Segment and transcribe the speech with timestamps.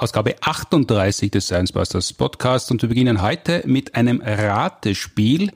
[0.00, 5.50] Ausgabe 38 des Science Busters Podcasts und wir beginnen heute mit einem Ratespiel.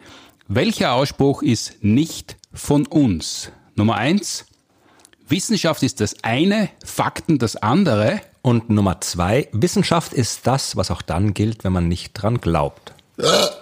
[0.48, 3.52] Welcher Ausspruch ist nicht von uns?
[3.76, 4.46] Nummer eins:
[5.28, 8.20] Wissenschaft ist das eine, Fakten das andere.
[8.42, 12.94] Und Nummer zwei, Wissenschaft ist das, was auch dann gilt, wenn man nicht dran glaubt.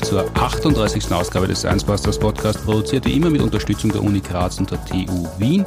[0.00, 1.12] willkommen zur 38.
[1.12, 4.82] Ausgabe des Science Busters Podcast, produziert wie immer mit Unterstützung der Uni Graz und der
[4.84, 5.64] TU Wien.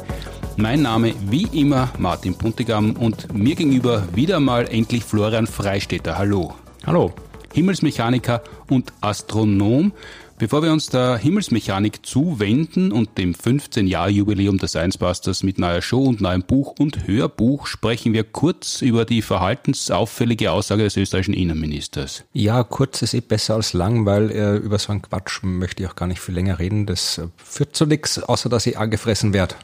[0.56, 6.18] Mein Name wie immer Martin Puntigam und mir gegenüber wieder mal endlich Florian Freistetter.
[6.18, 6.54] Hallo.
[6.86, 7.12] Hallo.
[7.52, 9.92] Himmelsmechaniker und Astronom.
[10.36, 16.02] Bevor wir uns der Himmelsmechanik zuwenden und dem 15-Jahr-Jubiläum der Science Busters mit neuer Show
[16.02, 22.24] und neuem Buch und Hörbuch sprechen wir kurz über die verhaltensauffällige Aussage des österreichischen Innenministers.
[22.32, 25.88] Ja, kurz ist eh besser als lang, weil äh, über so einen Quatsch möchte ich
[25.88, 26.86] auch gar nicht viel länger reden.
[26.86, 29.54] Das führt zu nichts, außer dass ich angefressen werde.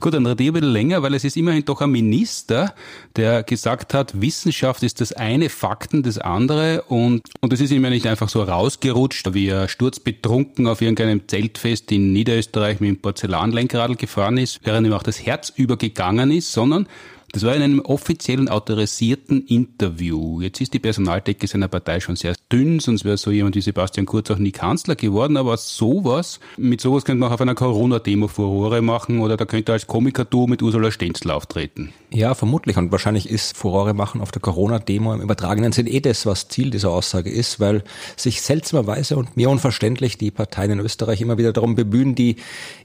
[0.00, 2.74] Gut, dann rede ich ein bisschen länger, weil es ist immerhin doch ein Minister,
[3.16, 7.84] der gesagt hat, Wissenschaft ist das eine, Fakten das andere und, und es ist ihm
[7.84, 13.02] ja nicht einfach so rausgerutscht, wie er sturzbetrunken auf irgendeinem Zeltfest in Niederösterreich mit dem
[13.02, 16.86] Porzellanlenkradl gefahren ist, während ihm auch das Herz übergegangen ist, sondern
[17.32, 20.40] das war in einem offiziellen, autorisierten Interview.
[20.40, 24.06] Jetzt ist die Personaldecke seiner Partei schon sehr dünn, sonst wäre so jemand wie Sebastian
[24.06, 28.28] Kurz auch nie Kanzler geworden, aber sowas, mit sowas könnte man auch auf einer Corona-Demo
[28.28, 31.92] Furore machen oder da könnte er als Komiker-Duo mit Ursula Stenzel auftreten.
[32.12, 32.76] Ja, vermutlich.
[32.76, 36.70] Und wahrscheinlich ist Furore machen auf der Corona-Demo im übertragenen Sinn eh das, was Ziel
[36.70, 37.84] dieser Aussage ist, weil
[38.16, 42.36] sich seltsamerweise und mir unverständlich die Parteien in Österreich immer wieder darum bemühen, die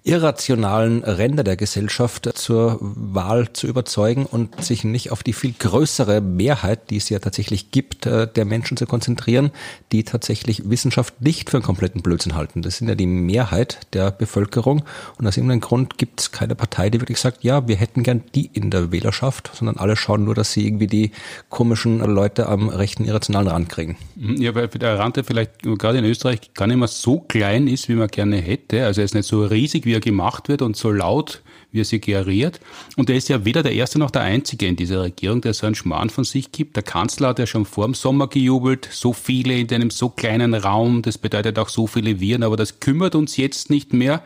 [0.03, 6.19] irrationalen Ränder der Gesellschaft zur Wahl zu überzeugen und sich nicht auf die viel größere
[6.19, 9.51] Mehrheit, die es ja tatsächlich gibt, äh, der Menschen zu konzentrieren,
[9.93, 12.61] die tatsächlich Wissenschaft nicht für einen kompletten Blödsinn halten.
[12.61, 14.83] Das sind ja die Mehrheit der Bevölkerung
[15.17, 18.23] und aus irgendeinem Grund gibt es keine Partei, die wirklich sagt, ja, wir hätten gern
[18.35, 21.11] die in der Wählerschaft, sondern alle schauen nur, dass sie irgendwie die
[21.47, 23.95] komischen Leute am rechten irrationalen Rand kriegen.
[24.17, 27.95] Ja, weil der Rand, vielleicht gerade in Österreich gar nicht mehr so klein ist, wie
[27.95, 28.85] man gerne hätte.
[28.85, 31.41] Also er ist nicht so riesig, wie er gemacht wird und so laut,
[31.71, 32.59] wie er suggeriert.
[32.97, 35.65] Und er ist ja weder der Erste noch der Einzige in dieser Regierung, der so
[35.65, 36.75] einen Schmarrn von sich gibt.
[36.75, 40.53] Der Kanzler hat ja schon vor dem Sommer gejubelt, so viele in einem so kleinen
[40.53, 44.21] Raum, das bedeutet auch so viele Viren, aber das kümmert uns jetzt nicht mehr.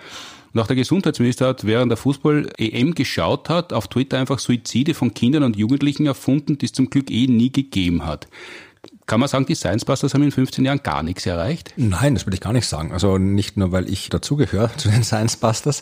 [0.54, 5.14] Und auch der Gesundheitsminister hat während der Fußball-EM geschaut hat, auf Twitter einfach Suizide von
[5.14, 8.28] Kindern und Jugendlichen erfunden, die es zum Glück eh nie gegeben hat.
[9.10, 11.74] Kann man sagen, die Science Busters haben in 15 Jahren gar nichts erreicht?
[11.78, 12.92] Nein, das will ich gar nicht sagen.
[12.92, 15.82] Also nicht nur, weil ich dazugehöre zu den Science Busters.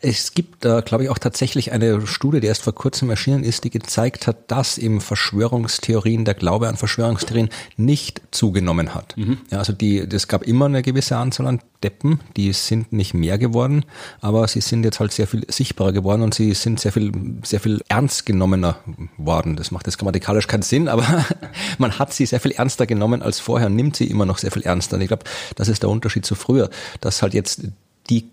[0.00, 3.64] Es gibt, äh, glaube ich, auch tatsächlich eine Studie, die erst vor kurzem erschienen ist,
[3.64, 9.16] die gezeigt hat, dass eben Verschwörungstheorien, der Glaube an Verschwörungstheorien nicht zugenommen hat.
[9.16, 9.38] Mhm.
[9.50, 13.38] Ja, also die, es gab immer eine gewisse Anzahl an Deppen, die sind nicht mehr
[13.38, 13.84] geworden,
[14.20, 17.10] aber sie sind jetzt halt sehr viel sichtbarer geworden und sie sind sehr viel,
[17.42, 18.76] sehr viel ernst genommener
[19.16, 19.56] worden.
[19.56, 21.24] Das macht jetzt grammatikalisch keinen Sinn, aber
[21.78, 24.62] man hat sie sehr viel ernster genommen als vorher, nimmt sie immer noch sehr viel
[24.62, 24.96] ernster.
[24.96, 25.24] Und ich glaube,
[25.56, 27.62] das ist der Unterschied zu früher, dass halt jetzt
[28.10, 28.30] die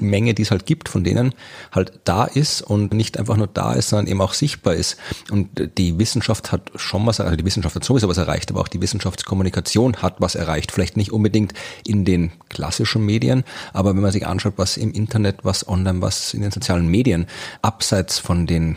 [0.00, 1.34] Menge, die es halt gibt, von denen
[1.72, 4.96] halt da ist und nicht einfach nur da ist, sondern eben auch sichtbar ist.
[5.30, 5.48] Und
[5.78, 8.80] die Wissenschaft hat schon was, also die Wissenschaft hat sowieso was erreicht, aber auch die
[8.80, 10.72] Wissenschaftskommunikation hat was erreicht.
[10.72, 11.54] Vielleicht nicht unbedingt
[11.86, 16.34] in den klassischen Medien, aber wenn man sich anschaut, was im Internet, was online, was
[16.34, 17.26] in den sozialen Medien,
[17.62, 18.76] abseits von den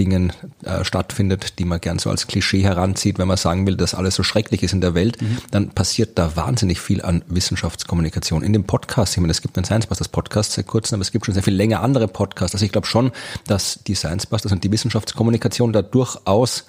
[0.00, 0.32] Dingen
[0.64, 4.14] äh, stattfindet, die man gern so als Klischee heranzieht, wenn man sagen will, dass alles
[4.14, 5.38] so schrecklich ist in der Welt, mhm.
[5.50, 8.42] dann passiert da wahnsinnig viel an Wissenschaftskommunikation.
[8.42, 11.12] In dem Podcast, ich meine, es gibt einen Science Busters Podcast seit kurzem, aber es
[11.12, 12.54] gibt schon sehr viel länger andere Podcasts.
[12.54, 13.12] Also ich glaube schon,
[13.46, 16.64] dass die Science Busters und die Wissenschaftskommunikation da durchaus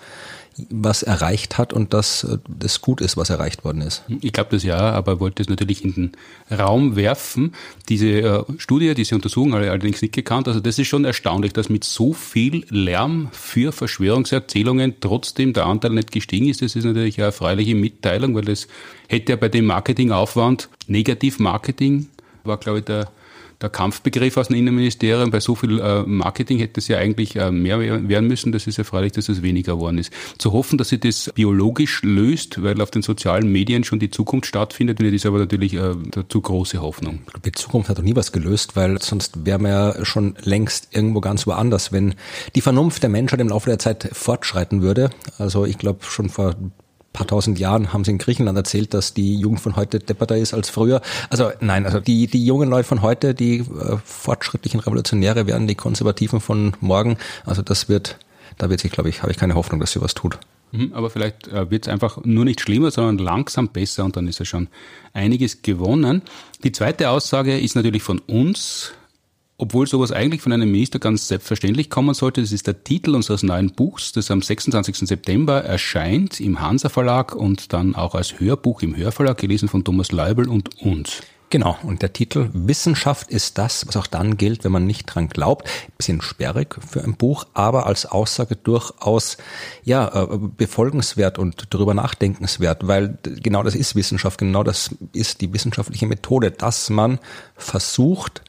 [0.69, 4.03] was erreicht hat und dass das gut ist, was erreicht worden ist.
[4.21, 6.11] Ich glaube das ja, aber wollte es natürlich in den
[6.51, 7.53] Raum werfen.
[7.89, 10.47] Diese äh, Studie, diese Untersuchung habe ich allerdings nicht gekannt.
[10.47, 15.91] Also das ist schon erstaunlich, dass mit so viel Lärm für Verschwörungserzählungen trotzdem der Anteil
[15.91, 16.61] nicht gestiegen ist.
[16.61, 18.67] Das ist natürlich eine erfreuliche Mitteilung, weil das
[19.07, 22.07] hätte ja bei dem Marketingaufwand, Negativ-Marketing,
[22.43, 23.09] war glaube ich der
[23.61, 25.31] der Kampfbegriff aus dem Innenministerium.
[25.31, 28.51] Bei so viel äh, Marketing hätte es ja eigentlich äh, mehr werden müssen.
[28.51, 30.11] Das ist erfreulich, dass es weniger geworden ist.
[30.37, 34.47] Zu hoffen, dass sich das biologisch löst, weil auf den sozialen Medien schon die Zukunft
[34.47, 35.93] stattfindet, ist aber natürlich äh,
[36.29, 37.19] zu große Hoffnung.
[37.45, 41.21] Die Zukunft hat doch nie was gelöst, weil sonst wären wir ja schon längst irgendwo
[41.21, 41.91] ganz woanders.
[41.91, 42.15] Wenn
[42.55, 46.55] die Vernunft der Menschheit im Laufe der Zeit fortschreiten würde, also ich glaube schon vor
[47.13, 50.53] paar tausend Jahren haben sie in Griechenland erzählt, dass die Jugend von heute depperter ist
[50.53, 51.01] als früher.
[51.29, 55.75] Also nein, also die, die jungen Leute von heute, die äh, fortschrittlichen Revolutionäre werden die
[55.75, 57.17] Konservativen von morgen.
[57.45, 58.17] Also das wird,
[58.57, 60.39] da wird sich, glaube ich, habe ich keine Hoffnung, dass sie was tut.
[60.71, 64.27] Mhm, aber vielleicht äh, wird es einfach nur nicht schlimmer, sondern langsam besser und dann
[64.27, 64.69] ist ja schon
[65.13, 66.21] einiges gewonnen.
[66.63, 68.93] Die zweite Aussage ist natürlich von uns,
[69.61, 72.41] obwohl sowas eigentlich von einem Minister ganz selbstverständlich kommen sollte.
[72.41, 75.07] Das ist der Titel unseres neuen Buchs, das am 26.
[75.07, 80.11] September erscheint im Hansa Verlag und dann auch als Hörbuch im Hörverlag, gelesen von Thomas
[80.11, 81.21] Leubel und uns.
[81.51, 85.27] Genau, und der Titel Wissenschaft ist das, was auch dann gilt, wenn man nicht dran
[85.27, 85.69] glaubt.
[85.97, 89.37] bisschen sperrig für ein Buch, aber als Aussage durchaus
[89.83, 95.53] ja äh, befolgenswert und darüber nachdenkenswert, weil genau das ist Wissenschaft, genau das ist die
[95.53, 97.19] wissenschaftliche Methode, dass man
[97.57, 98.41] versucht,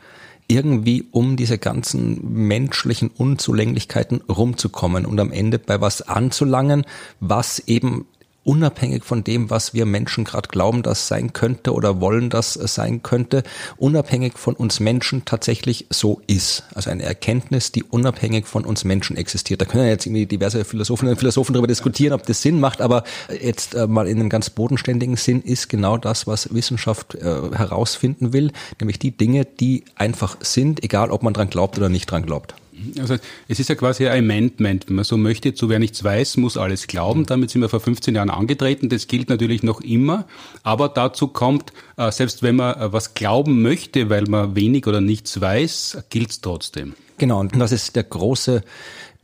[0.52, 6.84] irgendwie um diese ganzen menschlichen Unzulänglichkeiten rumzukommen und am Ende bei was anzulangen,
[7.20, 8.06] was eben
[8.44, 13.02] unabhängig von dem, was wir Menschen gerade glauben, das sein könnte oder wollen, das sein
[13.02, 13.42] könnte,
[13.76, 16.64] unabhängig von uns Menschen tatsächlich so ist.
[16.74, 19.60] Also eine Erkenntnis, die unabhängig von uns Menschen existiert.
[19.60, 22.80] Da können ja jetzt irgendwie diverse Philosophinnen und Philosophen darüber diskutieren, ob das Sinn macht,
[22.80, 23.04] aber
[23.40, 28.32] jetzt äh, mal in einem ganz bodenständigen Sinn ist genau das, was Wissenschaft äh, herausfinden
[28.32, 32.26] will, nämlich die Dinge, die einfach sind, egal ob man dran glaubt oder nicht dran
[32.26, 32.54] glaubt.
[32.98, 33.16] Also
[33.48, 36.56] es ist ja quasi ein Amendment, wenn man so möchte, zu wer nichts weiß, muss
[36.56, 37.26] alles glauben.
[37.26, 38.88] Damit sind wir vor 15 Jahren angetreten.
[38.88, 40.26] Das gilt natürlich noch immer.
[40.62, 45.00] Aber dazu kommt, äh, selbst wenn man äh, was glauben möchte, weil man wenig oder
[45.00, 46.94] nichts weiß, gilt es trotzdem.
[47.18, 48.62] Genau, und das ist der große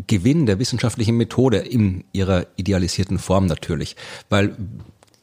[0.06, 3.96] Gewinn der wissenschaftlichen Methode in ihrer idealisierten Form natürlich.
[4.28, 4.56] Weil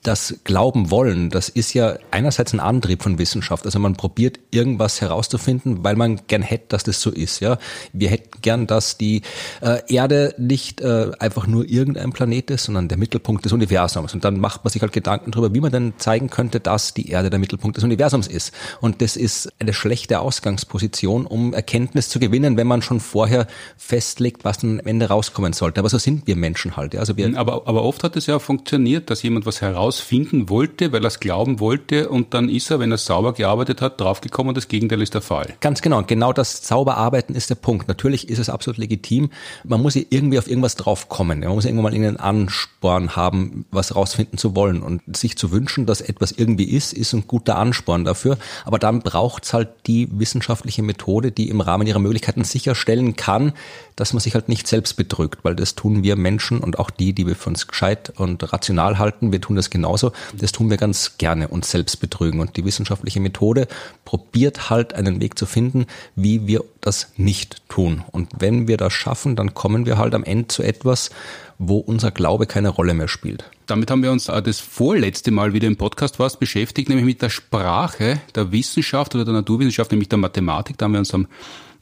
[0.08, 3.66] das Glauben wollen, das ist ja einerseits ein Antrieb von Wissenschaft.
[3.66, 7.40] Also man probiert irgendwas herauszufinden, weil man gern hätte, dass das so ist.
[7.40, 7.58] Ja,
[7.94, 9.22] wir hätten gern, dass die
[9.62, 14.14] äh, Erde nicht äh, einfach nur irgendein Planet ist, sondern der Mittelpunkt des Universums.
[14.14, 17.10] Und dann macht man sich halt Gedanken darüber, wie man denn zeigen könnte, dass die
[17.10, 18.54] Erde der Mittelpunkt des Universums ist.
[18.82, 23.48] Und das ist eine schlechte Ausgangsposition, um Erkenntnis zu gewinnen, wenn man schon vorher
[23.78, 25.80] festlegt, was dann am Ende rauskommen sollte.
[25.80, 26.94] Aber so sind wir Menschen halt.
[26.94, 27.00] Ja?
[27.00, 30.92] Also wir aber, aber oft hat es ja funktioniert, dass jemand was heraus herausfinden wollte,
[30.92, 34.54] weil er es glauben wollte und dann ist er, wenn er sauber gearbeitet hat, draufgekommen,
[34.54, 35.56] das Gegenteil ist der Fall.
[35.62, 35.98] Ganz genau.
[35.98, 37.88] Und genau das sauber arbeiten ist der Punkt.
[37.88, 39.30] Natürlich ist es absolut legitim.
[39.64, 41.40] Man muss irgendwie auf irgendwas draufkommen.
[41.40, 44.82] Man muss irgendwann mal einen Ansporn haben, was rausfinden zu wollen.
[44.82, 48.38] Und sich zu wünschen, dass etwas irgendwie ist, ist ein guter Ansporn dafür.
[48.66, 53.54] Aber dann braucht es halt die wissenschaftliche Methode, die im Rahmen ihrer Möglichkeiten sicherstellen kann,
[53.96, 57.14] dass man sich halt nicht selbst betrügt, weil das tun wir Menschen und auch die,
[57.14, 60.12] die wir für uns gescheit und rational halten, wir tun das genauso.
[60.38, 62.40] Das tun wir ganz gerne, uns selbst betrügen.
[62.40, 63.68] Und die wissenschaftliche Methode
[64.04, 68.04] probiert halt einen Weg zu finden, wie wir das nicht tun.
[68.12, 71.10] Und wenn wir das schaffen, dann kommen wir halt am Ende zu etwas,
[71.58, 73.50] wo unser Glaube keine Rolle mehr spielt.
[73.66, 77.30] Damit haben wir uns das vorletzte Mal wieder im Podcast fast beschäftigt, nämlich mit der
[77.30, 80.78] Sprache der Wissenschaft oder der Naturwissenschaft, nämlich der Mathematik.
[80.78, 81.28] Da haben wir uns am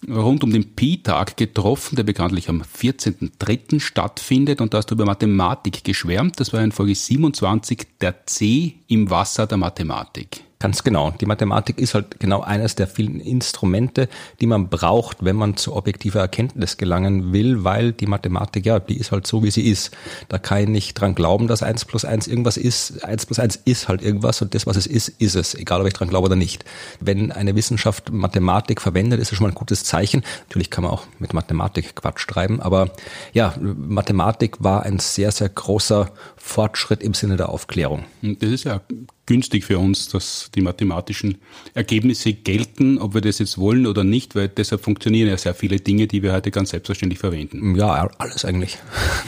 [0.10, 3.80] rund um den Pi-Tag getroffen, der bekanntlich am 14.03.
[3.80, 6.40] stattfindet und da hast du über Mathematik geschwärmt.
[6.40, 10.44] Das war in Folge 27 der C im Wasser der Mathematik.
[10.64, 11.12] Ganz genau.
[11.12, 14.08] Die Mathematik ist halt genau eines der vielen Instrumente,
[14.40, 18.98] die man braucht, wenn man zu objektiver Erkenntnis gelangen will, weil die Mathematik, ja, die
[18.98, 19.92] ist halt so, wie sie ist.
[20.30, 23.04] Da kann ich nicht dran glauben, dass eins plus eins irgendwas ist.
[23.04, 25.88] Eins plus eins ist halt irgendwas und das, was es ist, ist es, egal ob
[25.88, 26.64] ich dran glaube oder nicht.
[27.02, 30.24] Wenn eine Wissenschaft Mathematik verwendet, ist das schon mal ein gutes Zeichen.
[30.48, 32.90] Natürlich kann man auch mit Mathematik Quatsch schreiben, aber
[33.34, 36.10] ja, Mathematik war ein sehr, sehr großer
[36.46, 38.04] Fortschritt im Sinne der Aufklärung.
[38.22, 38.82] Das ist ja
[39.26, 41.38] günstig für uns, dass die mathematischen
[41.74, 45.78] Ergebnisse gelten, ob wir das jetzt wollen oder nicht, weil deshalb funktionieren ja sehr viele
[45.78, 47.76] Dinge, die wir heute ganz selbstverständlich verwenden.
[47.76, 48.78] Ja, alles eigentlich.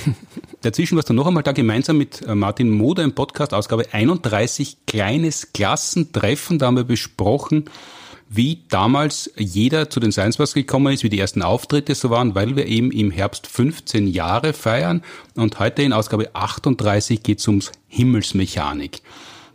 [0.61, 4.85] Dazwischen warst du noch einmal da gemeinsam mit äh, Martin Moder im Podcast Ausgabe 31
[4.85, 6.59] kleines Klassentreffen.
[6.59, 7.69] Da haben wir besprochen,
[8.29, 12.35] wie damals jeder zu den Science Bars gekommen ist, wie die ersten Auftritte so waren,
[12.35, 15.03] weil wir eben im Herbst 15 Jahre feiern.
[15.35, 19.01] Und heute in Ausgabe 38 geht es ums Himmelsmechanik.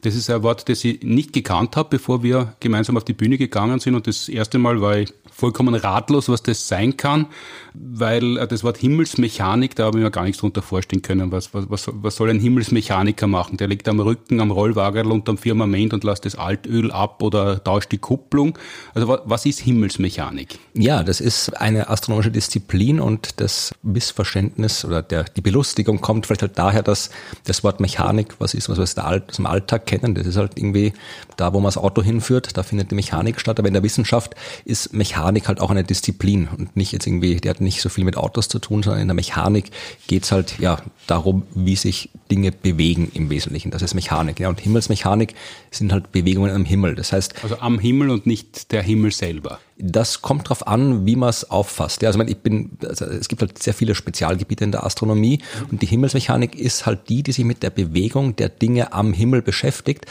[0.03, 3.37] Das ist ein Wort, das ich nicht gekannt habe, bevor wir gemeinsam auf die Bühne
[3.39, 3.95] gegangen sind.
[3.95, 7.27] Und das erste Mal war ich vollkommen ratlos, was das sein kann,
[7.75, 11.33] weil äh, das Wort Himmelsmechanik, da habe ich mir gar nichts drunter vorstellen können.
[11.33, 13.57] Was, was, was, soll ein Himmelsmechaniker machen?
[13.57, 17.91] Der liegt am Rücken, am Rollwagen unterm Firmament und lässt das Altöl ab oder tauscht
[17.93, 18.59] die Kupplung.
[18.95, 20.59] Also was ist Himmelsmechanik?
[20.75, 26.43] Ja, das ist eine astronomische Disziplin und das Missverständnis oder der, die Belustigung kommt vielleicht
[26.43, 27.11] halt daher, dass
[27.45, 30.15] das Wort Mechanik was ist, was wir aus dem Alltag kennen.
[30.15, 30.93] Das ist halt irgendwie
[31.37, 33.59] da, wo man das Auto hinführt, da findet die Mechanik statt.
[33.59, 37.51] Aber in der Wissenschaft ist Mechanik halt auch eine Disziplin und nicht jetzt irgendwie, der
[37.51, 39.71] hat nicht so viel mit Autos zu tun, sondern in der Mechanik
[40.07, 43.71] geht's halt ja darum, wie sich Dinge bewegen im Wesentlichen.
[43.71, 44.39] Das ist Mechanik.
[44.39, 44.49] Ja.
[44.49, 45.35] Und Himmelsmechanik
[45.71, 46.95] sind halt Bewegungen am Himmel.
[46.95, 47.35] Das heißt.
[47.43, 49.59] Also am Himmel und nicht der Himmel selber.
[49.83, 52.03] Das kommt darauf an, wie man es auffasst.
[52.03, 54.85] Ja, also ich, meine, ich bin, also es gibt halt sehr viele Spezialgebiete in der
[54.85, 59.13] Astronomie und die Himmelsmechanik ist halt die, die sich mit der Bewegung der Dinge am
[59.13, 60.07] Himmel beschäftigt.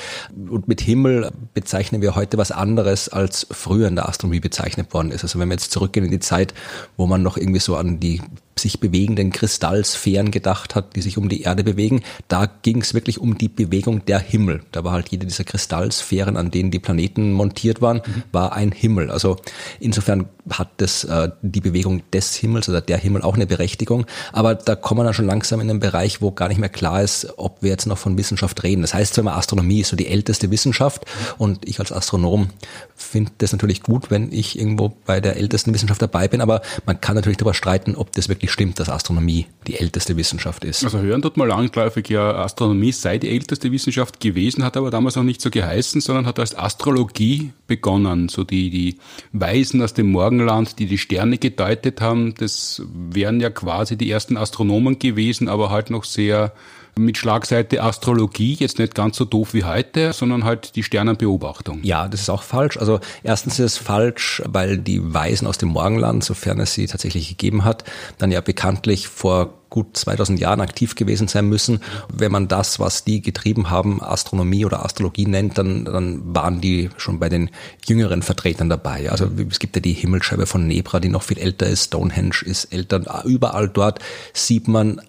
[0.49, 5.11] Und mit Himmel bezeichnen wir heute was anderes, als früher in der Astronomie bezeichnet worden
[5.11, 5.23] ist.
[5.23, 6.53] Also wenn wir jetzt zurückgehen in die Zeit,
[6.97, 8.21] wo man noch irgendwie so an die
[8.61, 12.01] sich bewegenden Kristallsphären gedacht hat, die sich um die Erde bewegen.
[12.27, 14.61] Da ging es wirklich um die Bewegung der Himmel.
[14.71, 18.23] Da war halt jede dieser Kristallsphären, an denen die Planeten montiert waren, mhm.
[18.31, 19.11] war ein Himmel.
[19.11, 19.37] Also
[19.79, 24.05] insofern hat das äh, die Bewegung des Himmels oder der Himmel auch eine Berechtigung.
[24.31, 27.01] Aber da kommen wir dann schon langsam in einen Bereich, wo gar nicht mehr klar
[27.01, 28.81] ist, ob wir jetzt noch von Wissenschaft reden.
[28.81, 31.05] Das heißt zwar immer, Astronomie ist so die älteste Wissenschaft
[31.37, 32.49] und ich als Astronom
[32.95, 36.99] finde das natürlich gut, wenn ich irgendwo bei der ältesten Wissenschaft dabei bin, aber man
[36.99, 40.83] kann natürlich darüber streiten, ob das wirklich stimmt, dass Astronomie die älteste Wissenschaft ist.
[40.83, 45.15] Also hören dort mal langläufig ja, Astronomie sei die älteste Wissenschaft gewesen, hat aber damals
[45.15, 48.29] noch nicht so geheißen, sondern hat als Astrologie begonnen.
[48.29, 48.97] So die, die
[49.31, 54.37] Weisen aus dem Morgenland, die die Sterne gedeutet haben, das wären ja quasi die ersten
[54.37, 56.53] Astronomen gewesen, aber halt noch sehr
[56.97, 61.79] mit Schlagseite Astrologie, jetzt nicht ganz so doof wie heute, sondern halt die Sternenbeobachtung.
[61.83, 62.77] Ja, das ist auch falsch.
[62.77, 67.29] Also erstens ist es falsch, weil die Weisen aus dem Morgenland, sofern es sie tatsächlich
[67.29, 67.83] gegeben hat,
[68.17, 71.81] dann ja bekanntlich vor gut 2000 Jahren aktiv gewesen sein müssen.
[72.11, 76.89] Wenn man das, was die getrieben haben, Astronomie oder Astrologie nennt, dann, dann waren die
[76.97, 77.49] schon bei den
[77.85, 79.11] jüngeren Vertretern dabei.
[79.11, 81.85] Also es gibt ja die Himmelscheibe von Nebra, die noch viel älter ist.
[81.85, 83.23] Stonehenge ist älter.
[83.25, 83.99] Überall dort
[84.33, 85.01] sieht man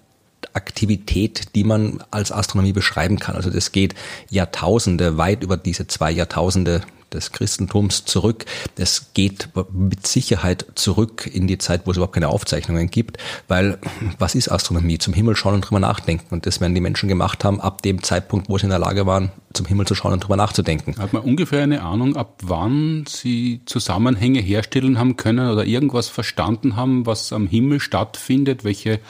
[0.54, 3.36] Aktivität, die man als Astronomie beschreiben kann.
[3.36, 3.94] Also das geht
[4.28, 6.82] Jahrtausende, weit über diese zwei Jahrtausende
[7.12, 8.44] des Christentums zurück.
[8.76, 13.18] Das geht mit Sicherheit zurück in die Zeit, wo es überhaupt keine Aufzeichnungen gibt,
[13.48, 13.78] weil
[14.18, 14.98] was ist Astronomie?
[14.98, 16.26] Zum Himmel schauen und drüber nachdenken.
[16.30, 19.06] Und das werden die Menschen gemacht haben, ab dem Zeitpunkt, wo sie in der Lage
[19.06, 20.96] waren, zum Himmel zu schauen und drüber nachzudenken.
[20.98, 26.76] Hat man ungefähr eine Ahnung, ab wann sie Zusammenhänge herstellen haben können oder irgendwas verstanden
[26.76, 29.00] haben, was am Himmel stattfindet, welche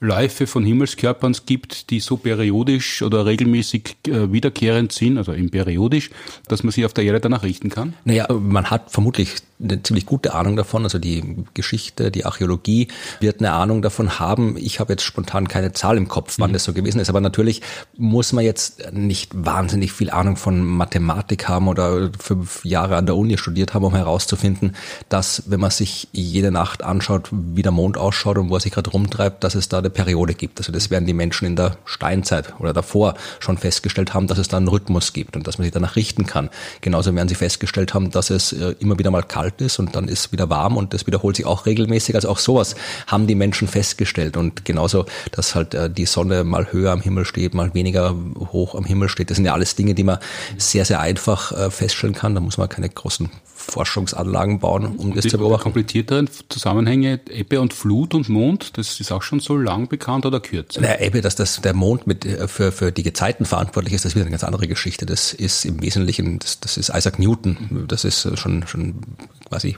[0.00, 6.10] Läufe von Himmelskörpern gibt, die so periodisch oder regelmäßig äh, wiederkehrend sind, also im periodisch,
[6.48, 7.94] dass man sich auf der Erde danach richten kann?
[8.04, 10.84] Naja, man hat vermutlich eine ziemlich gute Ahnung davon.
[10.84, 12.88] Also die Geschichte, die Archäologie
[13.20, 14.56] wird eine Ahnung davon haben.
[14.56, 16.54] Ich habe jetzt spontan keine Zahl im Kopf, wann mhm.
[16.54, 17.10] das so gewesen ist.
[17.10, 17.62] Aber natürlich
[17.96, 23.16] muss man jetzt nicht wahnsinnig viel Ahnung von Mathematik haben oder fünf Jahre an der
[23.16, 24.76] Uni studiert haben, um herauszufinden,
[25.08, 28.72] dass wenn man sich jede Nacht anschaut, wie der Mond ausschaut und wo er sich
[28.72, 30.58] gerade rumtreibt, dass es da eine Periode gibt.
[30.58, 34.48] Also das werden die Menschen in der Steinzeit oder davor schon festgestellt haben, dass es
[34.48, 36.50] da einen Rhythmus gibt und dass man sich danach richten kann.
[36.80, 39.94] Genauso werden sie festgestellt haben, dass es äh, immer wieder mal kalt kalt ist und
[39.96, 42.14] dann ist wieder warm und das wiederholt sich auch regelmäßig.
[42.14, 42.74] Also auch sowas
[43.06, 47.24] haben die Menschen festgestellt und genauso, dass halt äh, die Sonne mal höher am Himmel
[47.24, 48.14] steht, mal weniger
[48.52, 49.30] hoch am Himmel steht.
[49.30, 50.18] Das sind ja alles Dinge, die man
[50.56, 52.34] sehr, sehr einfach äh, feststellen kann.
[52.34, 53.30] Da muss man keine großen
[53.70, 55.62] Forschungsanlagen bauen, um das zu beobachten.
[55.64, 60.40] Komplizierteren Zusammenhänge Ebbe und Flut und Mond, das ist auch schon so lang bekannt oder
[60.40, 60.80] kürzer?
[60.82, 64.12] Na, Ebbe, dass das der Mond mit äh, für, für die Gezeiten verantwortlich ist, das
[64.12, 65.06] ist wieder eine ganz andere Geschichte.
[65.06, 67.86] Das ist im Wesentlichen, das, das ist Isaac Newton.
[67.88, 69.00] Das ist schon, schon
[69.48, 69.76] quasi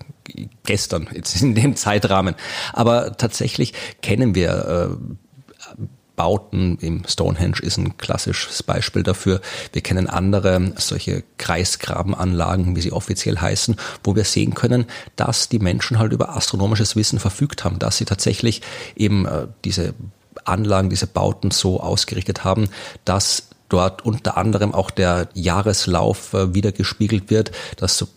[0.65, 2.35] gestern, jetzt in dem Zeitrahmen.
[2.73, 5.15] Aber tatsächlich kennen wir äh,
[6.17, 9.41] Bauten, im Stonehenge ist ein klassisches Beispiel dafür.
[9.73, 15.59] Wir kennen andere solche Kreisgrabenanlagen, wie sie offiziell heißen, wo wir sehen können, dass die
[15.59, 18.63] Menschen halt über astronomisches Wissen verfügt haben, dass sie tatsächlich
[18.97, 19.95] eben äh, diese
[20.45, 22.69] Anlagen, diese Bauten so ausgerichtet haben,
[23.05, 26.73] dass dort unter anderem auch der Jahreslauf äh, wieder
[27.31, 28.09] wird, dass so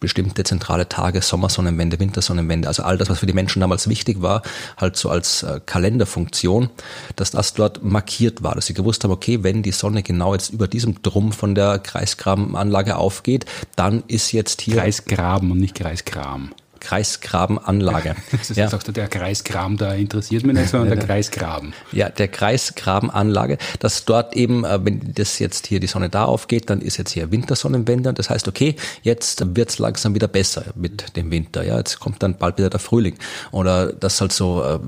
[0.00, 4.42] bestimmte zentrale Tage, Sommersonnenwende, Wintersonnenwende, also all das, was für die Menschen damals wichtig war,
[4.76, 6.70] halt so als äh, Kalenderfunktion,
[7.16, 10.50] dass das dort markiert war, dass sie gewusst haben, okay, wenn die Sonne genau jetzt
[10.50, 14.76] über diesem Drum von der Kreisgrabenanlage aufgeht, dann ist jetzt hier...
[14.76, 16.52] Kreisgraben und nicht Kreisgram.
[16.86, 18.14] Kreisgrabenanlage.
[18.36, 18.68] Das ist ja.
[18.68, 21.72] auch der Kreisgraben, da interessiert mich nicht, sondern der Kreisgraben.
[21.90, 26.70] Ja, der Kreisgrabenanlage, dass dort eben, äh, wenn das jetzt hier die Sonne da aufgeht,
[26.70, 31.16] dann ist jetzt hier Wintersonnenwende und das heißt, okay, jetzt wird's langsam wieder besser mit
[31.16, 31.64] dem Winter.
[31.64, 33.16] Ja, jetzt kommt dann bald wieder der Frühling.
[33.52, 34.78] Oder das halt so äh,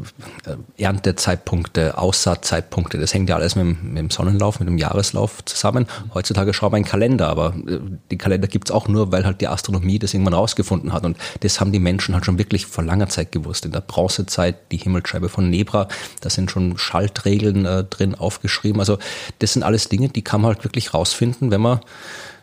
[0.81, 5.87] Erntezeitpunkte, Aussaatzeitpunkte, das hängt ja alles mit dem, mit dem Sonnenlauf, mit dem Jahreslauf zusammen.
[6.14, 7.78] Heutzutage schauen wir einen Kalender, aber äh,
[8.11, 11.61] die Kalender gibt's auch nur, weil halt die Astronomie das irgendwann rausgefunden hat und das
[11.61, 13.64] haben die die Menschen halt schon wirklich vor langer Zeit gewusst.
[13.64, 15.88] In der Bronzezeit die Himmelsscheibe von Nebra,
[16.21, 18.78] da sind schon Schaltregeln äh, drin aufgeschrieben.
[18.78, 18.99] Also
[19.38, 21.80] das sind alles Dinge, die kann man halt wirklich rausfinden, wenn man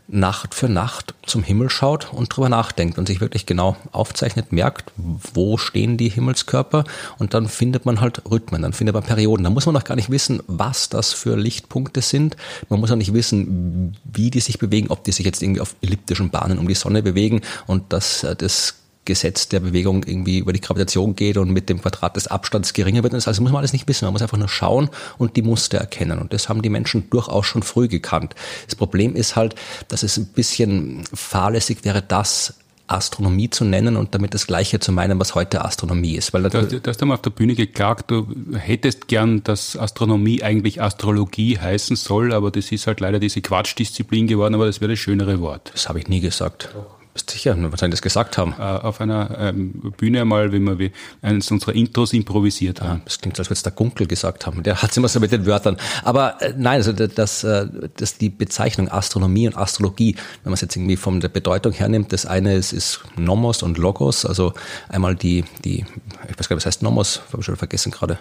[0.07, 4.91] Nacht für Nacht zum Himmel schaut und drüber nachdenkt und sich wirklich genau aufzeichnet, merkt,
[4.95, 6.83] wo stehen die Himmelskörper
[7.17, 9.43] und dann findet man halt Rhythmen, dann findet man Perioden.
[9.43, 12.35] Da muss man noch gar nicht wissen, was das für Lichtpunkte sind.
[12.69, 15.75] Man muss auch nicht wissen, wie die sich bewegen, ob die sich jetzt irgendwie auf
[15.81, 18.75] elliptischen Bahnen um die Sonne bewegen und dass äh, das
[19.05, 23.03] Gesetz der Bewegung irgendwie über die Gravitation geht und mit dem Quadrat des Abstands geringer
[23.03, 23.13] wird.
[23.13, 24.05] Das also muss man alles nicht wissen.
[24.05, 26.19] Man muss einfach nur schauen und die Muster erkennen.
[26.19, 28.35] Und das haben die Menschen durchaus schon früh gekannt.
[28.65, 29.55] Das Problem ist halt,
[29.87, 32.55] dass es ein bisschen fahrlässig wäre, das
[32.87, 36.33] Astronomie zu nennen und damit das Gleiche zu meinen, was heute Astronomie ist.
[36.33, 40.43] Weil du, hast, du hast einmal auf der Bühne geklagt, du hättest gern, dass Astronomie
[40.43, 44.91] eigentlich Astrologie heißen soll, aber das ist halt leider diese Quatschdisziplin geworden, aber das wäre
[44.91, 45.71] das schönere Wort.
[45.73, 46.69] Das habe ich nie gesagt.
[46.73, 46.94] Doch.
[47.15, 48.53] Bist sicher, was soll das gesagt haben?
[48.59, 50.91] Äh, auf einer ähm, Bühne mal, wie wir
[51.21, 52.97] eines unserer Intros improvisiert haben.
[52.97, 54.63] Ja, das klingt, als würde es der Gunkel gesagt haben.
[54.63, 55.77] Der hat es immer so mit den Wörtern.
[56.03, 60.61] Aber äh, nein, also das, äh, das die Bezeichnung Astronomie und Astrologie, wenn man es
[60.61, 64.51] jetzt irgendwie von der Bedeutung hernimmt, das eine ist, ist Nomos und Logos, also
[64.89, 65.85] einmal die, die,
[66.27, 68.19] ich weiß gar nicht, was heißt Nomos, habe ich schon vergessen gerade.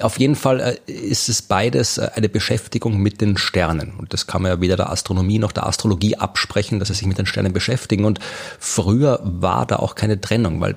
[0.00, 3.94] Auf jeden Fall äh, ist es beides äh, eine Beschäftigung mit den Sternen.
[3.98, 7.06] Und das kann man ja weder der Astronomie noch der Astrologie absprechen, dass sie sich
[7.06, 8.04] mit den Sternen beschäftigen.
[8.04, 8.18] Und
[8.58, 10.76] früher war da auch keine Trennung, weil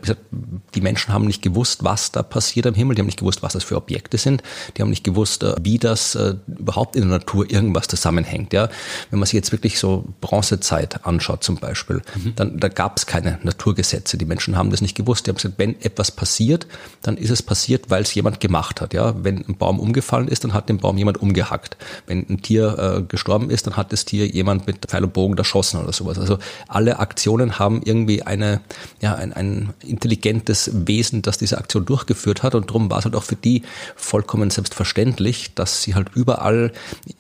[0.74, 2.96] die Menschen haben nicht gewusst, was da passiert am Himmel.
[2.96, 4.42] Die haben nicht gewusst, was das für Objekte sind.
[4.78, 8.54] Die haben nicht gewusst, äh, wie das überhaupt in der Natur irgendwas zusammenhängt.
[8.54, 8.70] Ja,
[9.10, 12.34] wenn man sich jetzt wirklich so Bronzezeit anschaut zum Beispiel, mhm.
[12.36, 14.18] dann da gab es keine Naturgesetze.
[14.18, 15.26] Die Menschen haben das nicht gewusst.
[15.26, 16.68] Die haben gesagt, wenn etwas passiert,
[17.02, 18.94] dann ist es passiert, weil es jemand gemacht hat.
[18.94, 21.78] Ja, wenn ein Baum umgefallen ist, dann hat den Baum jemand umgehackt.
[22.08, 25.38] Wenn ein Tier äh, gestorben ist, dann hat das Tier jemand mit Pfeil und Bogen
[25.38, 26.20] erschossen oder sowas.
[26.20, 26.38] Also
[26.68, 28.62] alle Aktionen haben irgendwie eine,
[29.02, 32.56] ja, ein, ein intelligentes Wesen, das diese Aktion durchgeführt hat.
[32.56, 33.64] Und darum war es halt auch für die
[33.96, 36.72] vollkommen selbstverständlich, dass sie halt überall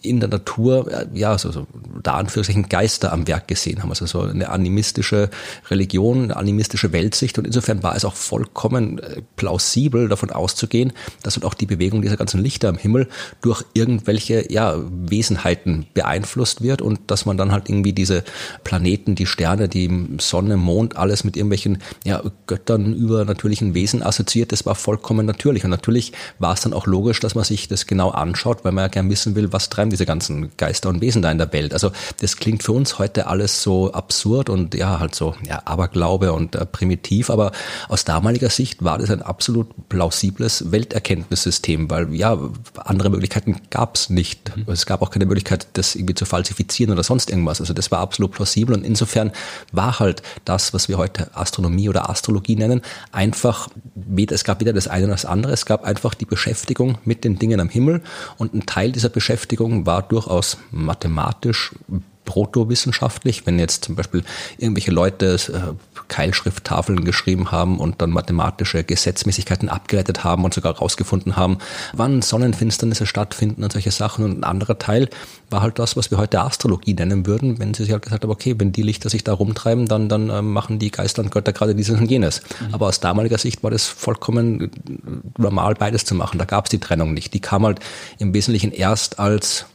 [0.01, 1.67] in der Natur, äh, ja, so, so
[2.01, 3.89] da Anführungszeichen Geister am Werk gesehen haben.
[3.89, 5.29] Also so eine animistische
[5.69, 7.37] Religion, eine animistische Weltsicht.
[7.37, 10.93] Und insofern war es auch vollkommen äh, plausibel, davon auszugehen,
[11.23, 13.07] dass halt auch die Bewegung dieser ganzen Lichter am Himmel
[13.41, 18.23] durch irgendwelche ja, Wesenheiten beeinflusst wird und dass man dann halt irgendwie diese
[18.63, 24.51] Planeten, die Sterne, die Sonne, Mond, alles mit irgendwelchen ja, Göttern, übernatürlichen Wesen assoziiert.
[24.51, 25.63] Das war vollkommen natürlich.
[25.63, 28.85] Und natürlich war es dann auch logisch, dass man sich das genau anschaut, weil man
[28.85, 31.73] ja gern wissen will, was treiben diese ganzen Geister und Wesen da in der Welt.
[31.73, 36.33] Also das klingt für uns heute alles so absurd und ja, halt so ja, Aberglaube
[36.33, 37.51] und äh, primitiv, aber
[37.87, 42.37] aus damaliger Sicht war das ein absolut plausibles Welterkenntnissystem System, weil ja,
[42.77, 44.55] andere Möglichkeiten gab es nicht.
[44.55, 44.71] Mhm.
[44.71, 47.61] Es gab auch keine Möglichkeit, das irgendwie zu falsifizieren oder sonst irgendwas.
[47.61, 49.31] Also das war absolut plausibel und insofern
[49.71, 53.69] war halt das, was wir heute Astronomie oder Astrologie nennen, einfach,
[54.31, 57.37] es gab weder das eine noch das andere, es gab einfach die Beschäftigung mit den
[57.37, 58.01] Dingen am Himmel
[58.37, 61.73] und ein Teil dieser Beschäftigung war durchaus mathematisch
[62.29, 64.23] protowissenschaftlich, wenn jetzt zum Beispiel
[64.59, 71.35] irgendwelche Leute äh, Keilschrifttafeln geschrieben haben und dann mathematische Gesetzmäßigkeiten abgeleitet haben und sogar herausgefunden
[71.35, 71.57] haben,
[71.93, 74.25] wann Sonnenfinsternisse stattfinden und solche Sachen.
[74.25, 75.09] Und ein anderer Teil
[75.49, 78.31] war halt das, was wir heute Astrologie nennen würden, wenn sie sich halt gesagt haben,
[78.31, 81.51] okay, wenn die Lichter sich da rumtreiben, dann, dann äh, machen die Geister und Götter
[81.51, 82.43] gerade dieses und jenes.
[82.59, 82.75] Mhm.
[82.75, 84.69] Aber aus damaliger Sicht war das vollkommen
[85.39, 86.37] normal, beides zu machen.
[86.37, 87.33] Da gab es die Trennung nicht.
[87.33, 87.79] Die kam halt
[88.19, 89.65] im Wesentlichen erst als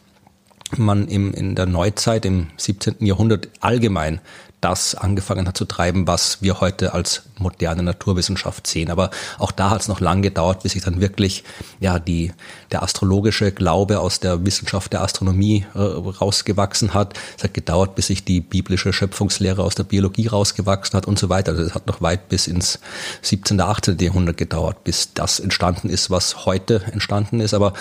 [0.76, 3.04] man im, in der Neuzeit, im 17.
[3.04, 4.20] Jahrhundert allgemein
[4.64, 8.90] das angefangen hat zu treiben, was wir heute als moderne Naturwissenschaft sehen.
[8.90, 11.44] Aber auch da hat es noch lange gedauert, bis sich dann wirklich
[11.80, 12.32] ja die
[12.72, 17.12] der astrologische Glaube aus der Wissenschaft der Astronomie äh, rausgewachsen hat.
[17.36, 21.28] Es hat gedauert, bis sich die biblische Schöpfungslehre aus der Biologie rausgewachsen hat und so
[21.28, 21.52] weiter.
[21.52, 22.78] Also es hat noch weit bis ins
[23.20, 23.98] 17., 18.
[23.98, 27.52] Jahrhundert gedauert, bis das entstanden ist, was heute entstanden ist.
[27.52, 27.74] Aber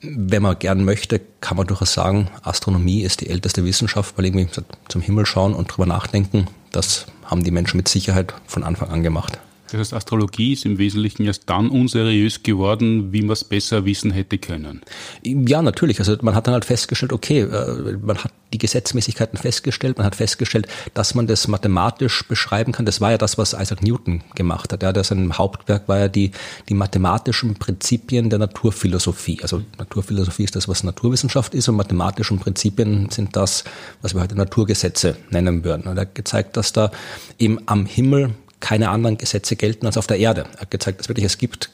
[0.00, 4.48] wenn man gern möchte, kann man durchaus sagen, Astronomie ist die älteste Wissenschaft, weil irgendwie
[4.88, 6.27] zum Himmel schauen und drüber nachdenken,
[6.72, 9.38] das haben die Menschen mit Sicherheit von Anfang an gemacht.
[9.70, 14.10] Das heißt, Astrologie ist im Wesentlichen erst dann unseriös geworden, wie man es besser wissen
[14.10, 14.80] hätte können.
[15.22, 15.98] Ja, natürlich.
[15.98, 20.14] Also man hat dann halt festgestellt, okay, äh, man hat die Gesetzmäßigkeiten festgestellt, man hat
[20.14, 22.86] festgestellt, dass man das mathematisch beschreiben kann.
[22.86, 24.82] Das war ja das, was Isaac Newton gemacht hat.
[24.82, 26.32] Ja, das sein Hauptwerk war ja die,
[26.68, 29.40] die mathematischen Prinzipien der Naturphilosophie.
[29.42, 33.64] Also Naturphilosophie ist das, was Naturwissenschaft ist und mathematische Prinzipien sind das,
[34.02, 35.82] was wir heute Naturgesetze nennen würden.
[35.86, 36.90] Und er hat gezeigt, dass da
[37.38, 40.46] eben am Himmel keine anderen Gesetze gelten als auf der Erde.
[40.56, 41.70] Er hat gezeigt, dass wirklich es gibt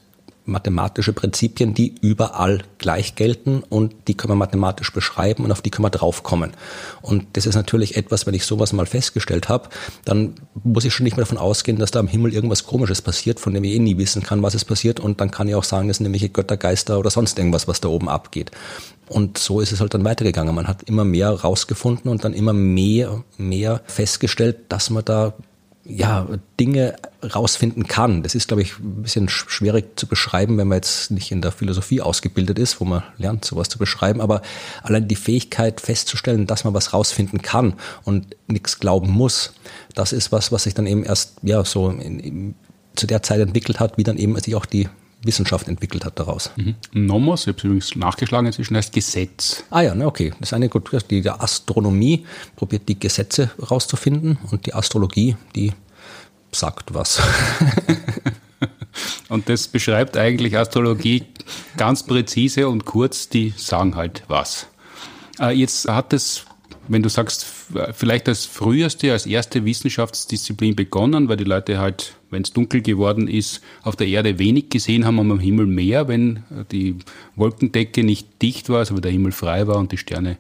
[0.47, 5.71] mathematische Prinzipien, die überall gleich gelten und die können wir mathematisch beschreiben und auf die
[5.71, 6.53] können wir draufkommen.
[7.01, 9.71] Und das ist natürlich etwas, wenn ich sowas mal festgestellt habe,
[10.05, 13.41] dann muss ich schon nicht mehr davon ausgehen, dass da am Himmel irgendwas Komisches passiert,
[13.41, 15.01] von dem ich eh nie wissen kann, was es passiert.
[15.01, 17.89] Und dann kann ich auch sagen, das sind nämlich Göttergeister oder sonst irgendwas, was da
[17.89, 18.51] oben abgeht.
[19.09, 20.55] Und so ist es halt dann weitergegangen.
[20.55, 25.35] Man hat immer mehr rausgefunden und dann immer mehr, mehr festgestellt, dass man da
[25.87, 26.27] ja,
[26.59, 28.23] Dinge rausfinden kann.
[28.23, 31.53] Das ist, glaube ich, ein bisschen schwierig zu beschreiben, wenn man jetzt nicht in der
[31.53, 34.21] Philosophie ausgebildet ist, wo man lernt, sowas zu beschreiben.
[34.21, 34.41] Aber
[34.83, 39.53] allein die Fähigkeit festzustellen, dass man was rausfinden kann und nichts glauben muss,
[39.95, 42.55] das ist was, was sich dann eben erst, ja, so in, in,
[42.97, 44.89] zu der Zeit entwickelt hat, wie dann eben sich auch die
[45.25, 46.51] Wissenschaft entwickelt hat daraus.
[46.57, 46.75] Mhm.
[46.93, 49.65] Nomos, ich habe es übrigens nachgeschlagen inzwischen, heißt Gesetz.
[49.71, 50.33] Ah ja, ne, okay.
[50.41, 55.73] Das ist eine gut, die Astronomie probiert die Gesetze rauszufinden und die Astrologie, die
[56.53, 57.21] sagt was.
[59.29, 61.25] und das beschreibt eigentlich Astrologie
[61.77, 64.67] ganz präzise und kurz, die sagen halt was.
[65.41, 66.45] Äh, jetzt hat es,
[66.89, 67.47] wenn du sagst,
[67.93, 73.29] vielleicht als früheste, als erste Wissenschaftsdisziplin begonnen, weil die Leute halt, wenn es dunkel geworden
[73.29, 76.43] ist, auf der Erde wenig gesehen haben, am Himmel mehr, wenn
[76.73, 76.97] die
[77.37, 80.39] Wolkendecke nicht dicht war, also wenn der Himmel frei war und die Sterne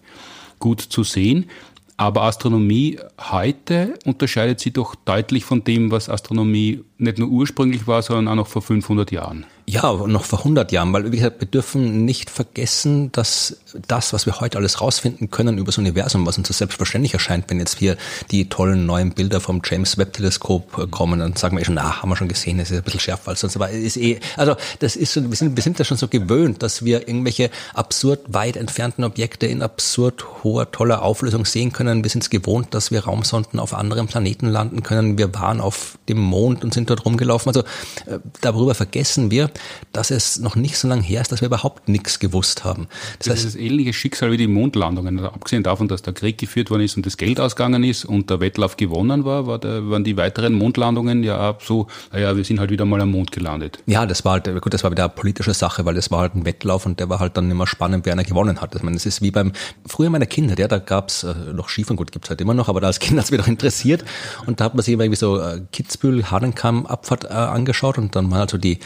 [0.59, 1.46] gut zu sehen.
[1.96, 8.02] Aber Astronomie heute unterscheidet sich doch deutlich von dem, was Astronomie nicht nur ursprünglich war,
[8.02, 9.46] sondern auch noch vor 500 Jahren.
[9.66, 13.57] Ja, noch vor 100 Jahren, weil wie gesagt, wir dürfen nicht vergessen, dass
[13.88, 17.46] das, was wir heute alles rausfinden können über das Universum, was uns so selbstverständlich erscheint,
[17.48, 17.96] wenn jetzt hier
[18.30, 21.76] die tollen neuen Bilder vom James Webb Teleskop äh, kommen, dann sagen wir eh schon,
[21.76, 24.20] na, haben wir schon gesehen, das ist ein bisschen schärfer als sonst, aber ist eh,
[24.37, 27.50] also das ist so, wir sind, wir sind da schon so gewöhnt, dass wir irgendwelche
[27.72, 32.04] absurd weit entfernten Objekte in absurd hoher, toller Auflösung sehen können.
[32.04, 35.16] Wir sind es gewohnt, dass wir Raumsonden auf anderen Planeten landen können.
[35.16, 37.50] Wir waren auf dem Mond und sind dort rumgelaufen.
[37.50, 37.61] Also
[38.07, 39.50] äh, darüber vergessen wir,
[39.92, 42.87] dass es noch nicht so lange her ist, dass wir überhaupt nichts gewusst haben.
[43.18, 45.18] Das, das heißt, ist das ähnliche Schicksal wie die Mondlandungen.
[45.18, 48.30] Also abgesehen davon, dass der Krieg geführt worden ist und das Geld ausgegangen ist und
[48.30, 52.44] der Wettlauf gewonnen war, war der, waren die weiteren Mondlandungen ja auch so, naja, wir
[52.44, 53.78] sind halt wieder mal am Mond gelandet.
[53.87, 56.35] Ja, das war halt, gut, das war wieder eine politische Sache, weil das war halt
[56.35, 58.74] ein Wettlauf und der war halt dann immer spannend, wer einer gewonnen hat.
[58.74, 59.52] Ich meine, das ist wie beim,
[59.87, 62.80] früher meiner Kinder, ja, da gab's äh, noch Skifahren, gut, gibt's halt immer noch, aber
[62.80, 64.04] da als Kind hat's mich doch interessiert
[64.46, 68.30] und da hat man sich irgendwie so äh, Kitzbühel, Hahnenkamm, Abfahrt äh, angeschaut und dann
[68.30, 68.78] waren halt so die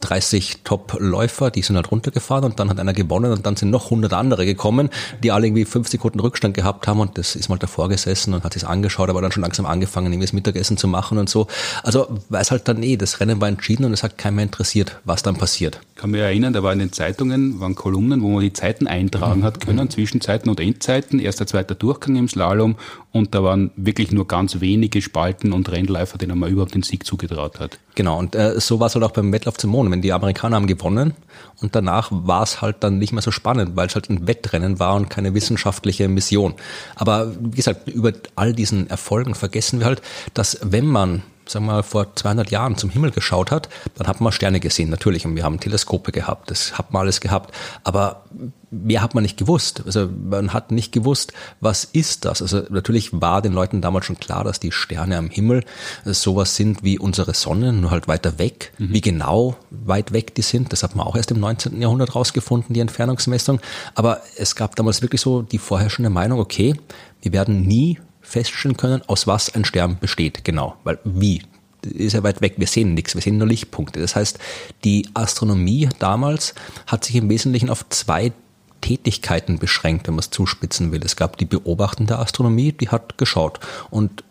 [0.00, 3.86] 30 Top-Läufer, die sind halt runtergefahren und dann hat einer gewonnen und dann sind noch
[3.86, 4.90] 100 andere gekommen,
[5.22, 8.44] die alle irgendwie fünf Sekunden Rückstand gehabt haben und das ist mal davor gesessen und
[8.44, 11.46] hat sich angeschaut, aber dann schon langsam angefangen, irgendwie das Mittagessen zu machen und so.
[11.82, 15.00] Also weiß halt dann eh, das Rennen war entschieden und es hat keinen mehr interessiert,
[15.04, 15.80] was dann passiert.
[15.94, 18.86] Ich kann mich erinnern, da war in den Zeitungen, waren Kolumnen, wo man die Zeiten
[18.86, 19.44] eintragen mhm.
[19.44, 22.76] hat können, Zwischenzeiten und Endzeiten, erster, zweiter Durchgang im Slalom
[23.14, 27.06] und da waren wirklich nur ganz wenige Spalten und Rennläufer, denen man überhaupt den Sieg
[27.06, 27.78] zugetraut hat.
[27.94, 29.88] Genau, und äh, so war es halt auch beim Wettlauf zum Mond.
[29.92, 31.14] Wenn die Amerikaner haben gewonnen
[31.62, 34.80] und danach war es halt dann nicht mehr so spannend, weil es halt ein Wettrennen
[34.80, 36.54] war und keine wissenschaftliche Mission.
[36.96, 40.02] Aber wie gesagt, über all diesen Erfolgen vergessen wir halt,
[40.34, 44.20] dass wenn man sagen wir mal, vor 200 Jahren zum Himmel geschaut hat, dann hat
[44.20, 45.26] man Sterne gesehen, natürlich.
[45.26, 47.54] Und wir haben Teleskope gehabt, das hat man alles gehabt.
[47.82, 48.24] Aber
[48.70, 49.82] mehr hat man nicht gewusst.
[49.86, 52.42] Also man hat nicht gewusst, was ist das?
[52.42, 55.64] Also natürlich war den Leuten damals schon klar, dass die Sterne am Himmel
[56.04, 58.72] sowas sind wie unsere Sonne, nur halt weiter weg.
[58.78, 58.92] Mhm.
[58.92, 61.80] Wie genau weit weg die sind, das hat man auch erst im 19.
[61.80, 63.60] Jahrhundert rausgefunden, die Entfernungsmessung.
[63.94, 66.74] Aber es gab damals wirklich so die vorherrschende Meinung, okay,
[67.22, 70.76] wir werden nie feststellen können, aus was ein Stern besteht, genau.
[70.84, 71.42] Weil wie?
[71.84, 74.00] ist ja weit weg, wir sehen nichts, wir sehen nur Lichtpunkte.
[74.00, 74.38] Das heißt,
[74.84, 76.54] die Astronomie damals
[76.86, 78.32] hat sich im Wesentlichen auf zwei
[78.80, 81.02] Tätigkeiten beschränkt, wenn man es zuspitzen will.
[81.04, 83.60] Es gab die beobachtende Astronomie, die hat geschaut
[83.90, 84.24] und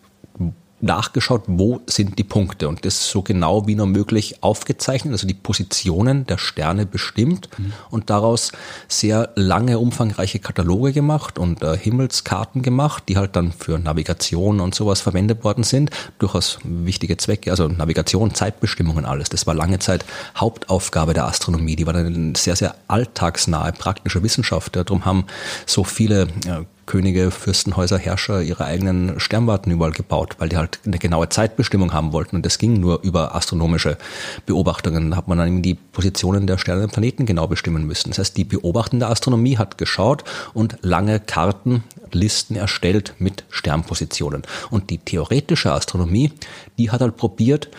[0.83, 5.33] nachgeschaut, wo sind die Punkte und das so genau wie nur möglich aufgezeichnet, also die
[5.33, 7.73] Positionen der Sterne bestimmt mhm.
[7.89, 8.51] und daraus
[8.87, 14.75] sehr lange, umfangreiche Kataloge gemacht und äh, Himmelskarten gemacht, die halt dann für Navigation und
[14.75, 15.89] sowas verwendet worden sind.
[16.19, 19.29] Durchaus wichtige Zwecke, also Navigation, Zeitbestimmungen, alles.
[19.29, 21.77] Das war lange Zeit Hauptaufgabe der Astronomie.
[21.77, 24.75] Die war dann eine sehr, sehr alltagsnahe, praktische Wissenschaft.
[24.75, 25.25] Darum haben
[25.65, 30.99] so viele äh, Könige, Fürstenhäuser, Herrscher ihre eigenen Sternwarten überall gebaut, weil die halt eine
[30.99, 32.35] genaue Zeitbestimmung haben wollten.
[32.35, 33.97] Und das ging nur über astronomische
[34.45, 35.11] Beobachtungen.
[35.11, 38.09] Da hat man dann die Positionen der Sterne und Planeten genau bestimmen müssen.
[38.09, 44.43] Das heißt, die beobachtende Astronomie hat geschaut und lange Karten, Listen erstellt mit Sternpositionen.
[44.69, 46.31] Und die theoretische Astronomie,
[46.77, 47.69] die hat halt probiert,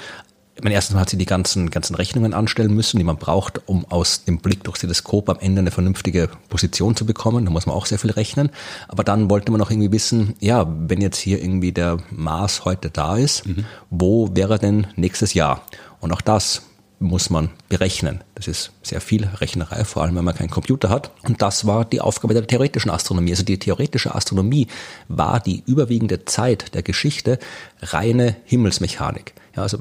[0.57, 3.85] ich meine, erstens hat sie die ganzen, ganzen Rechnungen anstellen müssen, die man braucht, um
[3.91, 7.45] aus dem Blick durchs Teleskop am Ende eine vernünftige Position zu bekommen.
[7.45, 8.51] Da muss man auch sehr viel rechnen.
[8.87, 12.91] Aber dann wollte man auch irgendwie wissen, ja, wenn jetzt hier irgendwie der Mars heute
[12.91, 13.65] da ist, mhm.
[13.91, 15.63] wo wäre denn nächstes Jahr?
[15.99, 16.63] Und auch das
[17.01, 18.23] muss man berechnen.
[18.37, 21.11] Das ist sehr viel Rechnerei, vor allem wenn man keinen Computer hat.
[21.23, 23.33] Und das war die Aufgabe der theoretischen Astronomie.
[23.33, 24.69] Also die theoretische Astronomie
[25.09, 27.41] war die überwiegende Zeit der Geschichte
[27.83, 29.35] reine Himmelsmechanik.
[29.57, 29.79] Ja, also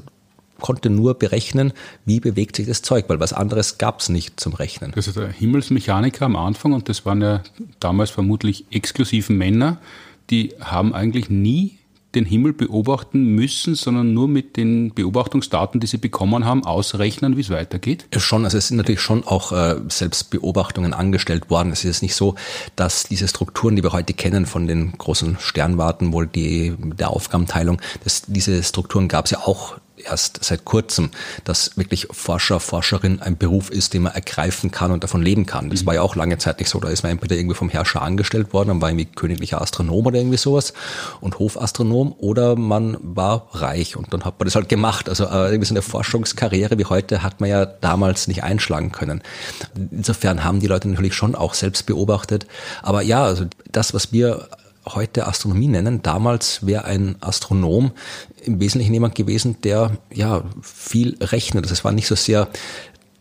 [0.60, 1.72] konnte nur berechnen,
[2.04, 4.92] wie bewegt sich das Zeug, weil was anderes gab es nicht zum Rechnen.
[4.94, 7.42] Das ist der Himmelsmechaniker am Anfang und das waren ja
[7.80, 9.78] damals vermutlich exklusive Männer,
[10.30, 11.78] die haben eigentlich nie
[12.14, 17.40] den Himmel beobachten müssen, sondern nur mit den Beobachtungsdaten, die sie bekommen haben, ausrechnen, wie
[17.40, 18.06] es weitergeht?
[18.16, 21.72] Schon, also es sind natürlich schon auch äh, selbst Beobachtungen angestellt worden.
[21.72, 22.36] Es ist nicht so,
[22.76, 27.80] dass diese Strukturen, die wir heute kennen von den großen Sternwarten, wohl die der Aufgabenteilung,
[28.04, 31.10] dass diese Strukturen gab es ja auch erst seit kurzem,
[31.44, 35.70] dass wirklich Forscher, Forscherin ein Beruf ist, den man ergreifen kann und davon leben kann.
[35.70, 35.86] Das mhm.
[35.86, 36.80] war ja auch lange Zeit nicht so.
[36.80, 40.18] Da ist man entweder irgendwie vom Herrscher angestellt worden, dann war irgendwie königlicher Astronom oder
[40.18, 40.72] irgendwie sowas
[41.20, 45.08] und Hofastronom oder man war reich und dann hat man das halt gemacht.
[45.08, 49.22] Also äh, irgendwie so eine Forschungskarriere wie heute hat man ja damals nicht einschlagen können.
[49.90, 52.46] Insofern haben die Leute natürlich schon auch selbst beobachtet.
[52.82, 54.48] Aber ja, also das, was wir
[54.86, 56.02] heute Astronomie nennen.
[56.02, 57.92] Damals wäre ein Astronom
[58.44, 61.70] im Wesentlichen jemand gewesen, der ja viel rechnet.
[61.70, 62.48] Es war nicht so sehr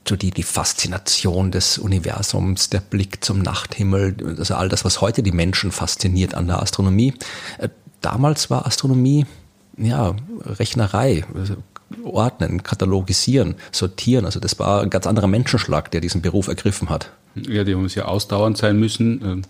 [0.07, 5.23] so die, die Faszination des Universums, der Blick zum Nachthimmel, also all das, was heute
[5.23, 7.13] die Menschen fasziniert an der Astronomie.
[7.57, 7.69] Äh,
[8.01, 9.25] damals war Astronomie
[9.77, 11.55] ja Rechnerei, also
[12.03, 14.25] ordnen, katalogisieren, sortieren.
[14.25, 17.11] Also das war ein ganz anderer Menschenschlag, der diesen Beruf ergriffen hat.
[17.35, 19.43] Ja, die haben sehr ausdauernd sein müssen,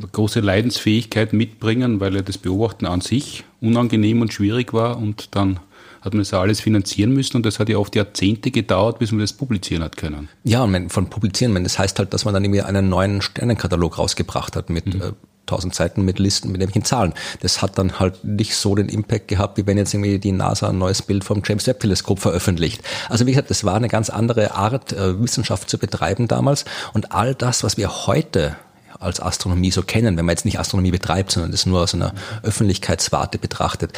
[0.00, 5.36] äh, große Leidensfähigkeit mitbringen, weil ja das Beobachten an sich unangenehm und schwierig war und
[5.36, 5.60] dann
[6.00, 9.20] hat man das alles finanzieren müssen und das hat ja oft Jahrzehnte gedauert, bis man
[9.20, 10.28] das publizieren hat können.
[10.44, 14.56] Ja, und von publizieren, das heißt halt, dass man dann irgendwie einen neuen Sternenkatalog rausgebracht
[14.56, 15.14] hat mit mhm.
[15.48, 17.14] Äh, 1000 Seiten mit Listen mit irgendwelchen Zahlen.
[17.40, 20.68] Das hat dann halt nicht so den Impact gehabt, wie wenn jetzt irgendwie die NASA
[20.68, 22.82] ein neues Bild vom James Webb Teleskop veröffentlicht.
[23.08, 26.64] Also wie gesagt, das war eine ganz andere Art, äh, Wissenschaft zu betreiben damals.
[26.92, 28.56] Und all das, was wir heute
[29.00, 32.12] als Astronomie so kennen, wenn man jetzt nicht Astronomie betreibt, sondern das nur aus einer
[32.42, 33.92] Öffentlichkeitswarte betrachtet,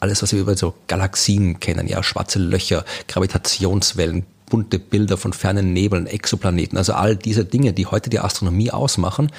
[0.00, 5.72] alles, was wir über so Galaxien kennen, ja, schwarze Löcher, Gravitationswellen, bunte Bilder von fernen
[5.72, 9.30] Nebeln, Exoplaneten, also all diese Dinge, die heute die Astronomie ausmachen,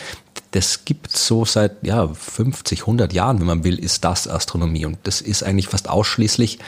[0.52, 4.98] das gibt so seit ja 50, 100 Jahren, wenn man will, ist das Astronomie und
[5.04, 6.60] das ist eigentlich fast ausschließlich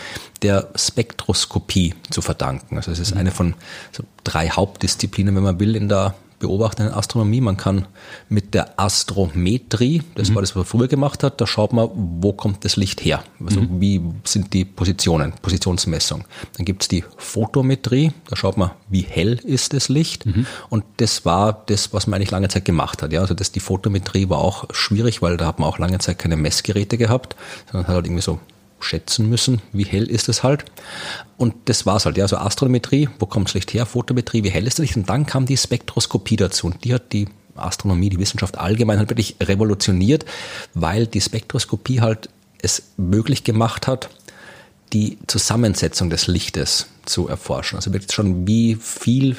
[0.43, 2.77] der Spektroskopie zu verdanken.
[2.77, 3.55] Also es ist eine von
[3.91, 7.41] so drei Hauptdisziplinen, wenn man will, in der beobachtenden Astronomie.
[7.41, 7.87] Man kann
[8.29, 10.35] mit der Astrometrie, das mhm.
[10.35, 13.23] war das, was man früher gemacht hat, da schaut man, wo kommt das Licht her?
[13.45, 13.81] Also mhm.
[13.81, 16.25] wie sind die Positionen, Positionsmessung.
[16.57, 20.25] Dann gibt es die Photometrie, da schaut man, wie hell ist das Licht.
[20.25, 20.45] Mhm.
[20.69, 23.13] Und das war das, was man eigentlich lange Zeit gemacht hat.
[23.13, 26.19] Ja, also das, die Photometrie war auch schwierig, weil da hat man auch lange Zeit
[26.19, 27.35] keine Messgeräte gehabt,
[27.71, 28.39] sondern hat halt irgendwie so
[28.83, 30.65] schätzen müssen, wie hell ist es halt.
[31.37, 34.67] Und das war's halt, ja, also Astrometrie, wo kommt das Licht her, Photometrie, wie hell
[34.67, 34.97] ist das Licht?
[34.97, 39.09] Und dann kam die Spektroskopie dazu und die hat die Astronomie, die Wissenschaft allgemein halt
[39.09, 40.25] wirklich revolutioniert,
[40.73, 42.29] weil die Spektroskopie halt
[42.61, 44.09] es möglich gemacht hat,
[44.93, 47.77] die Zusammensetzung des Lichtes zu erforschen.
[47.77, 49.37] Also wirklich schon, wie viel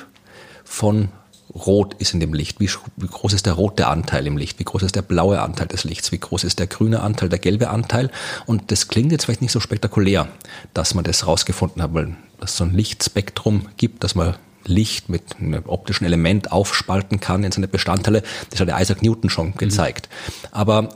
[0.64, 1.08] von
[1.54, 4.64] rot ist in dem Licht, wie, wie, groß ist der rote Anteil im Licht, wie
[4.64, 7.68] groß ist der blaue Anteil des Lichts, wie groß ist der grüne Anteil, der gelbe
[7.70, 8.10] Anteil.
[8.46, 10.28] Und das klingt jetzt vielleicht nicht so spektakulär,
[10.74, 15.22] dass man das rausgefunden hat, weil es so ein Lichtspektrum gibt, dass man Licht mit
[15.40, 18.22] einem optischen Element aufspalten kann in seine Bestandteile.
[18.50, 19.56] Das hat der Isaac Newton schon mhm.
[19.56, 20.08] gezeigt.
[20.52, 20.90] Aber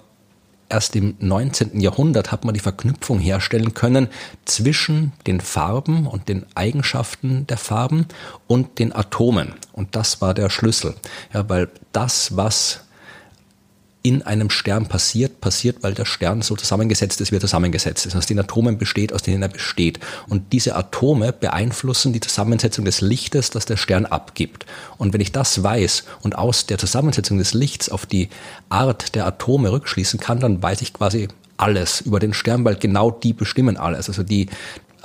[0.68, 1.80] erst im 19.
[1.80, 4.08] Jahrhundert hat man die Verknüpfung herstellen können
[4.44, 8.06] zwischen den Farben und den Eigenschaften der Farben
[8.46, 9.54] und den Atomen.
[9.72, 10.94] Und das war der Schlüssel.
[11.32, 12.85] Ja, weil das, was
[14.06, 18.14] in einem Stern passiert, passiert, weil der Stern so zusammengesetzt ist, wie er zusammengesetzt ist.
[18.14, 19.98] Aus den Atomen besteht, aus denen er besteht.
[20.28, 24.64] Und diese Atome beeinflussen die Zusammensetzung des Lichtes, das der Stern abgibt.
[24.96, 28.28] Und wenn ich das weiß und aus der Zusammensetzung des Lichts auf die
[28.68, 33.10] Art der Atome rückschließen kann, dann weiß ich quasi alles über den Stern, weil genau
[33.10, 34.08] die bestimmen alles.
[34.08, 34.46] Also die,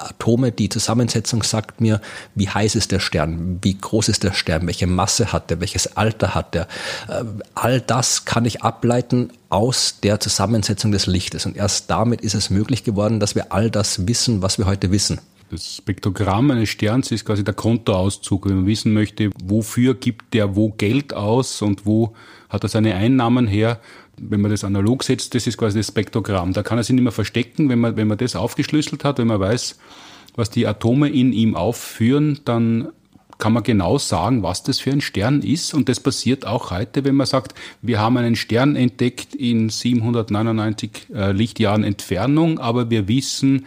[0.04, 2.02] Atome, die Zusammensetzung sagt mir,
[2.36, 5.98] wie heiß ist der Stern, wie groß ist der Stern, welche Masse hat er, welches
[5.98, 6.68] Alter hat er.
[7.08, 7.24] Äh,
[7.56, 11.46] all das kann ich ableiten aus der Zusammensetzung des Lichtes.
[11.46, 14.92] Und erst damit ist es möglich geworden, dass wir all das wissen, was wir heute
[14.92, 15.20] wissen.
[15.52, 18.46] Das Spektrogramm eines Sterns ist quasi der Kontoauszug.
[18.46, 22.16] Wenn man wissen möchte, wofür gibt der wo Geld aus und wo
[22.48, 23.80] hat er seine Einnahmen her,
[24.30, 26.54] wenn man das analog setzt, das ist quasi das Spektrogramm.
[26.54, 27.70] Da kann er sich nicht mehr verstecken.
[27.70, 29.78] Wenn man, wenn man das aufgeschlüsselt hat, wenn man weiß,
[30.36, 32.90] was die Atome in ihm aufführen, dann
[33.38, 35.74] kann man genau sagen, was das für ein Stern ist.
[35.74, 41.08] Und das passiert auch heute, wenn man sagt, wir haben einen Stern entdeckt in 799
[41.14, 43.66] äh, Lichtjahren Entfernung, aber wir wissen,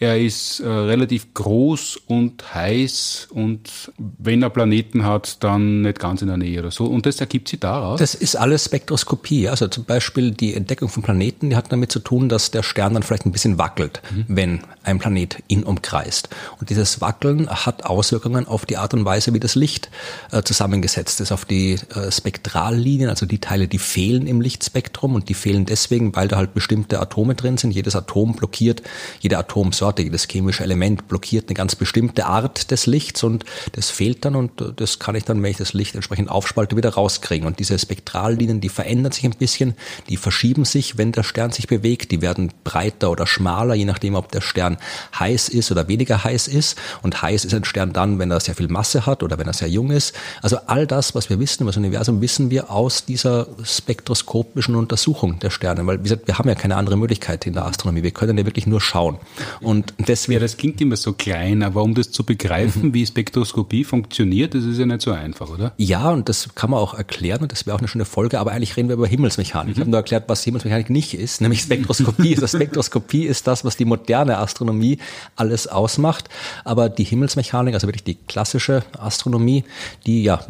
[0.00, 6.20] er ist äh, relativ groß und heiß und wenn er Planeten hat, dann nicht ganz
[6.20, 6.86] in der Nähe oder so.
[6.86, 8.00] Und das ergibt sich daraus?
[8.00, 9.48] Das ist alles Spektroskopie.
[9.48, 12.94] Also zum Beispiel die Entdeckung von Planeten, die hat damit zu tun, dass der Stern
[12.94, 14.24] dann vielleicht ein bisschen wackelt, mhm.
[14.28, 16.28] wenn ein Planet ihn umkreist.
[16.58, 19.90] Und dieses Wackeln hat Auswirkungen auf die Art und Weise, wie das Licht
[20.32, 25.28] äh, zusammengesetzt ist, auf die äh, Spektrallinien, also die Teile, die fehlen im Lichtspektrum und
[25.28, 27.70] die fehlen deswegen, weil da halt bestimmte Atome drin sind.
[27.70, 28.82] Jedes Atom blockiert,
[29.20, 29.38] jede
[29.84, 34.34] Atomsorte, jedes chemische Element blockiert eine ganz bestimmte Art des Lichts und das fehlt dann
[34.34, 37.46] und das kann ich dann, wenn ich das Licht entsprechend aufspalte, wieder rauskriegen.
[37.46, 39.74] Und diese Spektrallinien, die verändern sich ein bisschen,
[40.08, 44.14] die verschieben sich, wenn der Stern sich bewegt, die werden breiter oder schmaler, je nachdem,
[44.14, 44.78] ob der Stern
[45.18, 46.78] heiß ist oder weniger heiß ist.
[47.02, 49.52] Und heiß ist ein Stern dann, wenn er sehr viel Masse hat oder wenn er
[49.52, 50.14] sehr jung ist.
[50.40, 55.38] Also all das, was wir wissen über das Universum, wissen wir aus dieser spektroskopischen Untersuchung
[55.40, 58.02] der Sterne, weil wie gesagt, wir haben ja keine andere Möglichkeit in der Astronomie.
[58.02, 59.18] Wir können ja wirklich nur schauen.
[59.60, 60.34] Und deswegen.
[60.34, 62.94] Ja, das klingt immer so klein, aber um das zu begreifen, mhm.
[62.94, 65.72] wie Spektroskopie funktioniert, das ist ja nicht so einfach, oder?
[65.76, 68.52] Ja, und das kann man auch erklären und das wäre auch eine schöne Folge, aber
[68.52, 69.68] eigentlich reden wir über Himmelsmechanik.
[69.68, 69.72] Mhm.
[69.72, 72.34] Ich habe nur erklärt, was Himmelsmechanik nicht ist, nämlich Spektroskopie.
[72.40, 74.98] also Spektroskopie ist das, was die moderne Astronomie
[75.36, 76.28] alles ausmacht,
[76.64, 79.64] aber die Himmelsmechanik, also wirklich die klassische Astronomie,
[80.06, 80.40] die ja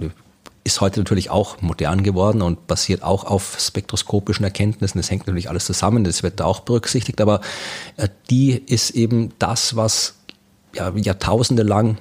[0.64, 4.98] ist heute natürlich auch modern geworden und basiert auch auf spektroskopischen Erkenntnissen.
[4.98, 7.42] Das hängt natürlich alles zusammen, das wird da auch berücksichtigt, aber
[7.98, 10.16] äh, die ist eben das, was
[10.74, 11.98] ja, Jahrtausende lang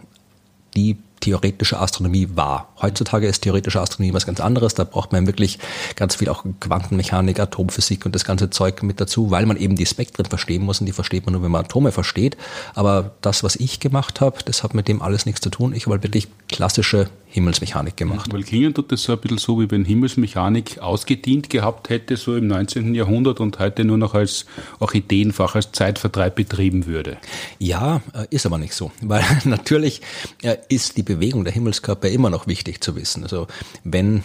[0.75, 2.72] die theoretische Astronomie war.
[2.83, 4.75] Heutzutage ist theoretische Astronomie was ganz anderes.
[4.75, 5.57] Da braucht man wirklich
[5.95, 9.85] ganz viel auch Quantenmechanik, Atomphysik und das ganze Zeug mit dazu, weil man eben die
[9.85, 12.37] Spektren verstehen muss und die versteht man nur, wenn man Atome versteht.
[12.75, 15.73] Aber das, was ich gemacht habe, das hat mit dem alles nichts zu tun.
[15.73, 18.31] Ich habe wirklich klassische Himmelsmechanik gemacht.
[18.31, 22.35] Weil klingen tut das so ein bisschen so, wie wenn Himmelsmechanik ausgedient gehabt hätte, so
[22.35, 22.93] im 19.
[22.93, 24.45] Jahrhundert und heute nur noch als
[24.79, 27.17] Orchideenfach, als Zeitvertreib betrieben würde.
[27.57, 28.91] Ja, äh, ist aber nicht so.
[29.01, 30.01] Weil natürlich
[30.43, 33.23] äh, ist die Bewegung der Himmelskörper immer noch wichtig zu wissen.
[33.23, 33.47] Also
[33.83, 34.23] wenn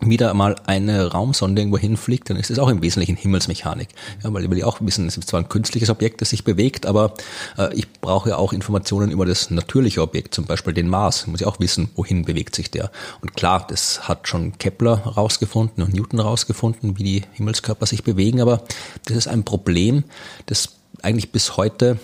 [0.00, 3.88] wieder mal eine Raumsonde irgendwo hinfliegt, dann ist es auch im Wesentlichen Himmelsmechanik.
[4.22, 6.44] Ja, weil ich will ja auch wissen, es ist zwar ein künstliches Objekt, das sich
[6.44, 7.14] bewegt, aber
[7.58, 11.22] äh, ich brauche ja auch Informationen über das natürliche Objekt, zum Beispiel den Mars.
[11.22, 12.90] Ich muss ja auch wissen, wohin bewegt sich der.
[13.20, 18.40] Und klar, das hat schon Kepler rausgefunden und Newton rausgefunden, wie die Himmelskörper sich bewegen,
[18.40, 18.62] aber
[19.04, 20.04] das ist ein Problem,
[20.46, 20.70] das
[21.02, 21.98] eigentlich bis heute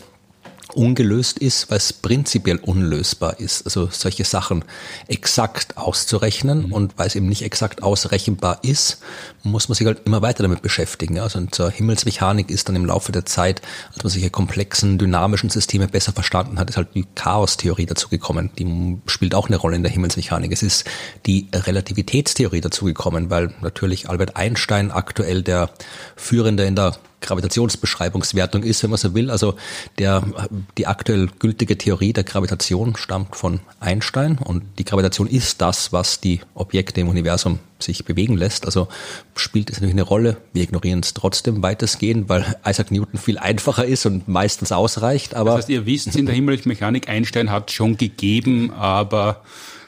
[0.76, 3.64] ungelöst ist, weil es prinzipiell unlösbar ist.
[3.64, 4.64] Also solche Sachen
[5.08, 6.72] exakt auszurechnen mhm.
[6.72, 8.98] und weil es eben nicht exakt ausrechenbar ist,
[9.42, 11.18] muss man sich halt immer weiter damit beschäftigen.
[11.18, 13.62] Also zur Himmelsmechanik ist dann im Laufe der Zeit,
[13.92, 18.50] als man solche komplexen, dynamischen Systeme besser verstanden hat, ist halt die Chaostheorie dazugekommen.
[18.58, 20.52] Die spielt auch eine Rolle in der Himmelsmechanik.
[20.52, 20.84] Es ist
[21.24, 25.70] die Relativitätstheorie dazugekommen, weil natürlich Albert Einstein aktuell der
[26.16, 29.31] Führende in der Gravitationsbeschreibungswertung ist, wenn man so will.
[29.31, 29.55] Also
[29.98, 30.22] der,
[30.76, 36.20] die aktuell gültige Theorie der Gravitation stammt von Einstein und die Gravitation ist das, was
[36.20, 38.64] die Objekte im Universum sich bewegen lässt.
[38.64, 38.88] Also
[39.35, 40.37] spielt es natürlich eine Rolle.
[40.52, 45.35] Wir ignorieren es trotzdem weitestgehend, weil Isaac Newton viel einfacher ist und meistens ausreicht.
[45.35, 49.42] Aber das heißt, ihr wisst, in der Himmelsmechanik Einstein hat schon gegeben, aber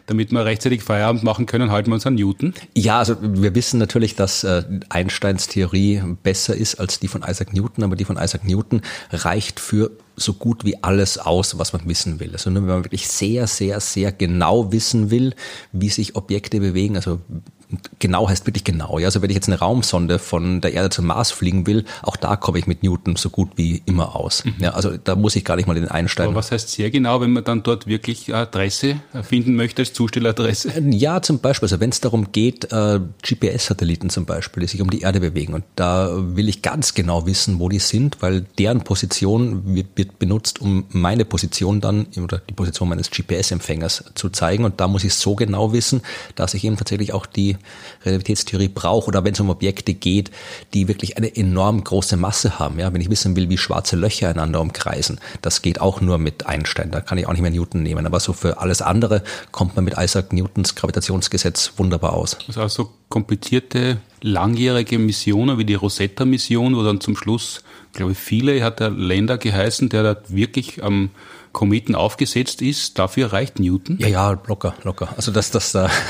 [0.09, 2.55] damit wir rechtzeitig Feierabend machen können, halten wir uns an Newton?
[2.75, 7.53] Ja, also wir wissen natürlich, dass äh, Einsteins Theorie besser ist als die von Isaac
[7.53, 8.81] Newton, aber die von Isaac Newton
[9.13, 12.33] reicht für so gut wie alles aus, was man wissen will.
[12.33, 15.35] Also nur wenn man wirklich sehr, sehr, sehr genau wissen will,
[15.73, 17.21] wie sich Objekte bewegen, also
[17.99, 18.99] genau heißt wirklich genau.
[18.99, 22.17] Ja, also wenn ich jetzt eine Raumsonde von der Erde zum Mars fliegen will, auch
[22.17, 24.45] da komme ich mit Newton so gut wie immer aus.
[24.45, 24.55] Mhm.
[24.59, 26.31] Ja, also da muss ich gar nicht mal den einsteigen.
[26.31, 30.71] Aber was heißt sehr genau, wenn man dann dort wirklich Adresse finden möchte als Zustelladresse?
[30.71, 34.81] Äh, ja, zum Beispiel, also wenn es darum geht, äh, GPS-Satelliten zum Beispiel, die sich
[34.81, 38.47] um die Erde bewegen und da will ich ganz genau wissen, wo die sind, weil
[38.59, 44.31] deren Position wird, wird benutzt, um meine Position dann oder die Position meines GPS-Empfängers zu
[44.31, 46.01] zeigen und da muss ich so genau wissen,
[46.35, 47.58] dass ich eben tatsächlich auch die
[48.05, 50.31] Relativitätstheorie brauche oder wenn es um Objekte geht,
[50.75, 52.79] die wirklich eine enorm große Masse haben.
[52.79, 56.47] Ja, wenn ich wissen will, wie schwarze Löcher einander umkreisen, das geht auch nur mit
[56.47, 56.91] Einstein.
[56.91, 58.07] Da kann ich auch nicht mehr Newton nehmen.
[58.07, 62.37] Aber so für alles andere kommt man mit Isaac Newtons Gravitationsgesetz wunderbar aus.
[62.49, 68.63] Also so komplizierte, langjährige Missionen wie die Rosetta-Mission, wo dann zum Schluss, glaube ich, viele
[68.63, 71.11] hat der Länder geheißen, der da wirklich am
[71.53, 73.99] Kometen aufgesetzt ist, dafür reicht Newton?
[73.99, 75.09] Ja, ja, locker, locker.
[75.17, 75.91] Also das, das da.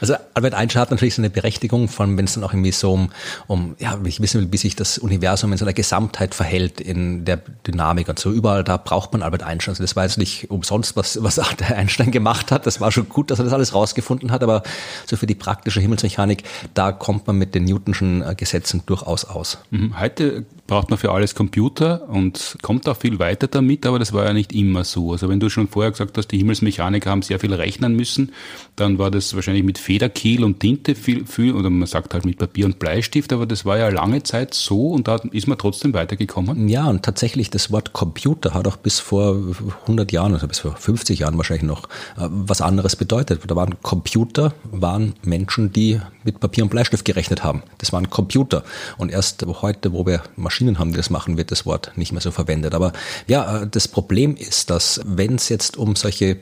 [0.00, 2.92] Also Albert Einstein hat natürlich so eine Berechtigung von, wenn es dann auch irgendwie so
[2.92, 3.10] um,
[3.46, 7.24] um ja, ich wissen will, wie sich das Universum in so einer Gesamtheit verhält in
[7.24, 8.30] der Dynamik und so.
[8.30, 9.72] Überall da braucht man Albert Einstein.
[9.72, 12.66] Also das war jetzt nicht umsonst, was, was der Einstein gemacht hat.
[12.66, 14.62] Das war schon gut, dass er das alles rausgefunden hat, aber
[15.06, 19.58] so für die praktische Himmelsmechanik, da kommt man mit den Newtonschen äh, Gesetzen durchaus aus.
[19.70, 19.98] Mhm.
[19.98, 24.24] Heute braucht man für alles Computer und kommt auch viel weiter damit, aber das war
[24.24, 25.12] ja nicht immer so.
[25.12, 28.32] Also wenn du schon vorher gesagt hast, die Himmelsmechaniker haben sehr viel rechnen müssen,
[28.76, 32.38] dann war das wahrscheinlich mit Federkiel und Tinte viel, viel oder man sagt halt mit
[32.38, 35.94] Papier und Bleistift, aber das war ja lange Zeit so und da ist man trotzdem
[35.94, 36.68] weitergekommen.
[36.68, 39.36] Ja, und tatsächlich das Wort Computer hat auch bis vor
[39.82, 41.84] 100 Jahren, also bis vor 50 Jahren wahrscheinlich noch,
[42.16, 43.40] äh, was anderes bedeutet.
[43.46, 47.62] Da waren Computer, waren Menschen, die mit Papier und Bleistift gerechnet haben.
[47.78, 48.62] Das waren Computer.
[48.96, 50.22] Und erst heute, wo wir
[50.60, 52.74] Haben, die das machen, wird das Wort nicht mehr so verwendet.
[52.74, 52.92] Aber
[53.26, 56.38] ja, äh, das Problem ist, dass wenn es jetzt um solche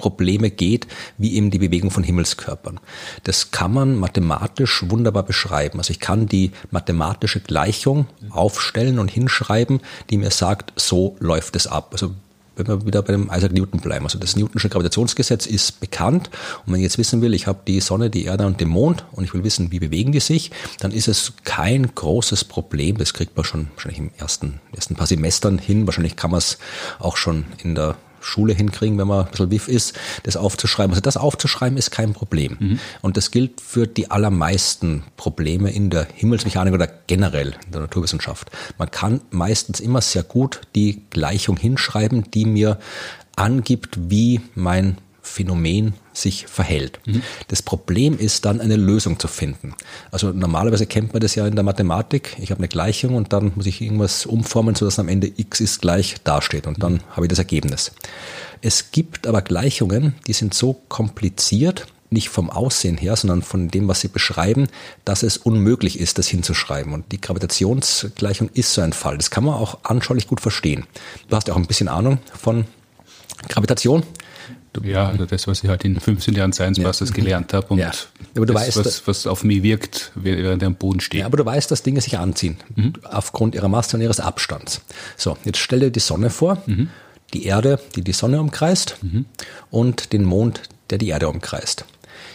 [0.00, 0.86] Probleme geht,
[1.18, 2.80] wie eben die Bewegung von Himmelskörpern.
[3.24, 5.78] Das kann man mathematisch wunderbar beschreiben.
[5.78, 11.66] Also ich kann die mathematische Gleichung aufstellen und hinschreiben, die mir sagt, so läuft es
[11.66, 11.90] ab.
[11.92, 12.14] Also
[12.68, 14.04] wenn wir wieder bei dem Isaac Newton bleiben.
[14.04, 16.30] Also das Newtonsche Gravitationsgesetz ist bekannt.
[16.64, 19.04] Und wenn ich jetzt wissen will, ich habe die Sonne, die Erde und den Mond
[19.12, 22.98] und ich will wissen, wie bewegen die sich, dann ist es kein großes Problem.
[22.98, 25.86] Das kriegt man schon wahrscheinlich im ersten, ersten paar Semestern hin.
[25.86, 26.58] Wahrscheinlich kann man es
[26.98, 30.92] auch schon in der Schule hinkriegen, wenn man ein bisschen wiff ist, das aufzuschreiben.
[30.92, 32.56] Also das aufzuschreiben ist kein Problem.
[32.58, 32.80] Mhm.
[33.02, 38.50] Und das gilt für die allermeisten Probleme in der Himmelsmechanik oder generell in der Naturwissenschaft.
[38.78, 42.78] Man kann meistens immer sehr gut die Gleichung hinschreiben, die mir
[43.36, 44.98] angibt, wie mein
[45.30, 46.98] Phänomen sich verhält.
[47.06, 47.22] Mhm.
[47.48, 49.74] Das Problem ist dann eine Lösung zu finden.
[50.10, 52.36] Also normalerweise kennt man das ja in der Mathematik.
[52.40, 55.80] Ich habe eine Gleichung und dann muss ich irgendwas umformen, sodass am Ende x ist
[55.80, 57.92] gleich dasteht und dann habe ich das Ergebnis.
[58.60, 63.86] Es gibt aber Gleichungen, die sind so kompliziert, nicht vom Aussehen her, sondern von dem,
[63.86, 64.66] was sie beschreiben,
[65.04, 66.92] dass es unmöglich ist, das hinzuschreiben.
[66.92, 69.16] Und die Gravitationsgleichung ist so ein Fall.
[69.16, 70.86] Das kann man auch anschaulich gut verstehen.
[71.28, 72.64] Du hast ja auch ein bisschen Ahnung von
[73.48, 74.02] Gravitation.
[74.82, 77.14] Ja, also das, was ich halt in 15 Jahren Science Masters ja.
[77.16, 77.90] gelernt habe und ja.
[78.36, 81.20] aber du das, weißt, was, was auf mich wirkt, während er am Boden steht.
[81.20, 82.92] Ja, aber du weißt, dass Dinge sich anziehen, mhm.
[83.02, 84.82] aufgrund ihrer Masse und ihres Abstands.
[85.16, 86.88] So, jetzt stell dir die Sonne vor, mhm.
[87.34, 89.24] die Erde, die die Sonne umkreist mhm.
[89.70, 91.84] und den Mond, der die Erde umkreist.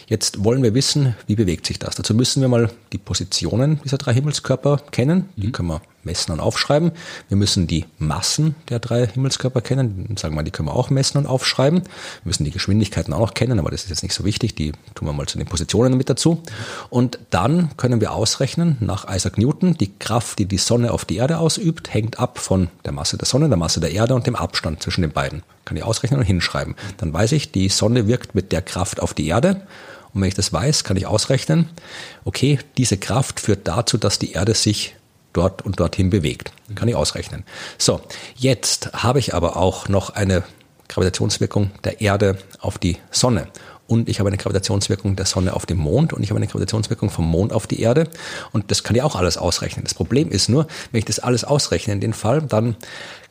[0.06, 1.94] Jetzt wollen wir wissen, wie bewegt sich das.
[1.94, 5.28] Dazu müssen wir mal die Positionen dieser drei Himmelskörper kennen.
[5.36, 5.52] Die mhm.
[5.52, 6.92] können wir messen und aufschreiben.
[7.28, 10.14] Wir müssen die Massen der drei Himmelskörper kennen.
[10.16, 11.82] Sagen wir mal, die können wir auch messen und aufschreiben.
[11.82, 11.88] Wir
[12.24, 14.54] müssen die Geschwindigkeiten auch noch kennen, aber das ist jetzt nicht so wichtig.
[14.54, 16.42] Die tun wir mal zu den Positionen mit dazu.
[16.88, 21.16] Und dann können wir ausrechnen nach Isaac Newton, die Kraft, die die Sonne auf die
[21.16, 24.36] Erde ausübt, hängt ab von der Masse der Sonne, der Masse der Erde und dem
[24.36, 25.42] Abstand zwischen den beiden.
[25.66, 26.76] Kann ich ausrechnen und hinschreiben.
[26.96, 29.66] Dann weiß ich, die Sonne wirkt mit der Kraft auf die Erde.
[30.14, 31.68] Und wenn ich das weiß, kann ich ausrechnen,
[32.24, 34.96] okay, diese Kraft führt dazu, dass die Erde sich
[35.34, 36.52] dort und dorthin bewegt.
[36.74, 37.44] Kann ich ausrechnen.
[37.76, 38.00] So,
[38.36, 40.44] jetzt habe ich aber auch noch eine
[40.88, 43.48] Gravitationswirkung der Erde auf die Sonne.
[43.88, 47.08] Und ich habe eine Gravitationswirkung der Sonne auf den Mond und ich habe eine Gravitationswirkung
[47.10, 48.08] vom Mond auf die Erde.
[48.52, 49.84] Und das kann ich auch alles ausrechnen.
[49.84, 52.76] Das Problem ist nur, wenn ich das alles ausrechne in den Fall, dann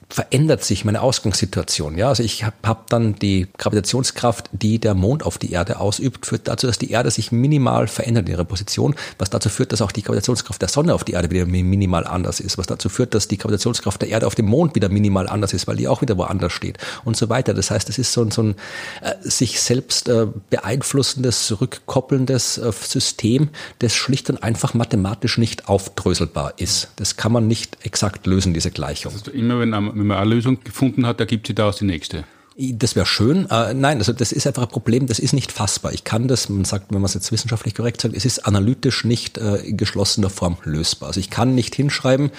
[0.10, 1.98] verändert sich meine Ausgangssituation.
[1.98, 6.26] Ja, also ich habe hab dann die Gravitationskraft, die der Mond auf die Erde ausübt,
[6.26, 9.82] führt dazu, dass die Erde sich minimal verändert in ihrer Position, was dazu führt, dass
[9.82, 13.16] auch die Gravitationskraft der Sonne auf die Erde wieder minimal anders ist, was dazu führt,
[13.16, 16.02] dass die Gravitationskraft der Erde auf dem Mond wieder minimal anders ist, weil die auch
[16.02, 17.54] wieder woanders steht und so weiter.
[17.54, 18.56] Das heißt, es ist so, ein, so ein
[19.02, 23.50] äh, sich selbst äh, beeinflussendes, rückkoppelndes äh, System,
[23.80, 26.90] das schlicht und einfach mathematisch nicht aufdröselbar ist.
[26.98, 29.14] Das kann man nicht exakt lösen, diese Gleichung.
[29.14, 29.74] Heißt, immer wenn
[30.06, 32.26] wenn man eine Lösung gefunden hat, ergibt sich daraus die nächste.
[32.58, 33.50] Das wäre schön.
[33.50, 35.92] Äh, nein, also das ist einfach ein Problem, das ist nicht fassbar.
[35.94, 39.04] Ich kann das, man sagt, wenn man es jetzt wissenschaftlich korrekt sagt, es ist analytisch
[39.04, 41.08] nicht äh, in geschlossener Form lösbar.
[41.08, 42.32] Also ich kann nicht hinschreiben,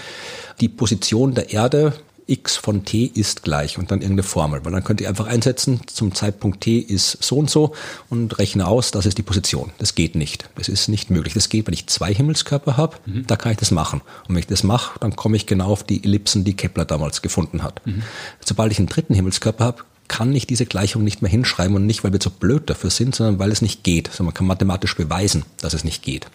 [0.60, 1.92] die Position der Erde
[2.26, 4.64] x von t ist gleich und dann irgendeine Formel.
[4.64, 7.74] Weil dann könnt ihr einfach einsetzen, zum Zeitpunkt t ist so und so
[8.10, 9.72] und rechne aus, das ist die Position.
[9.78, 10.48] Das geht nicht.
[10.56, 11.34] Das ist nicht möglich.
[11.34, 13.26] Das geht, wenn ich zwei Himmelskörper habe, mhm.
[13.26, 14.00] da kann ich das machen.
[14.28, 17.22] Und wenn ich das mache, dann komme ich genau auf die Ellipsen, die Kepler damals
[17.22, 17.84] gefunden hat.
[17.86, 18.02] Mhm.
[18.44, 22.04] Sobald ich einen dritten Himmelskörper habe, kann ich diese Gleichung nicht mehr hinschreiben und nicht,
[22.04, 24.08] weil wir zu blöd dafür sind, sondern weil es nicht geht.
[24.10, 26.26] Also man kann mathematisch beweisen, dass es nicht geht.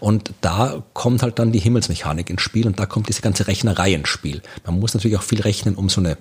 [0.00, 3.92] Und da kommt halt dann die Himmelsmechanik ins Spiel und da kommt diese ganze Rechnerei
[3.94, 4.42] ins Spiel.
[4.64, 6.16] Man muss natürlich auch viel rechnen, um so eine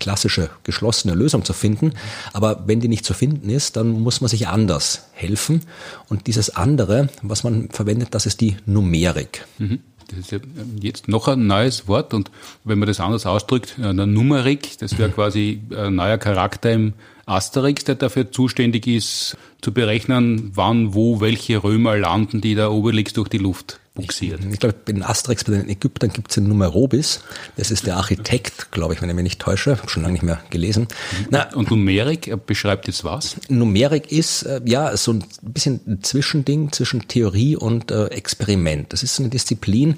[0.00, 1.92] klassische geschlossene Lösung zu finden.
[2.32, 5.62] Aber wenn die nicht zu finden ist, dann muss man sich anders helfen.
[6.08, 9.44] Und dieses andere, was man verwendet, das ist die Numerik.
[9.58, 9.80] Mhm.
[10.10, 10.38] Das ist ja
[10.80, 12.30] jetzt noch ein neues Wort und
[12.64, 16.94] wenn man das anders ausdrückt, eine Numerik, das wäre quasi ein neuer Charakter im
[17.26, 23.12] Asterix, der dafür zuständig ist, zu berechnen, wann, wo, welche Römer landen, die der Obelix
[23.12, 24.40] durch die Luft buxiert.
[24.40, 27.20] Ich, ich glaube, in Asterix bei den Ägyptern gibt es den Numerobis.
[27.56, 29.76] Das ist der Architekt, glaube ich, wenn ich mich nicht täusche.
[29.76, 30.88] Habe schon lange nicht mehr gelesen.
[31.30, 33.36] Na, und Numerik beschreibt jetzt was?
[33.48, 38.92] Numerik ist äh, ja so ein bisschen ein Zwischending zwischen Theorie und äh, Experiment.
[38.92, 39.96] Das ist eine Disziplin,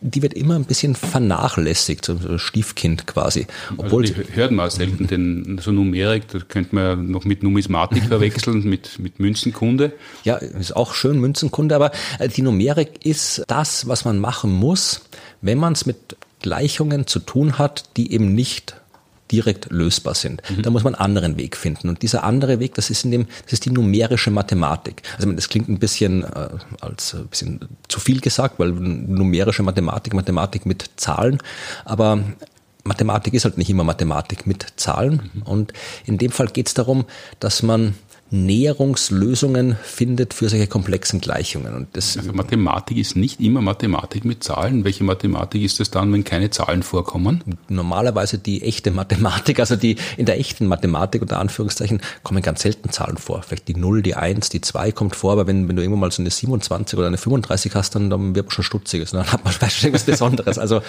[0.00, 3.46] die wird immer ein bisschen vernachlässigt, so ein Stiefkind quasi.
[3.70, 7.42] Also Obwohl also die hört man selten, denn so Numerik, das könnte man noch mit
[7.42, 9.92] Numismatik verwechseln, mit, mit Münzenkunde.
[10.24, 15.02] Ja, ist auch schön Münzenkunde, aber äh, die Numerik ist das, was man machen muss,
[15.42, 18.79] wenn man es mit Gleichungen zu tun hat, die eben nicht
[19.30, 20.42] direkt lösbar sind.
[20.50, 20.62] Mhm.
[20.62, 21.88] Da muss man einen anderen Weg finden.
[21.88, 25.02] Und dieser andere Weg, das ist in dem, das ist die numerische Mathematik.
[25.16, 26.48] Also das klingt ein bisschen äh,
[26.80, 31.38] als ein bisschen zu viel gesagt, weil numerische Mathematik, Mathematik mit Zahlen,
[31.84, 32.20] aber
[32.84, 35.30] Mathematik ist halt nicht immer Mathematik mit Zahlen.
[35.34, 35.42] Mhm.
[35.42, 35.72] Und
[36.06, 37.04] in dem Fall geht es darum,
[37.38, 37.94] dass man
[38.30, 41.74] Näherungslösungen findet für solche komplexen Gleichungen.
[41.74, 44.84] Und das also Mathematik ist nicht immer Mathematik mit Zahlen.
[44.84, 47.42] Welche Mathematik ist es dann, wenn keine Zahlen vorkommen?
[47.68, 52.90] Normalerweise die echte Mathematik, also die in der echten Mathematik unter Anführungszeichen kommen ganz selten
[52.90, 53.42] Zahlen vor.
[53.42, 56.12] Vielleicht die 0, die 1, die 2 kommt vor, aber wenn, wenn du irgendwann mal
[56.12, 59.10] so eine 27 oder eine 35 hast, dann, dann wird man schon stutziges.
[59.10, 60.56] Dann hat man vielleicht irgendwas Besonderes.
[60.56, 60.82] Also,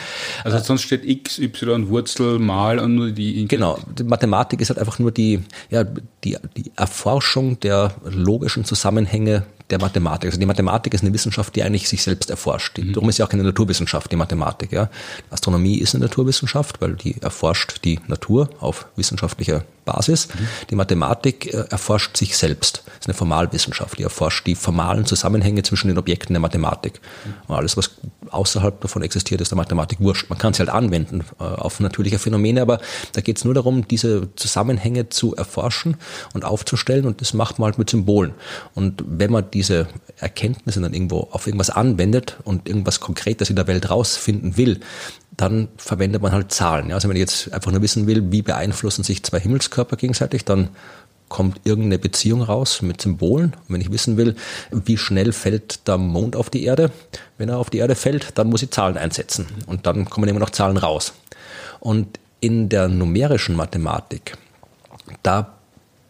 [0.44, 3.48] also äh, sonst steht x, y, Wurzel, mal und nur die...
[3.48, 8.66] Genau, die Mathematik ist halt einfach nur die, ja, die, die Erforschung Erforschung der logischen
[8.66, 10.30] Zusammenhänge der Mathematik.
[10.30, 12.78] Also die Mathematik ist eine Wissenschaft, die eigentlich sich selbst erforscht.
[12.78, 12.94] Mhm.
[12.94, 14.72] Darum ist ja auch keine Naturwissenschaft, die Mathematik.
[14.72, 14.90] Ja.
[15.30, 20.28] Astronomie ist eine Naturwissenschaft, weil die erforscht die Natur auf wissenschaftlicher Basis.
[20.28, 20.48] Mhm.
[20.70, 22.84] Die Mathematik äh, erforscht sich selbst.
[22.86, 27.02] Das ist eine Formalwissenschaft, die erforscht die formalen Zusammenhänge zwischen den Objekten der Mathematik.
[27.26, 27.34] Mhm.
[27.48, 27.92] Und alles, was
[28.30, 30.30] außerhalb davon existiert, ist der Mathematik wurscht.
[30.30, 32.80] Man kann sie halt anwenden äh, auf natürliche Phänomene, aber
[33.14, 35.98] da geht es nur darum, diese Zusammenhänge zu erforschen
[36.34, 38.34] und aufzustellen und das macht man halt mit Symbolen.
[38.76, 39.88] Und wenn man diese
[40.20, 44.80] Erkenntnisse dann irgendwo auf irgendwas anwendet und irgendwas Konkretes in der Welt rausfinden will,
[45.38, 46.92] dann verwendet man halt Zahlen.
[46.92, 50.70] Also wenn ich jetzt einfach nur wissen will, wie beeinflussen sich zwei Himmelskörper gegenseitig, dann
[51.30, 53.54] kommt irgendeine Beziehung raus mit Symbolen.
[53.54, 54.36] Und wenn ich wissen will,
[54.72, 56.92] wie schnell fällt der Mond auf die Erde,
[57.38, 59.46] wenn er auf die Erde fällt, dann muss ich Zahlen einsetzen.
[59.68, 61.14] Und dann kommen immer noch Zahlen raus.
[61.80, 64.38] Und in der numerischen Mathematik,
[65.24, 65.61] da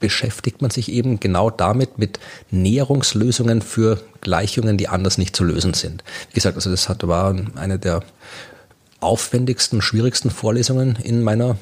[0.02, 5.74] beschäftigt man sich eben genau damit mit Näherungslösungen für Gleichungen, die anders nicht zu lösen
[5.74, 6.04] sind.
[6.30, 8.04] Wie gesagt, also das hat, war eine der
[8.99, 11.58] aufwendigsten, schwierigsten Vorlesungen in meiner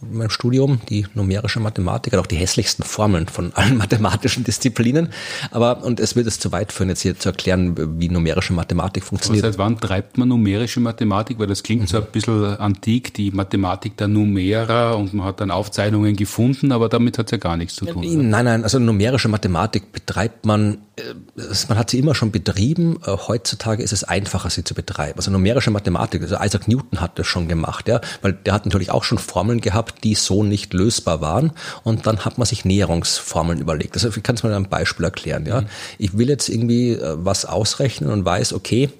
[0.00, 5.10] meinem Studium, die numerische Mathematik, hat auch die hässlichsten Formeln von allen mathematischen Disziplinen.
[5.50, 9.04] Aber, und es wird es zu weit führen, jetzt hier zu erklären, wie numerische Mathematik
[9.04, 9.44] funktioniert.
[9.44, 11.38] Aber seit wann treibt man numerische Mathematik?
[11.38, 15.50] Weil das klingt so ein bisschen antik, die Mathematik der Numera und man hat dann
[15.50, 18.30] Aufzeichnungen gefunden, aber damit hat es ja gar nichts zu tun.
[18.30, 22.98] Nein, nein, also numerische Mathematik betreibt man, äh, man hat sie immer schon betrieben.
[23.04, 25.18] Äh, heutzutage ist es einfacher, sie zu betreiben.
[25.18, 28.90] Also numerische Mathematik, also Isaac Newton hat das schon gemacht, ja, weil der hat natürlich
[28.90, 31.52] auch schon Formeln gehabt, die so nicht lösbar waren.
[31.84, 33.94] Und dann hat man sich Näherungsformeln überlegt.
[33.94, 35.46] Also ich kann es mal ein Beispiel erklären.
[35.46, 35.66] Ja, mhm.
[35.98, 38.90] ich will jetzt irgendwie äh, was ausrechnen und weiß, okay,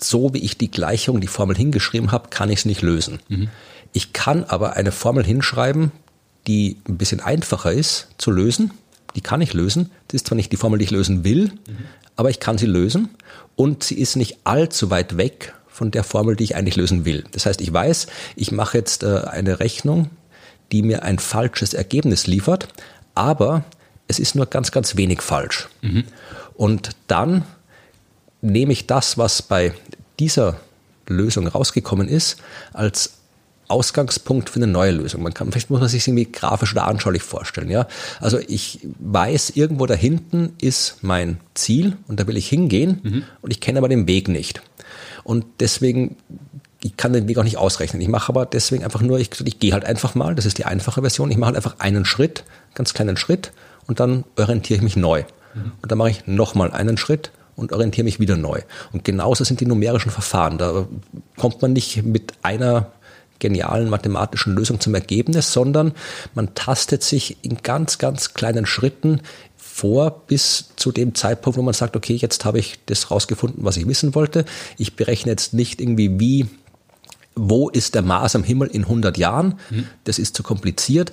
[0.00, 3.18] so wie ich die Gleichung, die Formel hingeschrieben habe, kann ich es nicht lösen.
[3.28, 3.48] Mhm.
[3.92, 5.92] Ich kann aber eine Formel hinschreiben,
[6.46, 8.72] die ein bisschen einfacher ist zu lösen.
[9.16, 9.90] Die kann ich lösen.
[10.08, 11.78] Das ist zwar nicht die Formel, die ich lösen will, mhm.
[12.16, 13.10] aber ich kann sie lösen.
[13.56, 17.24] Und sie ist nicht allzu weit weg von der Formel, die ich eigentlich lösen will.
[17.30, 20.10] Das heißt, ich weiß, ich mache jetzt äh, eine Rechnung,
[20.72, 22.68] die mir ein falsches Ergebnis liefert,
[23.14, 23.64] aber
[24.08, 25.68] es ist nur ganz, ganz wenig falsch.
[25.82, 26.04] Mhm.
[26.54, 27.44] Und dann
[28.40, 29.72] nehme ich das, was bei
[30.18, 30.56] dieser
[31.06, 32.38] Lösung rausgekommen ist,
[32.72, 33.12] als
[33.68, 35.22] Ausgangspunkt für eine neue Lösung.
[35.22, 37.86] Man kann, vielleicht muss man sich irgendwie grafisch oder anschaulich vorstellen, ja.
[38.18, 43.22] Also ich weiß, irgendwo da hinten ist mein Ziel und da will ich hingehen mhm.
[43.42, 44.62] und ich kenne aber den Weg nicht.
[45.28, 46.16] Und deswegen,
[46.82, 48.00] ich kann den Weg auch nicht ausrechnen.
[48.00, 50.64] Ich mache aber deswegen einfach nur, ich, ich gehe halt einfach mal, das ist die
[50.64, 53.52] einfache Version, ich mache halt einfach einen Schritt, ganz kleinen Schritt
[53.86, 55.24] und dann orientiere ich mich neu.
[55.52, 55.72] Mhm.
[55.82, 58.62] Und dann mache ich nochmal einen Schritt und orientiere mich wieder neu.
[58.90, 60.56] Und genauso sind die numerischen Verfahren.
[60.56, 60.86] Da
[61.36, 62.90] kommt man nicht mit einer
[63.38, 65.92] genialen mathematischen Lösung zum Ergebnis, sondern
[66.34, 69.20] man tastet sich in ganz, ganz kleinen Schritten
[69.78, 73.76] vor bis zu dem Zeitpunkt, wo man sagt, okay, jetzt habe ich das rausgefunden, was
[73.76, 74.44] ich wissen wollte.
[74.76, 76.46] Ich berechne jetzt nicht irgendwie, wie,
[77.36, 79.54] wo ist der Mars am Himmel in 100 Jahren.
[79.70, 79.86] Mhm.
[80.02, 81.12] Das ist zu kompliziert.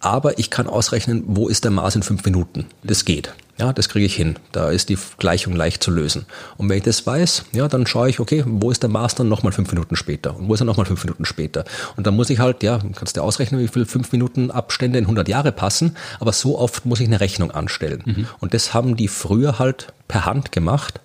[0.00, 2.66] Aber ich kann ausrechnen, wo ist der Mars in fünf Minuten.
[2.82, 3.34] Das geht.
[3.58, 4.36] Ja, das kriege ich hin.
[4.52, 6.26] Da ist die Gleichung leicht zu lösen.
[6.58, 9.52] Und wenn ich das weiß, ja, dann schaue ich, okay, wo ist der dann nochmal
[9.52, 10.36] fünf Minuten später?
[10.36, 11.64] Und wo ist er nochmal fünf Minuten später?
[11.96, 15.04] Und dann muss ich halt, ja, kannst du ausrechnen, wie viele fünf Minuten Abstände in
[15.04, 15.96] 100 Jahre passen.
[16.20, 18.02] Aber so oft muss ich eine Rechnung anstellen.
[18.04, 18.28] Mhm.
[18.40, 21.00] Und das haben die früher halt per Hand gemacht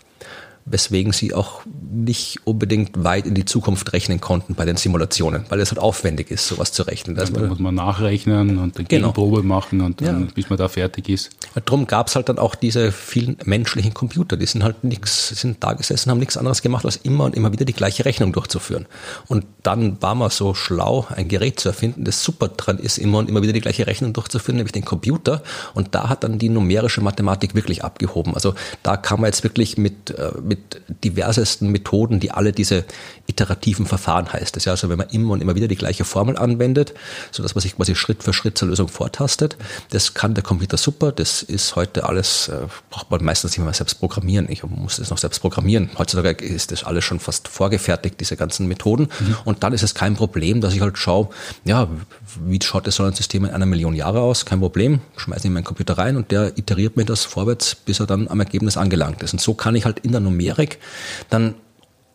[0.65, 5.59] weswegen sie auch nicht unbedingt weit in die Zukunft rechnen konnten bei den Simulationen, weil
[5.59, 7.15] es halt aufwendig ist, sowas zu rechnen.
[7.15, 9.11] Da muss man nachrechnen und eine genau.
[9.11, 10.27] Gegenprobe machen und dann, ja.
[10.33, 11.31] bis man da fertig ist.
[11.65, 15.63] Darum gab es halt dann auch diese vielen menschlichen Computer, die sind halt nichts, sind
[15.63, 18.85] da gesessen, haben nichts anderes gemacht, als immer und immer wieder die gleiche Rechnung durchzuführen.
[19.27, 23.17] Und dann war man so schlau, ein Gerät zu erfinden, das super dran ist, immer
[23.17, 25.43] und immer wieder die gleiche Rechnung durchzuführen, nämlich den Computer.
[25.73, 28.35] Und da hat dann die numerische Mathematik wirklich abgehoben.
[28.35, 28.53] Also
[28.83, 32.83] da kann man jetzt wirklich mit, äh, mit diversesten Methoden, die alle diese
[33.25, 34.73] iterativen Verfahren heißt es ja.
[34.73, 36.93] Also wenn man immer und immer wieder die gleiche Formel anwendet,
[37.31, 39.55] so dass man sich quasi Schritt für Schritt zur Lösung vortastet,
[39.91, 41.13] das kann der Computer super.
[41.13, 44.47] Das ist heute alles, äh, braucht man meistens nicht mehr selbst programmieren.
[44.49, 45.89] Ich muss das noch selbst programmieren.
[45.97, 49.07] Heutzutage ist das alles schon fast vorgefertigt, diese ganzen Methoden.
[49.19, 49.37] Mhm.
[49.45, 51.29] Und dann ist es kein Problem, dass ich halt schaue,
[51.63, 51.87] ja,
[52.45, 54.45] wie schaut das Sonnensystem in einer Million Jahre aus?
[54.45, 55.01] Kein Problem.
[55.17, 58.39] Schmeiße in meinen Computer rein und der iteriert mir das vorwärts, bis er dann am
[58.39, 59.33] Ergebnis angelangt ist.
[59.33, 60.79] Und so kann ich halt in der Numerik
[61.29, 61.55] dann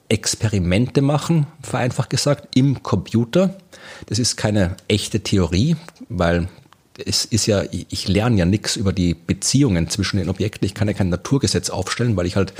[0.08, 3.56] Experimente machen, vereinfacht gesagt, im Computer.
[4.06, 5.76] Das ist keine echte Theorie,
[6.08, 6.48] weil
[7.04, 10.66] es ist ja, ich lerne ja nichts über die Beziehungen zwischen den Objekten.
[10.66, 12.52] Ich kann ja kein Naturgesetz aufstellen, weil ich halt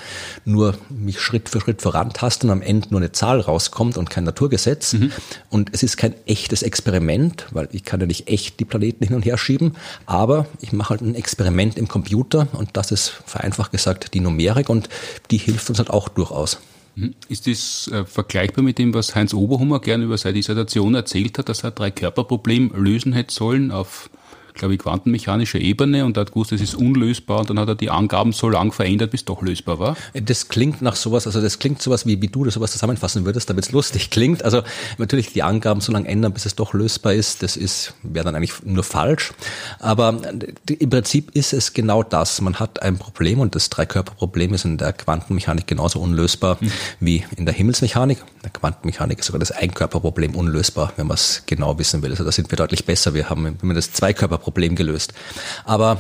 [0.45, 4.25] nur mich Schritt für Schritt vorantaste und am Ende nur eine Zahl rauskommt und kein
[4.25, 4.95] Naturgesetz.
[4.95, 5.13] Mhm.
[5.49, 9.15] Und es ist kein echtes Experiment, weil ich kann ja nicht echt die Planeten hin
[9.15, 9.77] und her schieben.
[10.07, 14.69] Aber ich mache halt ein Experiment im Computer und das ist vereinfacht gesagt die Numerik
[14.69, 14.89] und
[15.31, 16.59] die hilft uns halt auch durchaus.
[16.97, 17.15] Mhm.
[17.29, 21.49] Ist das äh, vergleichbar mit dem, was Heinz Oberhummer gerne über seine Dissertation erzählt hat,
[21.49, 24.11] dass er drei Körperproblem lösen hätte sollen auf
[24.57, 27.75] glaube ich, quantenmechanischer Ebene und er hat gewusst, es ist unlösbar und dann hat er
[27.75, 29.97] die Angaben so lang verändert, bis doch lösbar war.
[30.15, 33.49] Das klingt nach sowas, also das klingt sowas, wie, wie du das sowas zusammenfassen würdest,
[33.51, 34.45] damit es lustig klingt.
[34.45, 34.63] Also
[34.99, 38.35] natürlich die Angaben so lange ändern, bis es doch lösbar ist, das ist, wäre dann
[38.35, 39.33] eigentlich nur falsch.
[39.79, 40.21] Aber
[40.69, 42.41] im Prinzip ist es genau das.
[42.41, 46.73] Man hat ein Problem und das Dreikörperproblem ist in der Quantenmechanik genauso unlösbar mhm.
[47.01, 48.19] wie in der Himmelsmechanik.
[48.19, 52.11] In der Quantenmechanik ist sogar das Einkörperproblem unlösbar, wenn man es genau wissen will.
[52.11, 53.15] Also da sind wir deutlich besser.
[53.15, 55.13] Wir haben, wenn man das Zweikörperproblem Problem gelöst.
[55.65, 55.99] Aber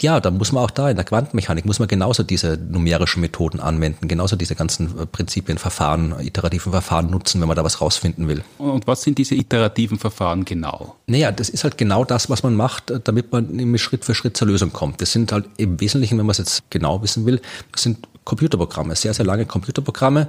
[0.00, 3.60] ja, da muss man auch da in der Quantenmechanik muss man genauso diese numerischen Methoden
[3.60, 8.26] anwenden, genauso diese ganzen äh, Prinzipien, Verfahren, iterativen Verfahren nutzen, wenn man da was rausfinden
[8.26, 8.42] will.
[8.56, 10.96] Und was sind diese iterativen Verfahren genau?
[11.06, 14.34] Naja, das ist halt genau das, was man macht, äh, damit man Schritt für Schritt
[14.34, 15.02] zur Lösung kommt.
[15.02, 17.42] Das sind halt im Wesentlichen, wenn man es jetzt genau wissen will,
[17.76, 17.98] sind
[18.28, 20.28] Computerprogramme, sehr, sehr lange Computerprogramme,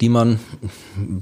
[0.00, 0.38] die man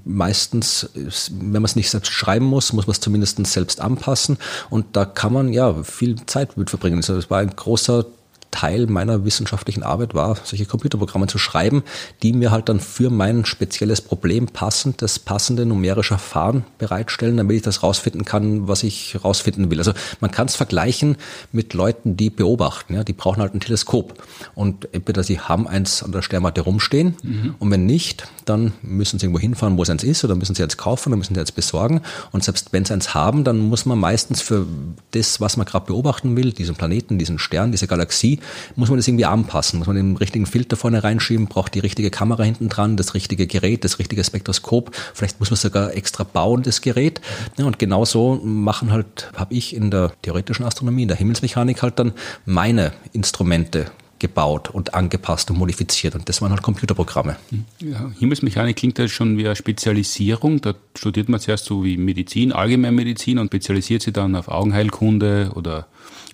[0.05, 4.37] meistens, wenn man es nicht selbst schreiben muss, muss man es zumindest selbst anpassen.
[4.69, 6.99] Und da kann man ja viel Zeit mit verbringen.
[6.99, 8.05] Also das war ein großer
[8.51, 11.83] Teil meiner wissenschaftlichen Arbeit war, solche Computerprogramme zu schreiben,
[12.23, 17.57] die mir halt dann für mein spezielles Problem passend das passende numerische Verfahren bereitstellen, damit
[17.57, 19.79] ich das rausfinden kann, was ich rausfinden will.
[19.79, 21.17] Also man kann es vergleichen
[21.53, 22.95] mit Leuten, die beobachten.
[22.95, 24.23] Ja, die brauchen halt ein Teleskop.
[24.55, 27.55] Und entweder sie haben eins an der Sternwarte rumstehen mhm.
[27.59, 30.63] und wenn nicht, dann müssen sie irgendwo hinfahren, wo es eins ist oder müssen sie
[30.63, 32.01] eins kaufen oder müssen sie eins besorgen.
[32.33, 34.67] Und selbst wenn sie eins haben, dann muss man meistens für
[35.13, 38.40] das, was man gerade beobachten will, diesen Planeten, diesen Stern, diese Galaxie,
[38.77, 42.11] muss man das irgendwie anpassen, muss man den richtigen Filter vorne reinschieben, braucht die richtige
[42.11, 46.63] Kamera hinten dran, das richtige Gerät, das richtige Spektroskop, vielleicht muss man sogar extra bauen,
[46.63, 47.21] das Gerät.
[47.59, 51.99] Ja, und genauso machen halt, habe ich in der theoretischen Astronomie, in der Himmelsmechanik halt
[51.99, 52.13] dann
[52.45, 53.87] meine Instrumente
[54.21, 56.15] gebaut und angepasst und modifiziert.
[56.15, 57.37] Und das waren halt Computerprogramme.
[57.81, 60.61] Ja, Himmelsmechanik klingt ja schon wie eine Spezialisierung.
[60.61, 65.89] Da studiert man zuerst so wie Medizin, Allgemeinmedizin und spezialisiert sich dann auf Augenheilkunde oder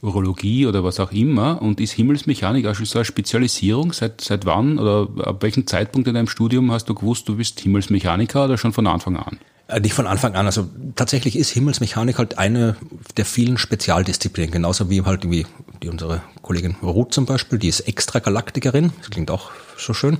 [0.06, 1.60] Urologie oder was auch immer.
[1.60, 3.92] Und ist Himmelsmechanik auch schon so eine Spezialisierung?
[3.92, 7.60] Seit, seit wann oder ab welchem Zeitpunkt in deinem Studium hast du gewusst, du bist
[7.60, 9.38] Himmelsmechaniker oder schon von Anfang an?
[9.68, 10.46] Äh, nicht von Anfang an.
[10.46, 12.76] Also tatsächlich ist Himmelsmechanik halt eine
[13.16, 15.46] der vielen Spezialdisziplinen, genauso wie halt wie
[15.82, 18.92] die unsere Kollegin Ruth zum Beispiel, die ist Extragalaktikerin.
[18.98, 20.18] Das klingt auch so schön.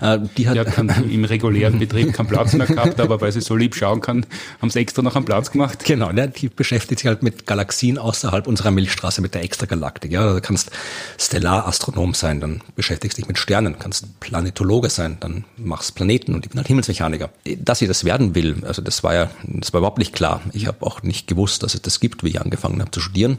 [0.00, 3.40] Äh, die hat, ja, kann, im regulären Betrieb keinen Platz mehr gehabt, aber weil sie
[3.40, 4.26] so lieb schauen kann,
[4.60, 5.84] haben sie extra noch einen Platz gemacht.
[5.84, 10.12] Genau, ne, die beschäftigt sich halt mit Galaxien außerhalb unserer Milchstraße, mit der Extragalaktik.
[10.12, 10.70] Ja, du kannst
[11.18, 16.50] Stellarastronom sein, dann beschäftigst dich mit Sternen, kannst Planetologe sein, dann machst Planeten und ich
[16.50, 17.30] bin halt Himmelsmechaniker.
[17.58, 20.40] Dass sie das werden will, also das war ja, das war überhaupt nicht klar.
[20.52, 23.38] Ich habe auch nicht gewusst, dass es das gibt, wie ich angefangen habe zu studieren.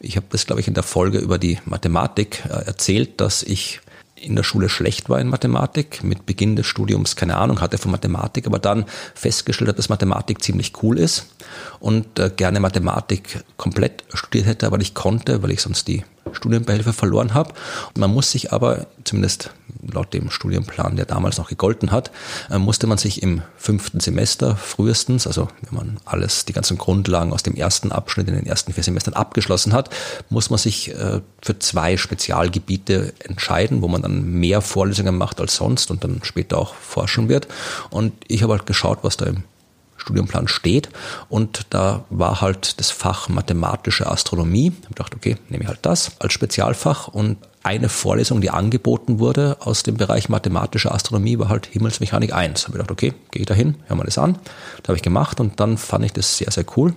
[0.00, 3.80] Ich habe das, glaube ich, in der Folge über die Mathematik äh, erzählt, dass ich
[4.26, 7.92] in der Schule schlecht war in Mathematik, mit Beginn des Studiums keine Ahnung hatte von
[7.92, 11.26] Mathematik, aber dann festgestellt hat, dass Mathematik ziemlich cool ist
[11.78, 16.92] und äh, gerne Mathematik komplett studiert hätte, aber nicht konnte, weil ich sonst die Studienbeihilfe
[16.92, 17.52] verloren habe.
[17.96, 19.50] Man muss sich aber, zumindest
[19.92, 22.10] laut dem Studienplan, der damals noch gegolten hat,
[22.50, 27.32] äh, musste man sich im fünften Semester frühestens, also wenn man alles, die ganzen Grundlagen
[27.32, 29.90] aus dem ersten Abschnitt in den ersten vier Semestern abgeschlossen hat,
[30.28, 35.56] muss man sich äh, für zwei Spezialgebiete entscheiden, wo man dann mehr Vorlesungen macht als
[35.56, 37.48] sonst und dann später auch forschen wird.
[37.90, 39.44] Und ich habe halt geschaut, was da im
[40.06, 40.88] Studienplan steht.
[41.28, 44.68] Und da war halt das Fach mathematische Astronomie.
[44.68, 47.08] Ich habe gedacht, okay, nehme ich halt das als Spezialfach.
[47.08, 52.60] Und eine Vorlesung, die angeboten wurde aus dem Bereich mathematische Astronomie, war halt Himmelsmechanik 1.
[52.60, 54.38] Da habe ich gedacht, okay, gehe ich da hin, höre mal das an.
[54.82, 56.94] Das habe ich gemacht und dann fand ich das sehr, sehr cool.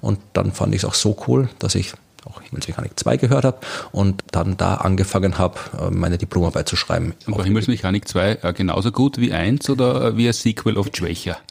[0.00, 1.94] Und dann fand ich es auch so cool, dass ich
[2.26, 3.58] auch Himmelsmechanik 2 gehört habe
[3.90, 7.14] und dann da angefangen habe, äh, meine Diplomarbeit zu schreiben.
[7.26, 10.96] Und war Himmelsmechanik 2 äh, genauso gut wie 1 oder äh, wie ein Sequel oft
[10.96, 11.38] schwächer?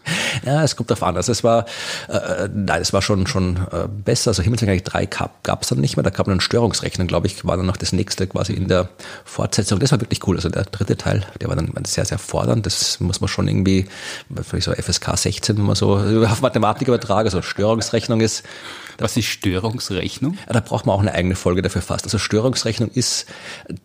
[0.45, 1.17] Ja, es kommt darauf an.
[1.17, 1.65] Also es war,
[2.07, 4.29] äh, nein, es war schon, schon äh, besser.
[4.29, 6.03] Also Himmelsmechanik 3 gab es dann nicht mehr.
[6.03, 8.89] Da kam dann Störungsrechnen, glaube ich, war dann noch das nächste quasi in der
[9.25, 9.79] Fortsetzung.
[9.79, 10.37] Das war wirklich cool.
[10.37, 12.65] Also der dritte Teil, der war dann sehr, sehr fordernd.
[12.65, 13.87] Das muss man schon irgendwie,
[14.41, 18.43] vielleicht so FSK 16, wenn man so auf Mathematik übertragen, also Störungsrechnung ist,
[19.01, 20.37] was ist Störungsrechnung?
[20.47, 22.05] Ja, da braucht man auch eine eigene Folge dafür fast.
[22.05, 23.25] Also Störungsrechnung ist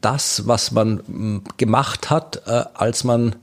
[0.01, 3.37] das, was man hm, gemacht hat, äh, als man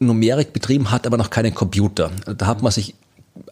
[0.00, 2.10] Numerik betrieben hat, aber noch keinen Computer.
[2.24, 2.94] Da hat man sich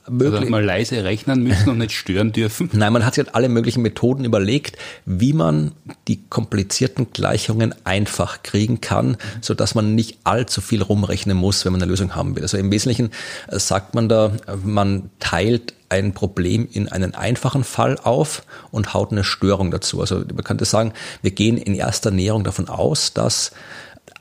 [0.08, 0.40] möglich.
[0.40, 2.70] Also mal leise rechnen müssen und nicht stören dürfen.
[2.72, 5.72] Nein, man hat sich halt alle möglichen Methoden überlegt, wie man
[6.08, 11.72] die komplizierten Gleichungen einfach kriegen kann, so dass man nicht allzu viel rumrechnen muss, wenn
[11.72, 12.42] man eine Lösung haben will.
[12.42, 13.10] Also im Wesentlichen
[13.48, 14.32] äh, sagt man da,
[14.64, 20.00] man teilt ein Problem in einen einfachen Fall auf und haut eine Störung dazu.
[20.00, 20.92] Also man könnte sagen,
[21.22, 23.52] wir gehen in erster Näherung davon aus, dass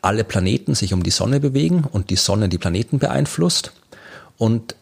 [0.01, 3.71] alle Planeten sich um die Sonne bewegen und die Sonne die Planeten beeinflusst.
[4.37, 4.75] Und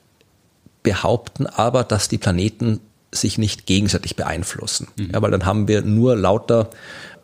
[0.83, 2.79] behaupten aber, dass die Planeten
[3.11, 4.87] sich nicht gegenseitig beeinflussen.
[4.97, 5.11] Mhm.
[5.13, 6.69] Ja, weil dann haben wir nur lauter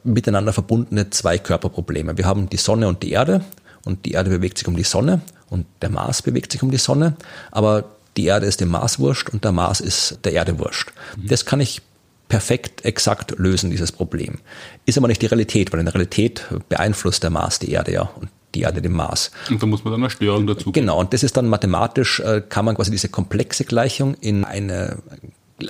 [0.04, 2.18] miteinander verbundene Zweikörperprobleme.
[2.18, 3.44] Wir haben die Sonne und die Erde
[3.86, 6.78] und die Erde bewegt sich um die Sonne und der Mars bewegt sich um die
[6.78, 7.16] Sonne,
[7.52, 7.86] aber
[8.18, 10.92] die Erde ist dem Mars wurscht und der Mars ist der Erde wurscht.
[11.18, 11.28] Mhm.
[11.28, 11.82] Das kann ich
[12.28, 14.40] perfekt exakt lösen, dieses Problem.
[14.86, 18.02] Ist aber nicht die Realität, weil in der Realität beeinflusst der Mars die Erde ja
[18.04, 19.32] und die Erde dem Maß.
[19.50, 20.72] Und da muss man dann eine Störung dazu.
[20.72, 24.98] Genau, und das ist dann mathematisch, äh, kann man quasi diese komplexe Gleichung in eine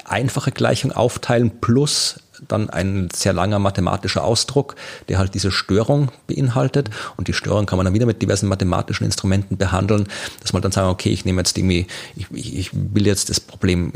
[0.06, 4.76] einfache Gleichung aufteilen plus dann ein sehr langer mathematischer Ausdruck,
[5.08, 6.90] der halt diese Störung beinhaltet.
[7.18, 10.08] Und die Störung kann man dann wieder mit diversen mathematischen Instrumenten behandeln,
[10.42, 13.92] dass man dann sagen, okay, ich nehme jetzt irgendwie, ich, ich will jetzt das Problem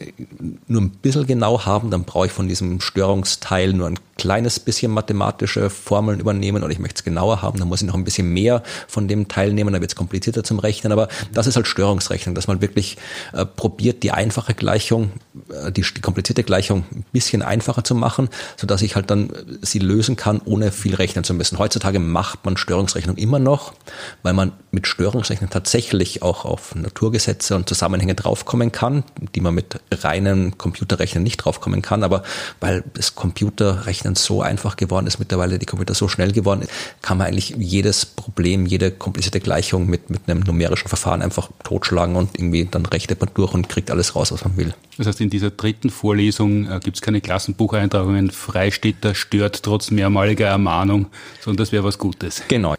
[0.68, 4.91] nur ein bisschen genau haben, dann brauche ich von diesem Störungsteil nur ein kleines bisschen
[4.91, 8.32] mathematische Formeln übernehmen oder ich möchte es genauer haben, dann muss ich noch ein bisschen
[8.32, 10.91] mehr von dem Teil nehmen, dann wird es komplizierter zum Rechnen.
[10.91, 12.98] Aber das ist halt Störungsrechnung, dass man wirklich
[13.34, 15.12] äh, probiert, die einfache Gleichung,
[15.50, 19.32] äh, die, die komplizierte Gleichung ein bisschen einfacher zu machen so dass ich halt dann
[19.62, 21.60] sie lösen kann, ohne viel rechnen zu müssen.
[21.60, 23.74] Heutzutage macht man Störungsrechnung immer noch,
[24.22, 29.04] weil man mit Störungsrechnung tatsächlich auch auf Naturgesetze und Zusammenhänge draufkommen kann,
[29.36, 32.04] die man mit reinen Computerrechnen nicht draufkommen kann.
[32.04, 32.24] Aber
[32.60, 36.72] weil das Computerrechnen so einfach geworden ist, mittlerweile die Computer so schnell geworden ist,
[37.02, 42.16] kann man eigentlich jedes Problem, jede komplizierte Gleichung mit, mit einem numerischen Verfahren einfach totschlagen
[42.16, 44.74] und irgendwie dann rechnet man durch und kriegt alles raus, was man will.
[44.98, 50.48] Das heißt, in dieser dritten Vorlesung äh, gibt es keine Klassenbucheintragungen, Freistädter stört trotz mehrmaliger
[50.48, 51.08] Ermahnung,
[51.42, 52.44] sondern das wäre was Gutes.
[52.48, 52.76] Genau.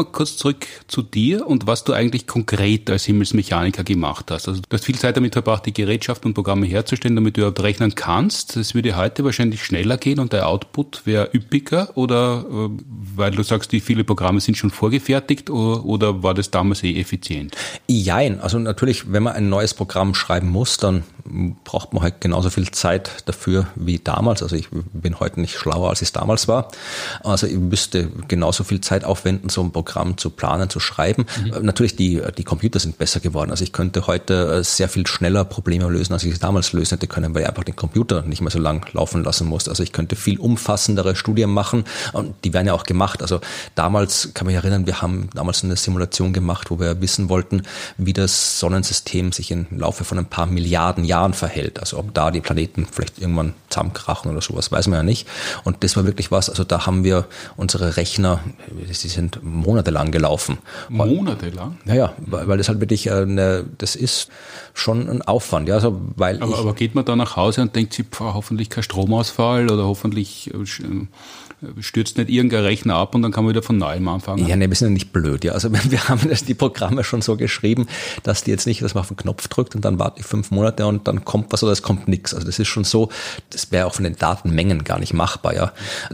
[0.00, 4.48] Wir kurz zurück zu dir und was du eigentlich konkret als Himmelsmechaniker gemacht hast.
[4.48, 7.62] Also du hast viel Zeit damit verbracht, die Gerätschaften und Programme herzustellen, damit du überhaupt
[7.62, 8.56] rechnen kannst.
[8.56, 12.68] Das würde heute wahrscheinlich schneller gehen und der Output wäre üppiger oder äh,
[13.16, 17.56] weil du sagst, die viele Programme sind schon vorgefertigt oder, war das damals eh effizient?
[17.86, 21.04] Jein, also natürlich, wenn man ein neues Programm schreiben muss, dann
[21.64, 24.42] braucht man halt genauso viel Zeit dafür wie damals.
[24.42, 26.68] Also ich bin heute nicht schlauer, als ich es damals war.
[27.22, 31.26] Also ich müsste genauso viel Zeit aufwenden, so ein Programm zu planen, zu schreiben.
[31.44, 31.64] Mhm.
[31.64, 33.50] Natürlich, die, die Computer sind besser geworden.
[33.50, 36.96] Also ich könnte heute äh, sehr viel schneller Probleme lösen, als ich es damals lösen
[36.96, 39.68] hätte können, weil ich einfach den Computer nicht mehr so lang laufen lassen muss.
[39.68, 43.22] Also ich könnte viel umfassendere Studien machen und die werden ja auch gemacht.
[43.22, 43.40] Also
[43.74, 47.62] damals kann mich erinnern, wir haben damals eine Simulation gemacht, wo wir wissen wollten,
[47.98, 51.80] wie das Sonnensystem sich im Laufe von ein paar Milliarden Jahren verhält.
[51.80, 55.26] Also ob da die Planeten vielleicht irgendwann zusammenkrachen oder sowas, weiß man ja nicht.
[55.64, 57.26] Und das war wirklich was, also da haben wir
[57.56, 58.40] unsere Rechner,
[58.90, 59.38] sie sind
[59.80, 60.58] monatelang gelaufen.
[60.88, 61.78] Monatelang?
[61.86, 64.28] Ja, ja, weil, weil das halt wirklich eine, das ist
[64.74, 65.68] schon ein Aufwand.
[65.68, 68.82] Ja, also weil aber, aber geht man da nach Hause und denkt sich, hoffentlich kein
[68.82, 71.06] Stromausfall oder hoffentlich äh,
[71.80, 74.46] stürzt nicht irgendein Rechner ab und dann kann man wieder von neuem anfangen.
[74.46, 75.44] Ja, ne, wir sind ja nicht blöd.
[75.44, 75.52] Ja.
[75.52, 77.86] Also wir haben das, die Programme schon so geschrieben,
[78.22, 80.50] dass die jetzt nicht, dass man auf den Knopf drückt und dann warte ich fünf
[80.50, 82.34] Monate und dann kommt was oder es kommt nichts.
[82.34, 83.10] Also das ist schon so,
[83.50, 85.72] das wäre auch von den Datenmengen gar nicht machbar, ja.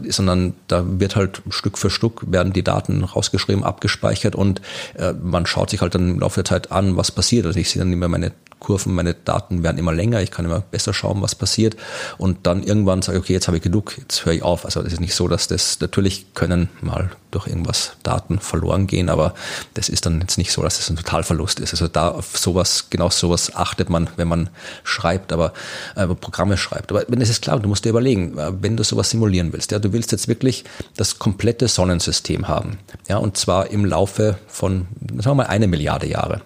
[0.09, 4.61] Sondern da wird halt Stück für Stück werden die Daten rausgeschrieben, abgespeichert und
[4.95, 7.47] äh, man schaut sich halt dann im Laufe der Zeit an, was passiert.
[7.47, 10.61] Also ich sehe dann immer meine Kurven, meine Daten werden immer länger, ich kann immer
[10.61, 11.77] besser schauen, was passiert
[12.19, 14.65] und dann irgendwann sage ich, okay, jetzt habe ich genug, jetzt höre ich auf.
[14.65, 19.11] Also es ist nicht so, dass das, natürlich können mal durch irgendwas Daten verloren gehen,
[19.11, 19.35] aber
[19.75, 21.75] das ist dann jetzt nicht so, dass es das ein Totalverlust ist.
[21.75, 24.49] Also da auf sowas, genau sowas achtet man, wenn man
[24.85, 25.53] schreibt, aber
[25.97, 26.91] äh, Programme schreibt.
[26.91, 29.71] Aber wenn es ist klar, du musst dir überlegen, äh, wenn du sowas simulieren willst,
[29.71, 30.65] ja, du willst jetzt wirklich
[30.97, 36.07] das komplette Sonnensystem haben, ja, und zwar im Laufe von, sagen wir mal, eine Milliarde
[36.07, 36.41] Jahre.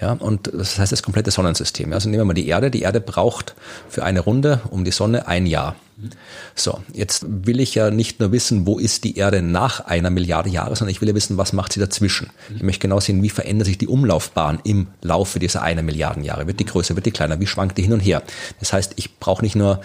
[0.00, 1.92] Ja, und das heißt das komplette Sonnensystem.
[1.92, 2.70] Also nehmen wir mal die Erde.
[2.70, 3.54] Die Erde braucht
[3.88, 5.76] für eine Runde um die Sonne ein Jahr.
[6.54, 10.50] So, jetzt will ich ja nicht nur wissen, wo ist die Erde nach einer Milliarde
[10.50, 12.28] Jahre, sondern ich will ja wissen, was macht sie dazwischen.
[12.54, 16.46] Ich möchte genau sehen, wie verändert sich die Umlaufbahn im Laufe dieser einer Milliarden Jahre.
[16.46, 18.22] Wird die größer, wird die kleiner, wie schwankt die hin und her?
[18.60, 19.80] Das heißt, ich brauche nicht nur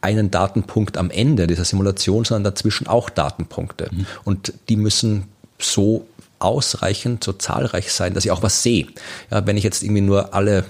[0.00, 3.90] einen Datenpunkt am Ende dieser Simulation, sondern dazwischen auch Datenpunkte.
[4.24, 5.24] Und die müssen
[5.58, 6.06] so
[6.40, 8.88] ausreichend, so zahlreich sein, dass ich auch was sehe.
[9.30, 10.64] Ja, wenn ich jetzt irgendwie nur alle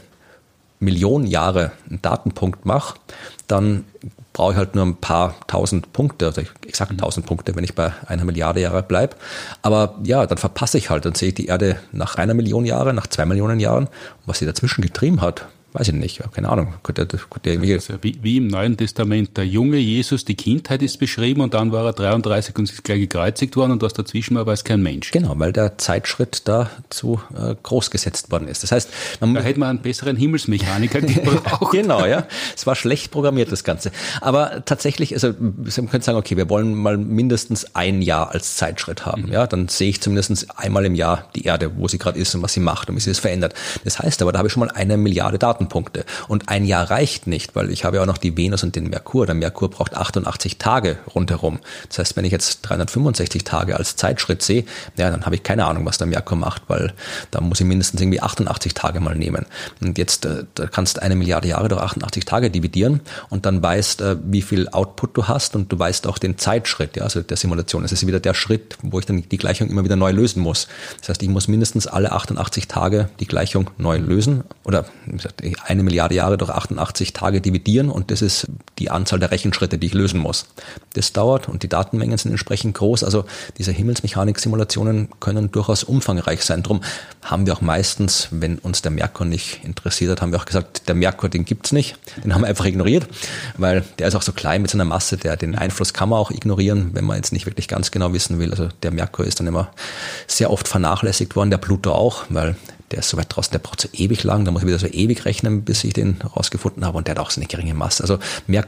[0.80, 2.98] Millionen Jahre einen Datenpunkt mache,
[3.46, 3.84] dann
[4.32, 7.92] brauche ich halt nur ein paar tausend Punkte, also exakt tausend Punkte, wenn ich bei
[8.06, 9.16] einer Milliarde Jahre bleibe.
[9.62, 12.94] Aber ja, dann verpasse ich halt, dann sehe ich die Erde nach einer Million Jahre,
[12.94, 13.88] nach zwei Millionen Jahren,
[14.26, 16.74] was sie dazwischen getrieben hat, weiß ich nicht, keine Ahnung.
[16.82, 20.98] Könnte, könnte irgendwie also wie, wie, im Neuen Testament, der junge Jesus, die Kindheit ist
[20.98, 24.46] beschrieben und dann war er 33 und ist gleich gekreuzigt worden und was dazwischen war,
[24.46, 25.10] weiß kein Mensch.
[25.10, 28.62] Genau, weil der Zeitschritt da zu äh, groß gesetzt worden ist.
[28.62, 28.90] Das heißt,
[29.20, 31.72] man da hätte man einen besseren Himmelsmechaniker gebraucht.
[31.72, 32.26] genau, ja.
[32.56, 33.92] Es war schlecht programmiert, das Ganze.
[34.20, 39.06] Aber tatsächlich, also man könnte sagen, okay, wir wollen mal mindestens ein Jahr als Zeitschritt
[39.06, 39.22] haben.
[39.22, 39.32] Mhm.
[39.32, 42.42] Ja, dann sehe ich zumindest einmal im Jahr die Erde, wo sie gerade ist und
[42.42, 43.54] was sie macht und wie sie es verändert.
[43.84, 46.04] Das heißt aber, da habe ich schon mal eine Milliarde Daten Datenpunkte.
[46.28, 48.88] Und ein Jahr reicht nicht, weil ich habe ja auch noch die Venus und den
[48.88, 49.26] Merkur.
[49.26, 51.58] Der Merkur braucht 88 Tage rundherum.
[51.88, 54.64] Das heißt, wenn ich jetzt 365 Tage als Zeitschritt sehe,
[54.96, 56.92] ja, dann habe ich keine Ahnung, was der Merkur macht, weil
[57.30, 59.46] da muss ich mindestens irgendwie 88 Tage mal nehmen.
[59.80, 64.00] Und jetzt, äh, kannst du eine Milliarde Jahre durch 88 Tage dividieren und dann weißt,
[64.00, 67.36] äh, wie viel Output du hast und du weißt auch den Zeitschritt, ja, also der
[67.36, 67.82] Simulation.
[67.82, 70.68] Das ist wieder der Schritt, wo ich dann die Gleichung immer wieder neu lösen muss.
[71.00, 74.86] Das heißt, ich muss mindestens alle 88 Tage die Gleichung neu lösen oder
[75.42, 78.46] wie eine Milliarde Jahre durch 88 Tage dividieren und das ist
[78.78, 80.46] die Anzahl der Rechenschritte, die ich lösen muss.
[80.94, 83.04] Das dauert und die Datenmengen sind entsprechend groß.
[83.04, 83.24] Also
[83.58, 86.62] diese Himmelsmechanik-Simulationen können durchaus umfangreich sein.
[86.62, 86.80] Darum
[87.22, 90.88] haben wir auch meistens, wenn uns der Merkur nicht interessiert hat, haben wir auch gesagt,
[90.88, 91.98] der Merkur, den gibt's nicht.
[92.24, 93.06] Den haben wir einfach ignoriert,
[93.56, 96.30] weil der ist auch so klein mit seiner Masse, der den Einfluss kann man auch
[96.30, 98.50] ignorieren, wenn man jetzt nicht wirklich ganz genau wissen will.
[98.50, 99.70] Also der Merkur ist dann immer
[100.26, 102.56] sehr oft vernachlässigt worden, der Pluto auch, weil
[102.90, 104.86] der ist so weit draußen, der braucht so ewig lang, da muss ich wieder so
[104.86, 108.02] ewig rechnen, bis ich den rausgefunden habe und der hat auch so eine geringe Masse.
[108.02, 108.18] Also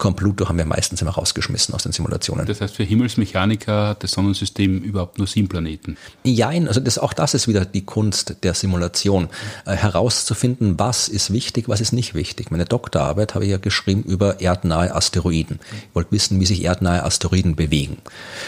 [0.04, 2.46] und Pluto haben wir meistens immer rausgeschmissen aus den Simulationen.
[2.46, 5.96] Das heißt, für Himmelsmechaniker hat das Sonnensystem überhaupt nur sieben Planeten?
[6.24, 9.28] Jein, also das, auch das ist wieder die Kunst der Simulation,
[9.66, 12.50] äh, herauszufinden, was ist wichtig, was ist nicht wichtig.
[12.50, 15.60] Meine Doktorarbeit habe ich ja geschrieben über erdnahe Asteroiden.
[15.88, 17.98] Ich wollte wissen, wie sich erdnahe Asteroiden bewegen.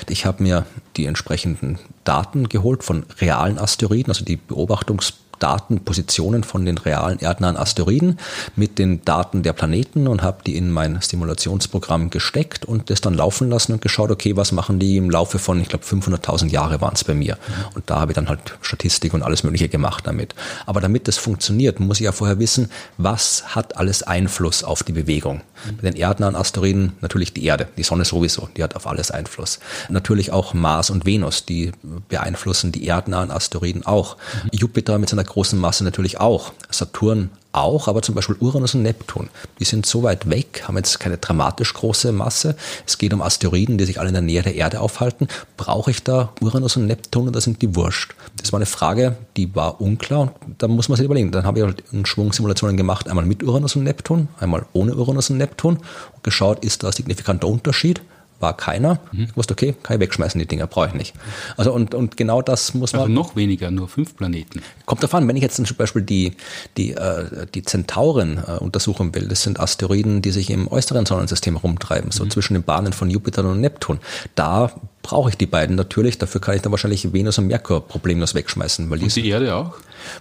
[0.08, 0.66] Ich habe mir
[0.96, 7.56] die entsprechenden Daten geholt von realen Asteroiden, also die Beobachtungs Datenpositionen von den realen erdnahen
[7.56, 8.18] Asteroiden
[8.56, 13.14] mit den Daten der Planeten und habe die in mein Simulationsprogramm gesteckt und das dann
[13.14, 16.80] laufen lassen und geschaut, okay, was machen die im Laufe von, ich glaube, 500.000 Jahre
[16.80, 17.38] waren es bei mir.
[17.74, 20.34] Und da habe ich dann halt Statistik und alles Mögliche gemacht damit.
[20.66, 24.92] Aber damit das funktioniert, muss ich ja vorher wissen, was hat alles Einfluss auf die
[24.92, 25.42] Bewegung.
[25.80, 29.60] Bei den erdnahen Asteroiden natürlich die Erde, die Sonne sowieso, die hat auf alles Einfluss.
[29.88, 31.72] Natürlich auch Mars und Venus, die
[32.08, 34.16] beeinflussen die erdnahen Asteroiden auch.
[34.52, 36.52] Jupiter mit seiner der großen Masse natürlich auch.
[36.70, 39.28] Saturn auch, aber zum Beispiel Uranus und Neptun,
[39.60, 42.56] die sind so weit weg, haben jetzt keine dramatisch große Masse.
[42.86, 45.28] Es geht um Asteroiden, die sich alle in der Nähe der Erde aufhalten.
[45.56, 48.14] Brauche ich da Uranus und Neptun oder sind die wurscht?
[48.36, 51.30] Das war eine Frage, die war unklar und da muss man sich überlegen.
[51.30, 54.94] Dann habe ich halt einen Schwung Simulationen gemacht, einmal mit Uranus und Neptun, einmal ohne
[54.94, 58.02] Uranus und Neptun und geschaut, ist da ein signifikanter Unterschied
[58.40, 58.98] war keiner.
[59.12, 59.24] Mhm.
[59.24, 61.14] Ich wusste, okay, kann ich wegschmeißen, die Dinger brauche ich nicht.
[61.56, 63.02] Also und, und genau das muss man.
[63.02, 64.62] Also noch weniger, nur fünf Planeten.
[64.86, 66.32] Kommt davon, wenn ich jetzt zum Beispiel die,
[66.76, 71.56] die, äh, die Zentauren äh, untersuchen will, das sind Asteroiden, die sich im äußeren Sonnensystem
[71.56, 72.30] rumtreiben, so mhm.
[72.30, 73.98] zwischen den Bahnen von Jupiter und Neptun.
[74.34, 74.70] Da
[75.04, 76.18] brauche ich die beiden natürlich.
[76.18, 78.88] Dafür kann ich dann wahrscheinlich Venus und Merkur problemlos wegschmeißen.
[78.90, 79.74] Weil und die Erde auch?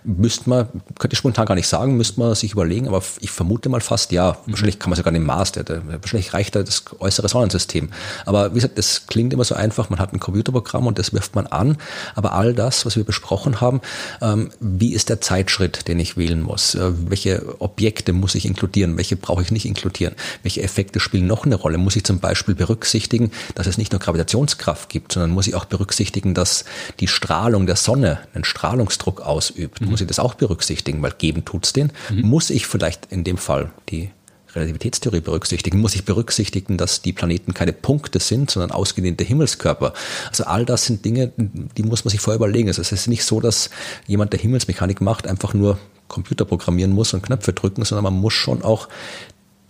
[0.04, 0.68] Müsste man,
[1.00, 4.12] könnte ich spontan gar nicht sagen, müsste man sich überlegen, aber ich vermute mal fast
[4.12, 4.38] ja.
[4.46, 4.52] Mhm.
[4.52, 7.90] Wahrscheinlich kann man sogar den Mars, der, der, wahrscheinlich reicht da das äußere Sonnensystem.
[8.26, 11.34] Aber wie gesagt, das klingt immer so einfach, man hat ein Computerprogramm und das wirft
[11.34, 11.78] man an.
[12.16, 13.80] Aber all das, was wir besprochen haben,
[14.22, 16.76] ähm, wie ist der Zeitschritt, den ich wählen muss?
[16.76, 18.98] Äh, welche Objekte muss ich inkludieren?
[18.98, 20.14] Welche brauche ich nicht inkludieren?
[20.44, 21.78] Welche Effekte spielen noch eine Rolle?
[21.78, 25.66] Muss ich zum Beispiel berücksichtigen, dass es nicht nur Gravitationskraft gibt, sondern muss ich auch
[25.66, 26.66] berücksichtigen, dass
[27.00, 29.82] die Strahlung der Sonne einen Strahlungsdruck ausübt?
[29.82, 29.90] Mhm.
[29.90, 31.92] Muss ich das auch berücksichtigen, weil geben tut's den?
[32.10, 32.22] Mhm.
[32.22, 34.12] Muss ich vielleicht in dem Fall die
[34.56, 39.94] Relativitätstheorie berücksichtigen, muss ich berücksichtigen, dass die Planeten keine Punkte sind, sondern ausgedehnte Himmelskörper.
[40.30, 42.68] Also all das sind Dinge, die muss man sich vorher überlegen.
[42.68, 43.70] Also es ist nicht so, dass
[44.06, 48.34] jemand, der Himmelsmechanik macht, einfach nur Computer programmieren muss und Knöpfe drücken, sondern man muss
[48.34, 48.88] schon auch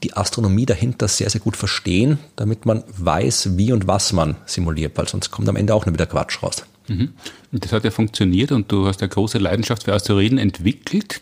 [0.04, 4.98] die Astronomie dahinter sehr, sehr gut verstehen, damit man weiß, wie und was man simuliert,
[4.98, 6.64] weil sonst kommt am Ende auch nur wieder Quatsch raus.
[6.88, 7.14] Mhm.
[7.52, 11.22] Das hat ja funktioniert und du hast ja große Leidenschaft für Asteroiden entwickelt.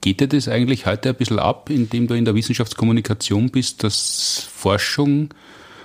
[0.00, 4.48] Geht dir das eigentlich heute ein bisschen ab, indem du in der Wissenschaftskommunikation bist, dass
[4.52, 5.28] Forschung,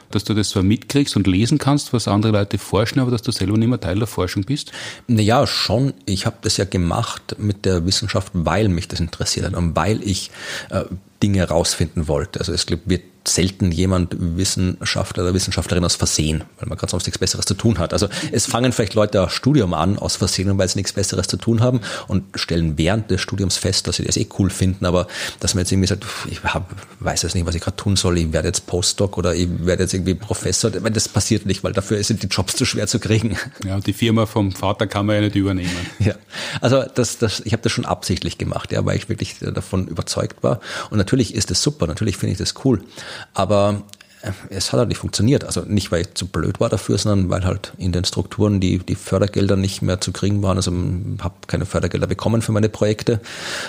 [0.10, 3.32] dass du das zwar mitkriegst und lesen kannst, was andere Leute forschen, aber dass du
[3.32, 4.72] selber nicht mehr Teil der Forschung bist?
[5.08, 5.94] Naja, schon.
[6.06, 10.02] Ich habe das ja gemacht mit der Wissenschaft, weil mich das interessiert hat und weil
[10.02, 10.32] ich
[10.70, 10.86] äh,
[11.22, 12.40] Dinge herausfinden wollte.
[12.40, 17.20] Also es wird selten jemand Wissenschaftler oder Wissenschaftlerin aus Versehen, weil man gerade sonst nichts
[17.20, 17.94] Besseres zu tun hat.
[17.94, 21.38] Also es fangen vielleicht Leute ein Studium an aus Versehen, weil sie nichts Besseres zu
[21.38, 25.08] tun haben und stellen während des Studiums fest, dass sie das eh cool finden, aber
[25.40, 26.70] dass man jetzt irgendwie sagt, ich hab,
[27.00, 29.84] weiß jetzt nicht, was ich gerade tun soll, ich werde jetzt Postdoc oder ich werde
[29.84, 33.38] jetzt irgendwie Professor, das passiert nicht, weil dafür sind die Jobs zu schwer zu kriegen.
[33.66, 35.68] Ja, und die Firma vom Vater kann man ja nicht übernehmen.
[36.00, 36.14] Ja,
[36.62, 40.42] also das, das, ich habe das schon absichtlich gemacht, ja, weil ich wirklich davon überzeugt
[40.44, 42.84] war und natürlich ist es super, natürlich finde ich das cool,
[43.34, 43.84] aber
[44.22, 45.44] äh, es hat halt nicht funktioniert.
[45.44, 48.80] Also nicht, weil ich zu blöd war dafür, sondern weil halt in den Strukturen die,
[48.80, 50.58] die Fördergelder nicht mehr zu kriegen waren.
[50.58, 53.20] Also habe keine Fördergelder bekommen für meine Projekte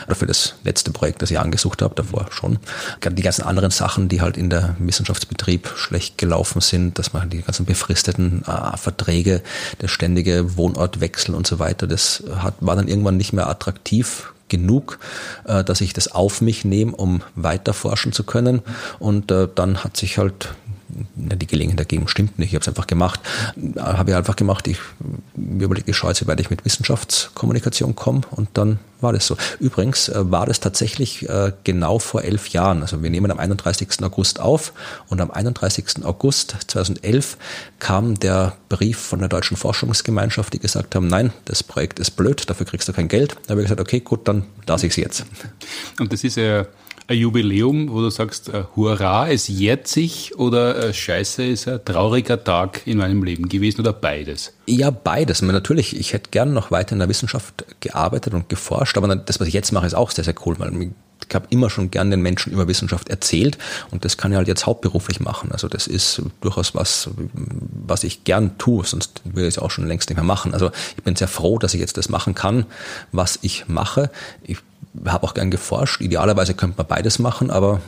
[0.07, 2.59] oder für das letzte Projekt, das ich angesucht habe, davor schon.
[3.11, 7.43] Die ganzen anderen Sachen, die halt in der Wissenschaftsbetrieb schlecht gelaufen sind, dass man die
[7.43, 9.43] ganzen befristeten äh, Verträge,
[9.81, 14.99] der ständige Wohnortwechsel und so weiter, das hat, war dann irgendwann nicht mehr attraktiv genug,
[15.45, 18.63] äh, dass ich das auf mich nehme, um weiter forschen zu können.
[18.99, 20.55] Und äh, dann hat sich halt
[20.89, 23.21] die Gelegenheit ergeben, stimmt nicht, ich habe es einfach gemacht.
[23.77, 24.79] Habe ich einfach gemacht, ich
[25.37, 29.37] mir überlegt, ich schaue wie weit ich mit Wissenschaftskommunikation komme und dann war das so.
[29.61, 32.83] Übrigens äh, war das tatsächlich äh, genau vor elf Jahren.
[32.83, 34.03] Also wir nehmen am 31.
[34.03, 34.73] August auf
[35.09, 36.05] und am 31.
[36.05, 37.37] August 2011
[37.79, 42.49] kam der Brief von der Deutschen Forschungsgemeinschaft, die gesagt haben, nein, das Projekt ist blöd,
[42.51, 43.37] dafür kriegst du kein Geld.
[43.47, 45.27] Da habe ich gesagt, okay, gut, dann lasse ich es jetzt.
[46.01, 46.67] Und das ist ja
[47.09, 51.83] ein Jubiläum, wo du sagst, äh, hurra, es jährt sich oder äh, scheiße, ist ein
[51.85, 54.53] trauriger Tag in meinem Leben gewesen oder beides?
[54.67, 55.41] Ja, beides.
[55.41, 59.41] meine, natürlich, ich hätte gern noch weiter in der Wissenschaft gearbeitet und geforscht, aber das,
[59.41, 60.93] was ich jetzt mache, ist auch sehr, sehr cool, weil
[61.27, 63.59] ich habe immer schon gern den Menschen über Wissenschaft erzählt
[63.91, 65.51] und das kann ich halt jetzt hauptberuflich machen.
[65.51, 67.11] Also das ist durchaus was,
[67.87, 70.53] was ich gern tue, sonst würde ich es auch schon längst nicht mehr machen.
[70.53, 72.67] Also ich bin sehr froh, dass ich jetzt das machen kann,
[73.13, 74.11] was ich mache.
[74.43, 74.59] Ich
[75.07, 76.01] habe auch gern geforscht.
[76.01, 77.81] Idealerweise könnte man beides machen, aber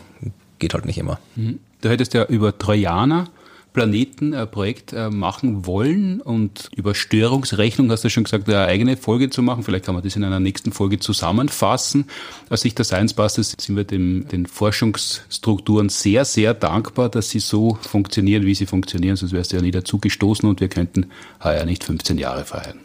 [0.58, 1.18] geht halt nicht immer.
[1.36, 1.58] Mhm.
[1.80, 3.28] Du hättest ja über Trojaner
[3.72, 8.96] Planeten ein Projekt äh, machen wollen und über Störungsrechnung hast du schon gesagt, eine eigene
[8.96, 9.62] Folge zu machen.
[9.62, 12.06] Vielleicht kann man das in einer nächsten Folge zusammenfassen.
[12.48, 17.38] Aus Sicht der Science Busters sind wir dem, den Forschungsstrukturen sehr, sehr dankbar, dass sie
[17.38, 19.16] so funktionieren, wie sie funktionieren.
[19.16, 21.06] Sonst wärst du ja nie dazu gestoßen und wir könnten
[21.42, 22.80] heuer nicht 15 Jahre feiern.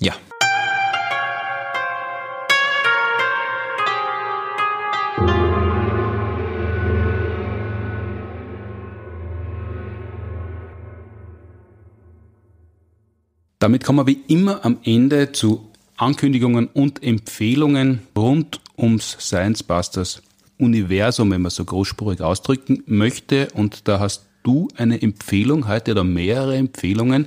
[0.00, 0.14] Ja,
[13.62, 20.20] Damit kommen wir wie immer am Ende zu Ankündigungen und Empfehlungen rund ums Science Busters
[20.58, 23.46] Universum, wenn man so großspurig ausdrücken möchte.
[23.54, 27.26] Und da hast du eine Empfehlung heute oder mehrere Empfehlungen.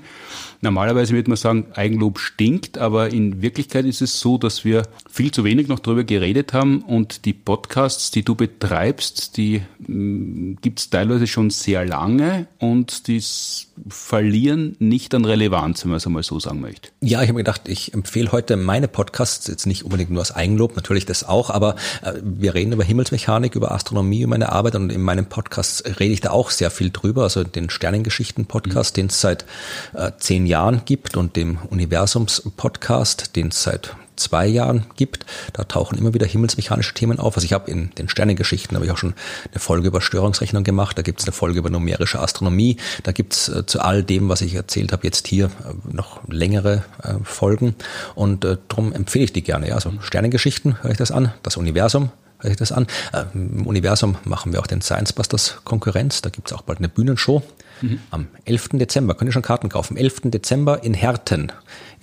[0.61, 5.31] Normalerweise würde man sagen, Eigenlob stinkt, aber in Wirklichkeit ist es so, dass wir viel
[5.31, 10.79] zu wenig noch darüber geredet haben und die Podcasts, die du betreibst, die mm, gibt
[10.79, 13.23] es teilweise schon sehr lange und die
[13.87, 16.89] verlieren nicht an Relevanz, wenn man es einmal so sagen möchte.
[17.01, 20.31] Ja, ich habe mir gedacht, ich empfehle heute meine Podcasts, jetzt nicht unbedingt nur als
[20.31, 24.75] Eigenlob, natürlich das auch, aber äh, wir reden über Himmelsmechanik, über Astronomie, über meine Arbeit
[24.75, 29.01] und in meinem Podcast rede ich da auch sehr viel drüber, also den Sternengeschichten-Podcast, mhm.
[29.01, 29.45] den es seit
[29.93, 35.25] äh, zehn Jahren gibt und dem Universums-Podcast, den es seit zwei Jahren gibt.
[35.53, 37.35] Da tauchen immer wieder himmelsmechanische Themen auf.
[37.35, 39.13] Also ich habe in den Sternengeschichten habe ich auch schon
[39.51, 40.97] eine Folge über Störungsrechnung gemacht.
[40.97, 42.77] Da gibt es eine Folge über numerische Astronomie.
[43.03, 45.49] Da gibt es äh, zu all dem, was ich erzählt habe, jetzt hier äh,
[45.93, 47.75] noch längere äh, Folgen.
[48.15, 49.69] Und äh, darum empfehle ich die gerne.
[49.69, 49.75] Ja.
[49.75, 51.33] Also Sternengeschichten höre ich das an.
[51.43, 52.87] Das Universum höre ich das an.
[53.13, 56.21] Äh, Im Universum machen wir auch den Science Busters Konkurrenz.
[56.21, 57.43] Da gibt es auch bald eine Bühnenshow
[57.81, 57.99] Mhm.
[58.11, 58.69] Am 11.
[58.73, 59.93] Dezember, könnt ihr schon Karten kaufen.
[59.93, 60.21] Am 11.
[60.25, 61.51] Dezember in Herten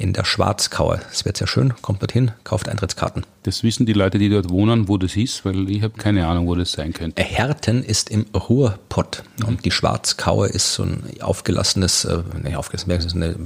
[0.02, 1.00] in der Schwarzkaue.
[1.12, 3.24] Es wird sehr schön, kommt dorthin, kauft Eintrittskarten.
[3.44, 6.46] Das wissen die Leute, die dort wohnen, wo das ist, weil ich habe keine Ahnung,
[6.46, 7.22] wo das sein könnte.
[7.22, 9.46] Herten ist im Ruhrpott mhm.
[9.46, 13.36] und die Schwarzkaue ist so ein aufgelassenes, äh, nicht aufgelassenes, eine,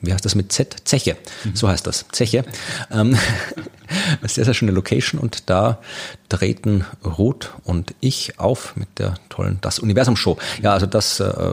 [0.00, 0.76] wie heißt das mit Z?
[0.84, 1.16] Zeche.
[1.44, 1.56] Mhm.
[1.56, 2.06] So heißt das.
[2.12, 2.44] Zeche.
[2.90, 3.16] Ähm,
[4.22, 5.78] sehr, sehr schöne Location und da
[6.28, 10.38] treten Ruth und ich auf mit der tollen Das Universum Show.
[10.62, 11.49] Ja, also das äh,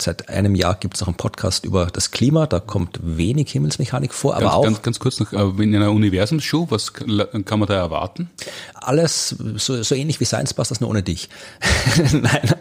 [0.00, 4.12] seit einem Jahr gibt es noch einen Podcast über das Klima, da kommt wenig Himmelsmechanik
[4.12, 4.64] vor, aber ganz, auch.
[4.64, 8.30] Ganz, ganz kurz noch, in einer Universumsshow, was kann man da erwarten?
[8.74, 11.28] Alles so, so ähnlich wie Science Busters, nur ohne dich.
[12.12, 12.54] nein,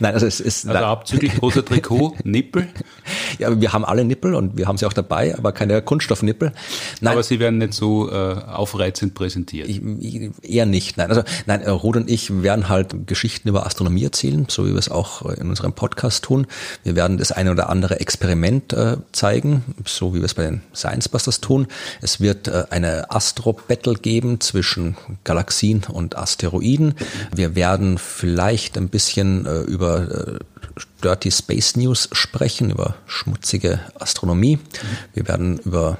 [0.00, 0.68] nein, also es ist.
[0.68, 2.68] Also abzüglich großer Trikot, Nippel?
[3.38, 6.52] Ja, wir haben alle Nippel und wir haben sie auch dabei, aber keine Kunststoffnippel.
[7.00, 9.68] Nein, aber sie werden nicht so äh, aufreizend präsentiert.
[9.68, 9.80] Ich,
[10.42, 11.08] eher nicht, nein.
[11.08, 14.90] Also nein, Rod und ich werden halt Geschichten über Astronomie erzählen, so wie wir es
[14.90, 16.46] auch in unserem Podcast tun.
[16.82, 20.62] Wir werden das eine oder andere Experiment äh, zeigen, so wie wir es bei den
[20.74, 21.66] Science Busters tun.
[22.00, 26.94] Es wird äh, eine Astro-Battle geben zwischen Galaxien und Asteroiden.
[27.34, 30.38] Wir werden vielleicht ein bisschen äh, über äh,
[31.02, 34.58] Dirty Space News sprechen, über schmutzige Astronomie.
[35.14, 35.98] Wir werden über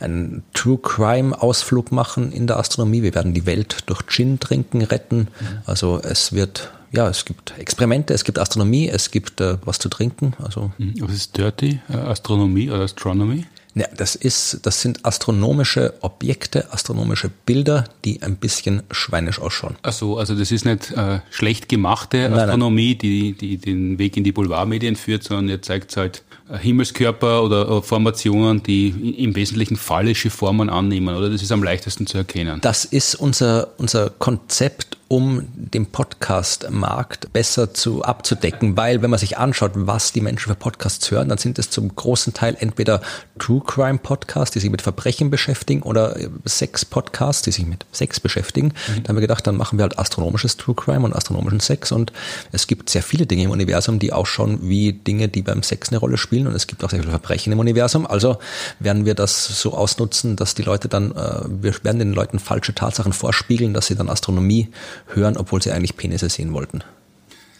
[0.00, 3.02] einen True Crime Ausflug machen in der Astronomie.
[3.02, 5.28] Wir werden die Welt durch Gin trinken retten.
[5.66, 9.88] Also es wird ja, es gibt Experimente, es gibt Astronomie, es gibt äh, was zu
[9.88, 10.34] trinken.
[10.42, 13.46] Also was ist Dirty äh, Astronomie oder Astronomy?
[13.76, 19.74] Ja, das ist, das sind astronomische Objekte, astronomische Bilder, die ein bisschen schweinisch ausschauen.
[19.82, 22.98] Ach so, also das ist nicht äh, schlecht gemachte Astronomie, nein, nein.
[23.02, 27.68] Die, die den Weg in die Boulevardmedien führt, sondern ihr zeigt halt äh, Himmelskörper oder
[27.68, 31.28] äh, Formationen, die im Wesentlichen fallische Formen annehmen, oder?
[31.28, 32.60] Das ist am leichtesten zu erkennen.
[32.60, 39.38] Das ist unser, unser Konzept um den Podcast-Markt besser zu abzudecken, weil wenn man sich
[39.38, 43.00] anschaut, was die Menschen für Podcasts hören, dann sind es zum großen Teil entweder
[43.38, 48.18] True Crime Podcasts, die sich mit Verbrechen beschäftigen, oder Sex Podcasts, die sich mit Sex
[48.18, 48.72] beschäftigen.
[48.88, 49.04] Mhm.
[49.04, 52.12] Da haben wir gedacht, dann machen wir halt astronomisches True Crime und astronomischen Sex und
[52.50, 55.98] es gibt sehr viele Dinge im Universum, die ausschauen wie Dinge, die beim Sex eine
[55.98, 58.04] Rolle spielen und es gibt auch sehr viele Verbrechen im Universum.
[58.04, 58.38] Also
[58.80, 62.74] werden wir das so ausnutzen, dass die Leute dann, äh, wir werden den Leuten falsche
[62.74, 64.70] Tatsachen vorspiegeln, dass sie dann Astronomie
[65.08, 66.82] hören, obwohl sie eigentlich Penisse sehen wollten.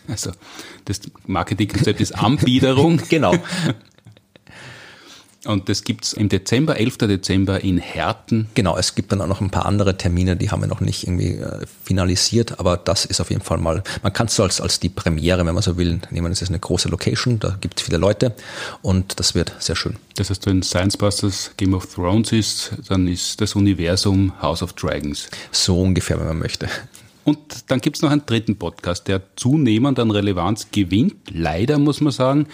[0.08, 0.32] Also
[0.84, 3.00] das Marketingkonzept ist Anbiederung.
[3.08, 3.34] genau.
[5.44, 6.98] Und das gibt es im Dezember, 11.
[6.98, 8.48] Dezember in Herten.
[8.54, 11.04] Genau, es gibt dann auch noch ein paar andere Termine, die haben wir noch nicht
[11.04, 14.60] irgendwie äh, finalisiert, aber das ist auf jeden Fall mal, man kann es so als,
[14.60, 16.32] als die Premiere, wenn man so will, nehmen.
[16.32, 18.34] Es ist eine große Location, da gibt es viele Leute
[18.80, 19.96] und das wird sehr schön.
[20.16, 24.72] Das heißt, wenn Science Busters Game of Thrones ist, dann ist das Universum House of
[24.72, 25.28] Dragons.
[25.52, 26.68] So ungefähr, wenn man möchte.
[27.24, 31.16] Und dann gibt es noch einen dritten Podcast, der zunehmend an Relevanz gewinnt.
[31.30, 32.46] Leider muss man sagen,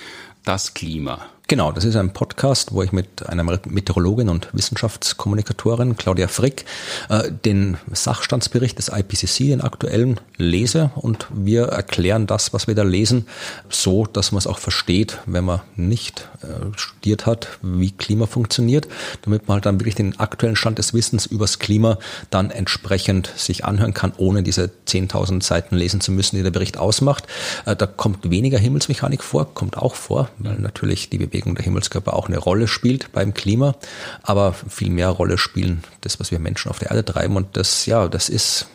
[0.45, 1.27] das Klima.
[1.51, 6.65] Genau, das ist ein Podcast, wo ich mit einer Meteorologin und Wissenschaftskommunikatorin, Claudia Frick,
[7.09, 12.85] äh, den Sachstandsbericht des IPCC, den aktuellen, lese und wir erklären das, was wir da
[12.85, 13.27] lesen,
[13.69, 18.87] so, dass man es auch versteht, wenn man nicht äh, studiert hat, wie Klima funktioniert,
[19.23, 21.99] damit man halt dann wirklich den aktuellen Stand des Wissens übers Klima
[22.31, 26.79] dann entsprechend sich anhören kann, ohne diese 10.000 Seiten lesen zu müssen, die der Bericht
[26.79, 27.27] ausmacht.
[27.67, 31.65] Äh, da kommt weniger Himmelsmechanik vor, kommt auch vor, weil natürlich die Bewegung Bewegung der
[31.65, 33.75] Himmelskörper auch eine Rolle spielt beim Klima,
[34.23, 37.37] aber viel mehr Rolle spielen das, was wir Menschen auf der Erde treiben.
[37.37, 38.67] Und das, ja, das ist,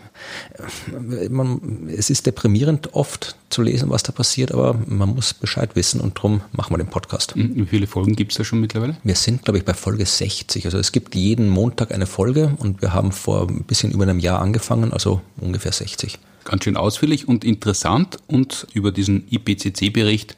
[1.29, 6.01] man, es ist deprimierend oft zu lesen, was da passiert, aber man muss Bescheid wissen
[6.01, 7.35] und darum machen wir den Podcast.
[7.35, 7.55] Mhm.
[7.55, 8.97] Wie viele Folgen gibt es da schon mittlerweile?
[9.03, 10.65] Wir sind, glaube ich, bei Folge 60.
[10.65, 14.19] Also es gibt jeden Montag eine Folge und wir haben vor ein bisschen über einem
[14.19, 16.17] Jahr angefangen, also ungefähr 60.
[16.45, 20.35] Ganz schön ausführlich und interessant und über diesen IPCC-Bericht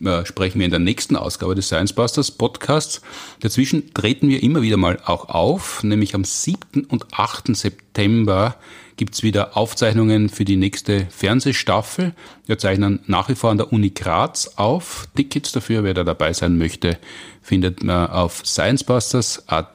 [0.00, 3.02] äh, sprechen wir in der nächsten Ausgabe des Science Busters Podcasts.
[3.40, 6.84] Dazwischen treten wir immer wieder mal auch auf, nämlich am 7.
[6.84, 7.54] und 8.
[7.56, 8.56] September
[8.96, 12.14] gibt's wieder Aufzeichnungen für die nächste Fernsehstaffel.
[12.46, 15.08] Wir zeichnen nach wie vor an der Uni Graz auf.
[15.16, 16.98] Tickets dafür, wer da dabei sein möchte,
[17.42, 19.68] findet man auf sciencebusters.at.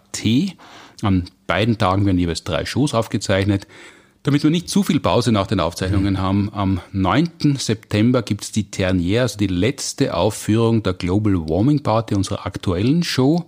[1.02, 3.68] An beiden Tagen werden jeweils drei Shows aufgezeichnet.
[4.28, 6.18] Damit wir nicht zu viel Pause nach den Aufzeichnungen mhm.
[6.18, 7.56] haben, am 9.
[7.58, 13.46] September gibt's die Ternier, also die letzte Aufführung der Global Warming Party, unserer aktuellen Show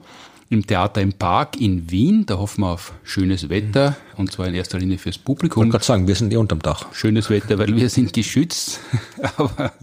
[0.50, 2.26] im Theater im Park in Wien.
[2.26, 5.52] Da hoffen wir auf schönes Wetter und zwar in erster Linie fürs Publikum.
[5.52, 6.86] Ich wollte gerade sagen, wir sind eh unterm Dach.
[6.94, 8.80] Schönes Wetter, weil wir sind geschützt.
[9.36, 9.74] Aber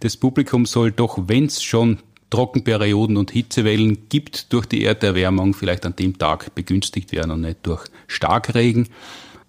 [0.00, 5.86] das Publikum soll doch, wenn es schon Trockenperioden und Hitzewellen gibt durch die Erderwärmung, vielleicht
[5.86, 8.88] an dem Tag begünstigt werden und nicht durch Starkregen.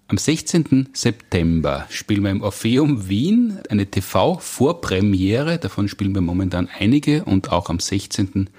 [0.06, 0.90] Am 16.
[0.92, 5.58] September spielen wir im Orpheum Wien eine TV-Vorpremiere.
[5.58, 8.50] Davon spielen wir momentan einige und auch am 16.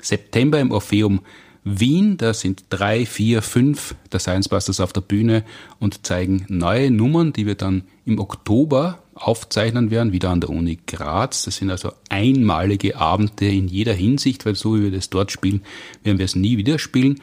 [0.00, 1.20] September im Orpheum
[1.64, 2.16] Wien.
[2.16, 5.44] Da sind drei, vier, fünf der Science Busters auf der Bühne
[5.80, 10.78] und zeigen neue Nummern, die wir dann im Oktober aufzeichnen werden, wieder an der Uni
[10.86, 11.44] Graz.
[11.44, 15.60] Das sind also einmalige Abende in jeder Hinsicht, weil so wie wir das dort spielen,
[16.04, 17.20] werden wir es nie wieder spielen.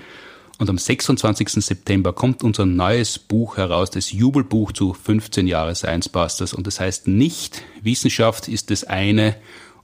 [0.59, 1.49] Und am 26.
[1.65, 6.53] September kommt unser neues Buch heraus, das Jubelbuch zu 15 Jahre Science Busters.
[6.53, 9.35] Und das heißt nicht, Wissenschaft ist das eine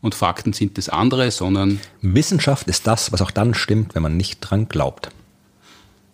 [0.01, 4.15] und Fakten sind das andere, sondern Wissenschaft ist das, was auch dann stimmt, wenn man
[4.15, 5.09] nicht dran glaubt.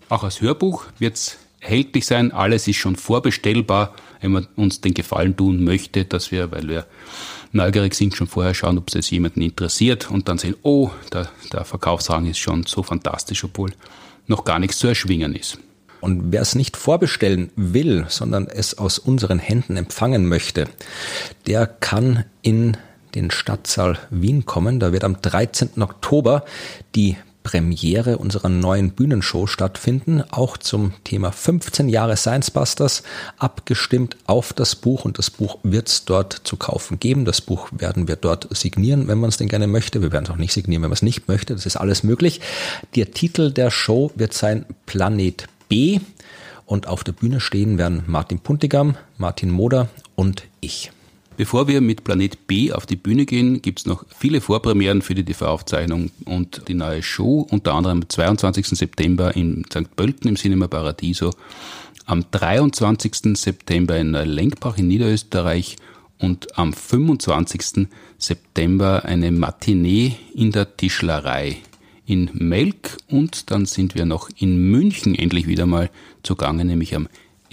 [0.10, 2.32] Auch als Hörbuch wird es erhältlich sein.
[2.32, 6.86] Alles ist schon vorbestellbar, wenn man uns den Gefallen tun möchte, dass wir, weil wir
[7.52, 11.66] neugierig sind, schon vorher schauen, ob es jemanden interessiert und dann sehen, oh, der, der
[11.66, 13.72] Verkaufsrang ist schon so fantastisch, obwohl
[14.28, 15.58] noch gar nichts zu erschwingen ist.
[16.02, 20.68] Und wer es nicht vorbestellen will, sondern es aus unseren Händen empfangen möchte,
[21.48, 22.78] der kann in
[23.16, 24.80] den Stadtsaal Wien kommen.
[24.80, 25.82] Da wird am 13.
[25.82, 26.46] Oktober
[26.94, 33.04] die Premiere unserer neuen Bühnenshow stattfinden, auch zum Thema 15 Jahre Science Busters,
[33.38, 37.24] abgestimmt auf das Buch und das Buch wird es dort zu kaufen geben.
[37.24, 40.02] Das Buch werden wir dort signieren, wenn man es denn gerne möchte.
[40.02, 41.54] Wir werden es auch nicht signieren, wenn man es nicht möchte.
[41.54, 42.42] Das ist alles möglich.
[42.96, 46.00] Der Titel der Show wird sein Planet B
[46.66, 50.92] und auf der Bühne stehen werden Martin Puntigam, Martin Moder und ich.
[51.38, 55.16] Bevor wir mit Planet B auf die Bühne gehen, gibt es noch viele Vorpremieren für
[55.16, 58.68] die TV-Aufzeichnung und die neue Show, unter anderem am 22.
[58.68, 59.96] September in St.
[59.98, 61.32] Pölten im Cinema Paradiso,
[62.06, 63.38] am 23.
[63.38, 65.76] September in Lenkbach in Niederösterreich
[66.20, 67.88] und am 25.
[68.18, 71.58] September eine Matinee in der Tischlerei
[72.06, 75.90] in Melk und dann sind wir noch in München endlich wieder mal
[76.24, 77.10] zugange, nämlich am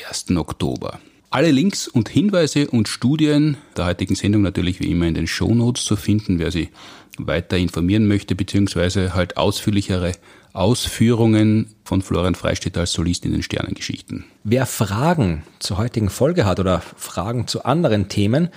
[0.06, 0.36] 1.
[0.36, 1.00] Oktober.
[1.32, 5.54] Alle Links und Hinweise und Studien der heutigen Sendung natürlich wie immer in den Show
[5.54, 6.68] Notes zu finden, wer sie
[7.16, 10.12] weiter informieren möchte, beziehungsweise halt ausführlichere
[10.52, 14.24] Ausführungen von Florian Freistedt als Solist in den Sternengeschichten.
[14.44, 18.48] Wer Fragen zur heutigen Folge hat oder Fragen zu anderen Themen,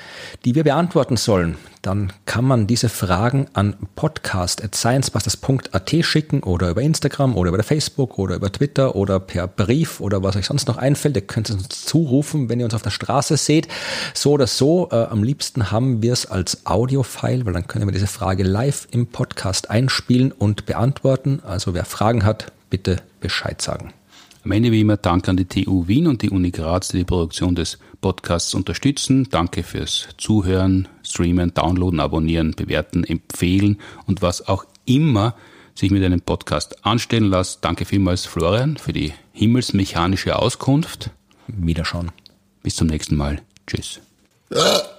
[0.43, 7.37] die wir beantworten sollen, dann kann man diese Fragen an podcast.sciencebusters.at schicken oder über Instagram
[7.37, 11.15] oder über Facebook oder über Twitter oder per Brief oder was euch sonst noch einfällt.
[11.15, 13.67] Ihr könnt es uns zurufen, wenn ihr uns auf der Straße seht.
[14.15, 17.93] So oder so, äh, am liebsten haben wir es als Audio-File, weil dann können wir
[17.93, 21.43] diese Frage live im Podcast einspielen und beantworten.
[21.45, 23.93] Also wer Fragen hat, bitte Bescheid sagen.
[24.43, 27.03] Am Ende wie immer Dank an die TU Wien und die Uni Graz, die die
[27.03, 29.27] Produktion des Podcasts unterstützen.
[29.31, 35.33] Danke fürs Zuhören, Streamen, Downloaden, Abonnieren, Bewerten, Empfehlen und was auch immer
[35.73, 37.65] sich mit einem Podcast anstellen lässt.
[37.65, 41.09] Danke vielmals, Florian, für die himmelsmechanische Auskunft.
[41.47, 42.11] Wiederschauen.
[42.61, 43.41] Bis zum nächsten Mal.
[43.65, 43.99] Tschüss.
[44.53, 44.81] Ah.